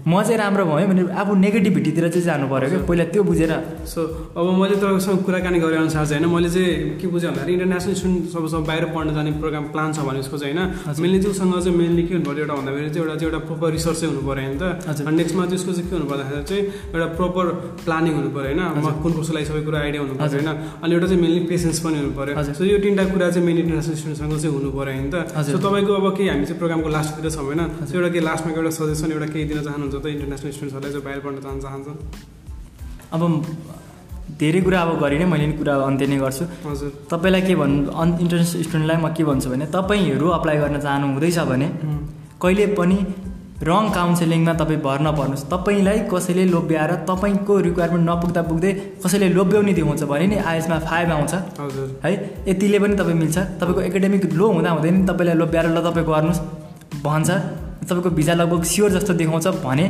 म 0.04 0.20
चाहिँ 0.20 0.36
राम्रो 0.36 0.64
भयो 0.68 0.86
भने 0.86 1.02
आफू 1.16 1.32
नेगेटिभिटीतिर 1.34 2.08
चाहिँ 2.12 2.24
जानु 2.24 2.46
पऱ्यो 2.52 2.68
क्या। 2.68 2.80
पहिला 2.84 3.04
त्यो 3.08 3.22
बुझेर। 3.24 3.52
सो 3.88 4.00
अब 4.36 4.46
मैले 4.60 4.76
तपाईँसँग 4.76 5.24
कुराकानी 5.24 5.58
गरे 5.64 5.76
अनुसार 5.80 6.04
चाहिँ 6.04 6.20
होइन 6.20 6.34
मैले 6.34 6.48
चाहिँ 6.52 7.00
के 7.00 7.06
बुझेँ 7.08 7.30
भन्दाखेरि 7.32 7.52
इन्टरनेसनल 7.56 7.94
स्टुडेन्ट 7.96 8.28
सब 8.28 8.44
सब 8.52 8.62
बाहिर 8.68 8.84
पढ्न 8.92 9.14
जाने 9.16 9.30
प्रोग्राम 9.40 9.64
प्लान 9.72 9.92
छ 9.96 10.04
भने 10.04 10.20
उसको 10.20 10.36
चाहिँ 10.36 10.52
होइन। 10.52 11.00
मेनली 11.00 11.18
चाहिँ 11.24 11.32
उसँग 11.32 11.52
चाहिँ 11.56 11.76
मेनली 11.80 12.02
के 12.04 12.14
हुनु 12.14 12.24
पऱ्यो 12.28 12.44
एउटा 12.44 12.54
भन्दाखेरि 12.54 12.90
चाहिँ 12.92 13.00
एउटा 13.00 13.16
चाहिँ 13.16 13.32
एउटा 13.32 13.40
प्रोपर 13.48 13.68
रिसर्च 13.72 13.96
चाहिँ 13.96 14.12
हुनु 14.12 14.22
पऱ्यो 14.28 14.44
होइन 14.44 14.54
त 14.60 15.08
नेक्स्टमा 15.08 15.42
चाहिँ 15.48 15.58
उसको 15.60 15.72
चाहिँ 15.72 15.88
के 15.88 15.96
हुनु 15.96 16.06
पर्दाखेरि 16.12 16.44
चाहिँ 16.44 16.62
एउटा 16.92 17.06
प्रोपर 17.16 17.44
प्लानिङ 17.84 18.12
हुनु 18.14 18.30
पऱ्यो 18.36 18.52
होइन 18.60 19.00
कुन 19.00 19.12
कसैलाई 19.16 19.44
सबै 19.48 19.62
कुरा 19.64 19.78
आइडिया 19.80 20.00
हुनु 20.04 20.14
पऱ्यो 20.20 20.36
होइन 20.36 20.50
अनि 20.84 20.92
एउटा 20.94 21.06
चाहिँ 21.08 21.20
मेनली 21.24 21.40
पेसेन्स 21.48 21.78
पनि 21.80 21.96
हुनु 22.04 22.12
पऱ्यो। 22.12 22.52
सो 22.52 22.62
यो 22.68 22.76
तिनवटा 22.84 23.04
कुरा 23.08 23.30
चाहिँ 23.32 23.46
मेन 23.48 23.56
इन्टरनेसनल 23.64 23.96
स्टुडेन्टसँग 23.96 24.36
चाहिँ 24.36 24.52
हुनु 24.52 24.68
पऱ्यो 24.76 24.92
होइन 24.92 25.08
त। 25.08 25.16
सो 25.48 25.58
तपाईँको 25.64 25.92
अब 25.96 26.06
के 26.12 26.22
हामी 26.28 26.44
चाहिँ 26.44 26.58
प्रोग्रामको 26.60 26.88
लास्टतिर 26.92 27.30
छौँ 27.32 27.44
होइन। 27.48 27.60
सो 27.88 27.92
एउटा 27.96 28.10
के 28.12 28.20
लास्टमा 28.28 28.52
एउटा 28.52 28.72
सजेसन 28.78 29.08
एउटा 29.16 29.28
केही 29.32 29.44
दिन 29.48 29.60
चाहनुहुन्छ 29.64 29.92
त 30.02 30.06
इन्टरनेसनल 30.06 30.50
स्टुडेन्ट्सहरूलाई 30.50 30.92
जो 30.92 31.00
बाहिर 31.06 31.20
पढ्न 31.24 31.38
चाहन 31.44 31.58
चाहन्छन् 31.64 31.98
अब 33.14 33.22
धेरै 34.40 34.60
कुरा 34.66 34.78
अब 34.82 34.90
गरेँ 35.02 35.18
नै 35.20 35.26
मैले 35.32 35.46
नि 35.46 35.54
कुरा 35.60 35.74
अन्त्य 35.88 36.06
नै 36.10 36.16
गर्छु। 36.18 36.44
हजुर। 36.66 36.90
तपाईँलाई 37.12 37.42
के 37.46 37.54
भन्नु 37.54 37.92
अन 37.92 38.08
इन्टरनेसनल 38.24 38.62
स्टुडेन्टलाई 38.66 38.98
म 39.04 39.06
के 39.16 39.22
भन्छु 39.28 39.48
भने 39.52 39.66
तपाईँहरू 39.76 40.26
अप्लाई 40.38 40.56
गर्न 40.62 40.76
चाहनु 40.80 41.06
हुँदैछ 41.12 41.38
भने 41.50 41.68
कहिले 42.42 42.66
पनि 42.78 42.98
रङ 43.68 43.84
काउन्सिलिङमा 43.94 44.52
तपाईँ 44.60 44.80
भर 44.86 44.98
नपर्नुहोस् 45.06 45.44
तपाईँलाई 45.52 45.98
कसैले 46.12 46.44
लोभ्याएर 46.54 46.92
तपाईँको 47.10 47.52
रिक्वायरमेन्ट 47.68 48.04
नपुग्दा 48.10 48.42
पुग्दै 48.50 48.72
कसैले 49.04 49.28
लोभ्याउने 49.38 49.72
देखाउँछ 49.78 50.02
भने 50.12 50.26
नि 50.26 50.36
आइएसमा 50.50 50.78
फाइभ 50.88 51.10
आउँछ। 51.16 51.34
हजुर। 51.60 51.86
है 52.04 52.10
यतिले 52.48 52.78
पनि 52.82 52.94
तपाईँ 53.00 53.18
मिल्छ। 53.22 53.36
तपाईँको 53.60 53.80
एकाडेमिक 53.88 54.24
लो 54.40 54.46
हुँदा 54.52 54.70
हुँदै 54.76 54.90
नि 54.90 55.06
तपाईँलाई 55.08 55.36
लोभ्याएर 55.42 55.66
ल 55.70 55.78
तपाईँ 55.86 56.06
गर्नुहोस्। 56.06 56.40
भन्छ। 57.06 57.30
तपाईँको 57.84 58.10
भिजा 58.10 58.34
लगभग 58.34 58.62
स्योर 58.64 58.90
जस्तो 58.96 59.12
देखाउँछ 59.14 59.46
भने 59.64 59.84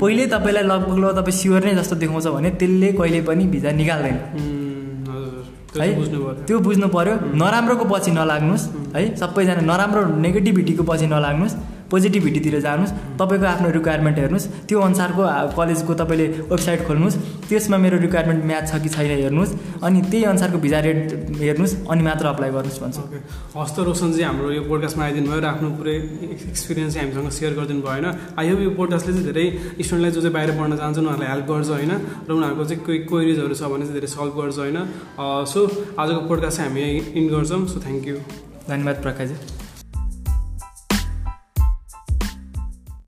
पहिल्यै 0.00 0.26
तपाईँलाई 0.28 0.64
लगभग 0.72 0.96
ल 0.98 1.04
तपाईँ 1.18 1.36
स्योर 1.40 1.64
नै 1.64 1.74
जस्तो 1.74 1.96
देखाउँछ 1.96 2.26
भने 2.36 2.50
त्यसले 2.60 2.88
कहिले 2.92 3.20
पनि 3.28 3.44
भिजा 3.54 3.70
निकाल्दैन। 3.72 4.16
त्यो 5.68 5.82
है? 5.82 5.88
चाहिँ 5.88 5.94
बुझ्नु 5.96 6.18
पऱ्यो 6.18 6.44
त्यो 6.46 6.58
बुझ्नु 6.58 6.88
पर्यो 6.88 7.14
नराम्रोको 7.40 7.84
पछि 7.84 8.10
नलाग्नुहोस् 8.10 8.64
है? 8.96 9.02
सबैजना 9.16 9.62
नराम्रो 9.70 10.00
नेगेटिभिटीको 10.24 10.82
पछि 10.82 11.06
नलाग्नुहोस्। 11.06 11.54
पोजिटिभिटीतिर 11.90 12.60
जानुहोस् 12.60 12.92
तपाईँको 13.20 13.46
आफ्नो 13.54 13.68
रिक्वायरमेन्ट 13.78 14.18
हेर्नुहोस् 14.18 14.46
त्यो 14.68 14.78
अनुसारको 14.88 15.22
कलेजको 15.58 15.92
तपाईँले 16.00 16.26
वेबसाइट 16.52 16.80
खोल्नुहोस् 16.88 17.16
त्यसमा 17.48 17.76
मेरो 17.84 17.96
रिक्वायरमेन्ट 18.06 18.44
म्याच 18.44 18.64
छ 18.70 18.82
कि 18.82 18.88
छैन 18.96 19.10
हेर्नुहोस् 19.24 19.52
अनि 19.86 20.00
त्यही 20.10 20.24
अनुसारको 20.32 20.58
भिजा 20.64 20.80
रेट 20.86 21.00
हेर्नुहोस् 21.42 21.74
अनि 21.88 22.02
मात्र 22.08 22.26
अप्लाई 22.32 22.50
गर्नुहोस् 22.56 22.80
भन्छु। 22.82 23.00
ओके 23.02 23.18
हस् 23.58 23.74
त 23.76 23.78
रोशनजी 23.88 24.22
हाम्रो 24.28 24.50
यो 24.52 24.62
पोडकास्टमा 24.68 25.04
आइदिनु 25.04 25.28
भयो 25.32 25.40
र 25.40 25.46
आफ्नो 25.52 25.68
पुरै 25.78 25.94
एक्सपिरियन्स 26.52 26.94
चाहिँ 26.94 27.08
हामीसँग 27.08 27.30
सेयर 27.38 27.52
गरिदिनु 27.58 27.82
भयो 27.82 27.92
होइन 27.92 28.06
आई 28.38 28.46
होप 28.50 28.60
यो 28.60 28.70
पोडकास्टले 28.78 29.12
चाहिँ 29.16 29.26
धेरै 29.28 29.46
स्टुडेन्टलाई 29.84 30.12
जो 30.12 30.20
चाहिँ 30.20 30.34
बाहिर 30.36 30.50
पढ्न 30.58 30.76
चाहन्छ 30.76 30.98
उनीहरूलाई 30.98 31.28
हेल्प 31.32 31.46
गर्छ 31.50 31.68
होइन? 31.68 31.92
र 32.28 32.30
उनीहरूको 32.36 32.64
चाहिँ 32.68 32.84
कोही 32.84 32.98
क्वेरिजहरू 33.10 33.54
छ 33.54 33.62
भने 33.72 33.84
चाहिँ 33.88 33.96
धेरै 33.96 34.10
सल्भ 34.12 34.34
गर्छ 34.40 34.58
होइन? 34.58 34.78
सो 35.52 35.60
आजको 35.96 36.20
पोडकास्ट 36.28 36.56
चाहिँ 36.56 36.68
हामी 36.68 36.84
इन 37.18 37.24
गर्छौँ 37.32 37.66
सो 37.72 37.80
थ्याङ्क 37.86 38.06
यू 38.08 38.16
धन्यवाद 38.68 38.96
प्रकाशजी। 39.06 39.57